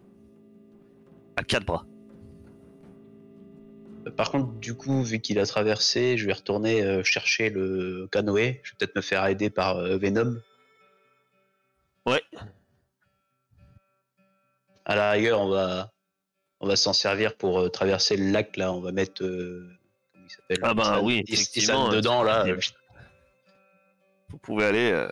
à 1.36 1.44
quatre 1.44 1.66
bras. 1.66 1.84
Euh, 4.06 4.10
Par 4.10 4.30
contre, 4.30 4.50
du 4.60 4.74
coup, 4.74 5.02
vu 5.02 5.20
qu'il 5.20 5.38
a 5.38 5.44
traversé, 5.44 6.16
je 6.16 6.26
vais 6.26 6.32
retourner 6.32 6.82
euh, 6.82 7.02
chercher 7.02 7.50
le 7.50 8.08
canoë. 8.10 8.60
Je 8.62 8.72
vais 8.72 8.76
peut-être 8.78 8.96
me 8.96 9.02
faire 9.02 9.26
aider 9.26 9.50
par 9.50 9.76
euh, 9.76 9.98
Venom. 9.98 10.40
Ouais. 12.06 12.22
À 14.84 14.96
la 14.96 15.10
rigueur, 15.12 15.40
on 15.40 15.48
va, 15.48 15.90
on 16.60 16.66
va 16.66 16.76
s'en 16.76 16.92
servir 16.92 17.36
pour 17.36 17.60
euh, 17.60 17.68
traverser 17.68 18.16
le 18.16 18.30
lac. 18.30 18.56
Là, 18.56 18.72
on 18.72 18.80
va 18.80 18.92
mettre. 18.92 19.22
euh, 19.24 19.68
comment 20.12 20.24
il 20.26 20.30
s'appelle? 20.30 20.58
Ah 20.62 20.74
bah 20.74 21.00
oui, 21.00 21.24
effectivement, 21.28 21.84
Tisane 21.88 21.96
dedans, 21.96 22.22
là. 22.22 22.44
euh, 22.46 22.54
euh, 22.56 22.60
Vous 24.30 24.38
pouvez 24.38 24.64
aller. 24.64 24.90
euh, 24.92 25.10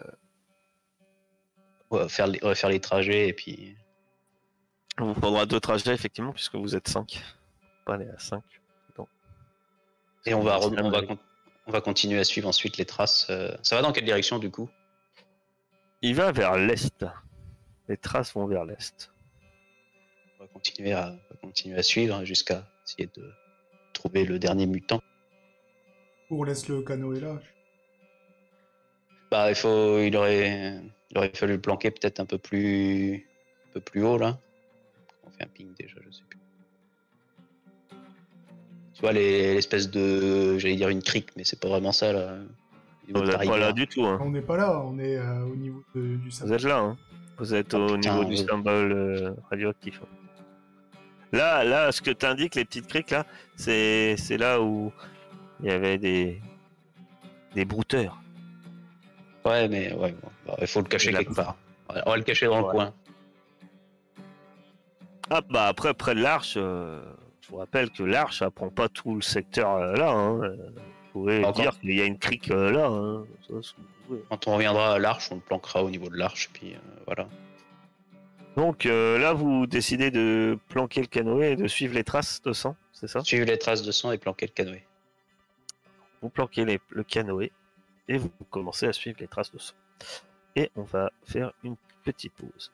on 1.90 1.96
va 1.98 2.08
faire, 2.08 2.26
les, 2.26 2.38
on 2.42 2.48
va 2.48 2.54
faire 2.54 2.70
les 2.70 2.80
trajets 2.80 3.28
et 3.28 3.32
puis. 3.32 3.76
on 4.98 5.06
vous 5.06 5.14
prendra 5.20 5.46
deux 5.46 5.60
trajets, 5.60 5.92
effectivement, 5.94 6.32
puisque 6.32 6.54
vous 6.54 6.76
êtes 6.76 6.88
5. 6.88 7.22
Pas 7.84 7.94
aller 7.94 8.08
à 8.08 8.18
5. 8.18 8.42
Et 10.26 10.34
on 10.34 10.42
va, 10.42 10.58
re- 10.58 10.78
on, 10.84 10.90
va 10.90 11.02
con- 11.02 11.18
on 11.66 11.72
va 11.72 11.80
continuer 11.80 12.18
à 12.20 12.24
suivre 12.24 12.46
ensuite 12.48 12.76
les 12.76 12.84
traces. 12.84 13.26
euh. 13.30 13.56
Ça 13.62 13.76
va 13.76 13.82
dans 13.82 13.90
quelle 13.92 14.04
direction, 14.04 14.38
du 14.38 14.50
coup? 14.50 14.68
Il 16.02 16.14
va 16.14 16.30
vers 16.30 16.56
l'est. 16.56 17.04
Les 17.88 17.96
traces 17.96 18.34
vont 18.34 18.46
vers 18.46 18.64
l'est. 18.66 19.10
Continuer 20.52 20.92
à, 20.92 21.10
va 21.10 21.36
continuer 21.40 21.76
à 21.78 21.82
suivre 21.82 22.14
hein, 22.16 22.24
jusqu'à 22.24 22.66
essayer 22.86 23.08
de 23.16 23.30
trouver 23.92 24.24
le 24.24 24.38
dernier 24.38 24.66
mutant. 24.66 25.02
On 26.30 26.42
laisse 26.44 26.68
le 26.68 26.82
canoë 26.82 27.20
là. 27.20 27.40
Bah, 29.30 29.48
il 29.50 29.54
faut, 29.54 29.98
il 30.00 30.16
aurait, 30.16 30.80
il 31.10 31.18
aurait 31.18 31.30
fallu 31.34 31.54
le 31.54 31.60
planquer 31.60 31.90
peut-être 31.90 32.20
un 32.20 32.26
peu 32.26 32.38
plus, 32.38 33.26
un 33.68 33.72
peu 33.74 33.80
plus 33.80 34.02
haut 34.04 34.18
là. 34.18 34.38
On 35.24 35.30
fait 35.30 35.44
un 35.44 35.48
ping 35.48 35.72
déjà, 35.78 35.96
je 36.04 36.10
sais 36.10 36.22
plus. 36.28 36.38
Tu 38.94 39.00
vois 39.02 39.12
les- 39.12 39.54
l'espèce 39.54 39.90
de, 39.90 40.58
j'allais 40.58 40.76
dire 40.76 40.88
une 40.88 41.02
crique, 41.02 41.30
mais 41.36 41.44
c'est 41.44 41.58
pas 41.60 41.68
vraiment 41.68 41.92
ça 41.92 42.12
là. 42.12 42.36
Vous 43.08 43.22
n'êtes 43.24 43.36
pas 43.38 43.58
là 43.58 43.72
du 43.72 43.86
tout. 43.88 44.04
Hein. 44.04 44.18
On 44.22 44.30
n'est 44.30 44.42
pas 44.42 44.56
là, 44.56 44.82
on 44.84 44.98
est 44.98 45.16
euh, 45.16 45.42
au 45.44 45.56
niveau 45.56 45.82
de- 45.94 46.16
du 46.16 46.28
Vous 46.28 46.30
symbole. 46.30 46.54
êtes 46.56 46.62
là. 46.64 46.78
Hein. 46.78 46.98
Vous 47.38 47.54
êtes 47.54 47.74
Ah, 47.74 47.78
au 47.78 47.86
putain, 47.96 47.98
niveau 48.10 48.24
du 48.24 48.36
symbole 48.36 48.92
euh, 48.92 49.34
radioactif. 49.50 50.00
Là, 51.32 51.62
là, 51.64 51.92
ce 51.92 52.02
que 52.02 52.10
t'indiques, 52.10 52.54
les 52.56 52.64
petites 52.64 52.86
criques 52.88 53.10
là, 53.10 53.24
c'est 53.56 54.16
c'est 54.16 54.36
là 54.36 54.60
où 54.60 54.92
il 55.62 55.66
y 55.68 55.70
avait 55.70 55.98
des 55.98 56.40
des 57.54 57.64
brouteurs. 57.64 58.20
Ouais, 59.44 59.68
mais 59.68 59.92
ouais, 59.94 60.12
bon, 60.12 60.28
bah, 60.46 60.56
il 60.60 60.66
faut 60.66 60.80
le 60.80 60.86
cacher 60.88 61.12
quelque 61.12 61.34
part. 61.34 61.56
On 62.06 62.10
va 62.10 62.16
le 62.16 62.22
cacher 62.22 62.46
dans 62.46 62.58
le 62.58 62.64
coin. 62.64 62.92
Ah 65.30 65.40
bah 65.48 65.66
après 65.68 65.94
près 65.94 66.14
de 66.16 66.20
l'arche, 66.20 66.54
euh, 66.56 67.00
je 67.40 67.48
vous 67.50 67.56
rappelle 67.58 67.90
que 67.90 68.02
l'arche 68.02 68.42
elle 68.42 68.50
prend 68.50 68.68
pas 68.68 68.88
tout 68.88 69.14
le 69.14 69.22
secteur 69.22 69.70
euh, 69.76 69.94
là. 69.94 70.10
Hein. 70.10 70.40
Euh, 70.42 70.56
Vous 71.14 71.20
pouvez 71.20 71.44
Encore. 71.44 71.52
dire 71.62 71.78
qu'il 71.80 71.94
y 71.94 72.00
a 72.00 72.04
une 72.04 72.18
crique 72.18 72.50
euh, 72.50 72.72
là. 72.72 72.86
Hein. 72.86 73.24
Ça. 73.48 73.72
Quand 74.28 74.48
on 74.48 74.54
reviendra 74.54 74.94
à 74.94 74.98
l'arche, 74.98 75.30
on 75.30 75.36
le 75.36 75.40
planquera 75.40 75.84
au 75.84 75.90
niveau 75.90 76.08
de 76.08 76.16
l'arche, 76.16 76.50
puis 76.52 76.74
voilà. 77.06 77.28
Donc 78.56 78.86
euh, 78.86 79.18
là, 79.18 79.32
vous 79.32 79.66
décidez 79.66 80.10
de 80.10 80.58
planquer 80.68 81.00
le 81.00 81.06
canoë 81.06 81.52
et 81.52 81.56
de 81.56 81.66
suivre 81.66 81.94
les 81.94 82.04
traces 82.04 82.42
de 82.42 82.52
sang, 82.52 82.76
c'est 82.92 83.08
ça? 83.08 83.22
Suivre 83.22 83.46
les 83.46 83.58
traces 83.58 83.82
de 83.82 83.92
sang 83.92 84.12
et 84.12 84.18
planquer 84.18 84.46
le 84.46 84.52
canoë. 84.52 84.84
Vous 86.20 86.28
planquez 86.28 86.64
les- 86.64 86.80
le 86.90 87.02
canoë 87.04 87.52
et 88.08 88.18
vous 88.18 88.30
commencez 88.50 88.86
à 88.86 88.92
suivre 88.92 89.16
les 89.20 89.28
traces 89.28 89.52
de 89.52 89.58
sang. 89.58 89.74
Et 90.56 90.70
on 90.76 90.82
va 90.82 91.10
faire 91.24 91.52
une 91.62 91.76
petite 92.04 92.32
pause. 92.34 92.72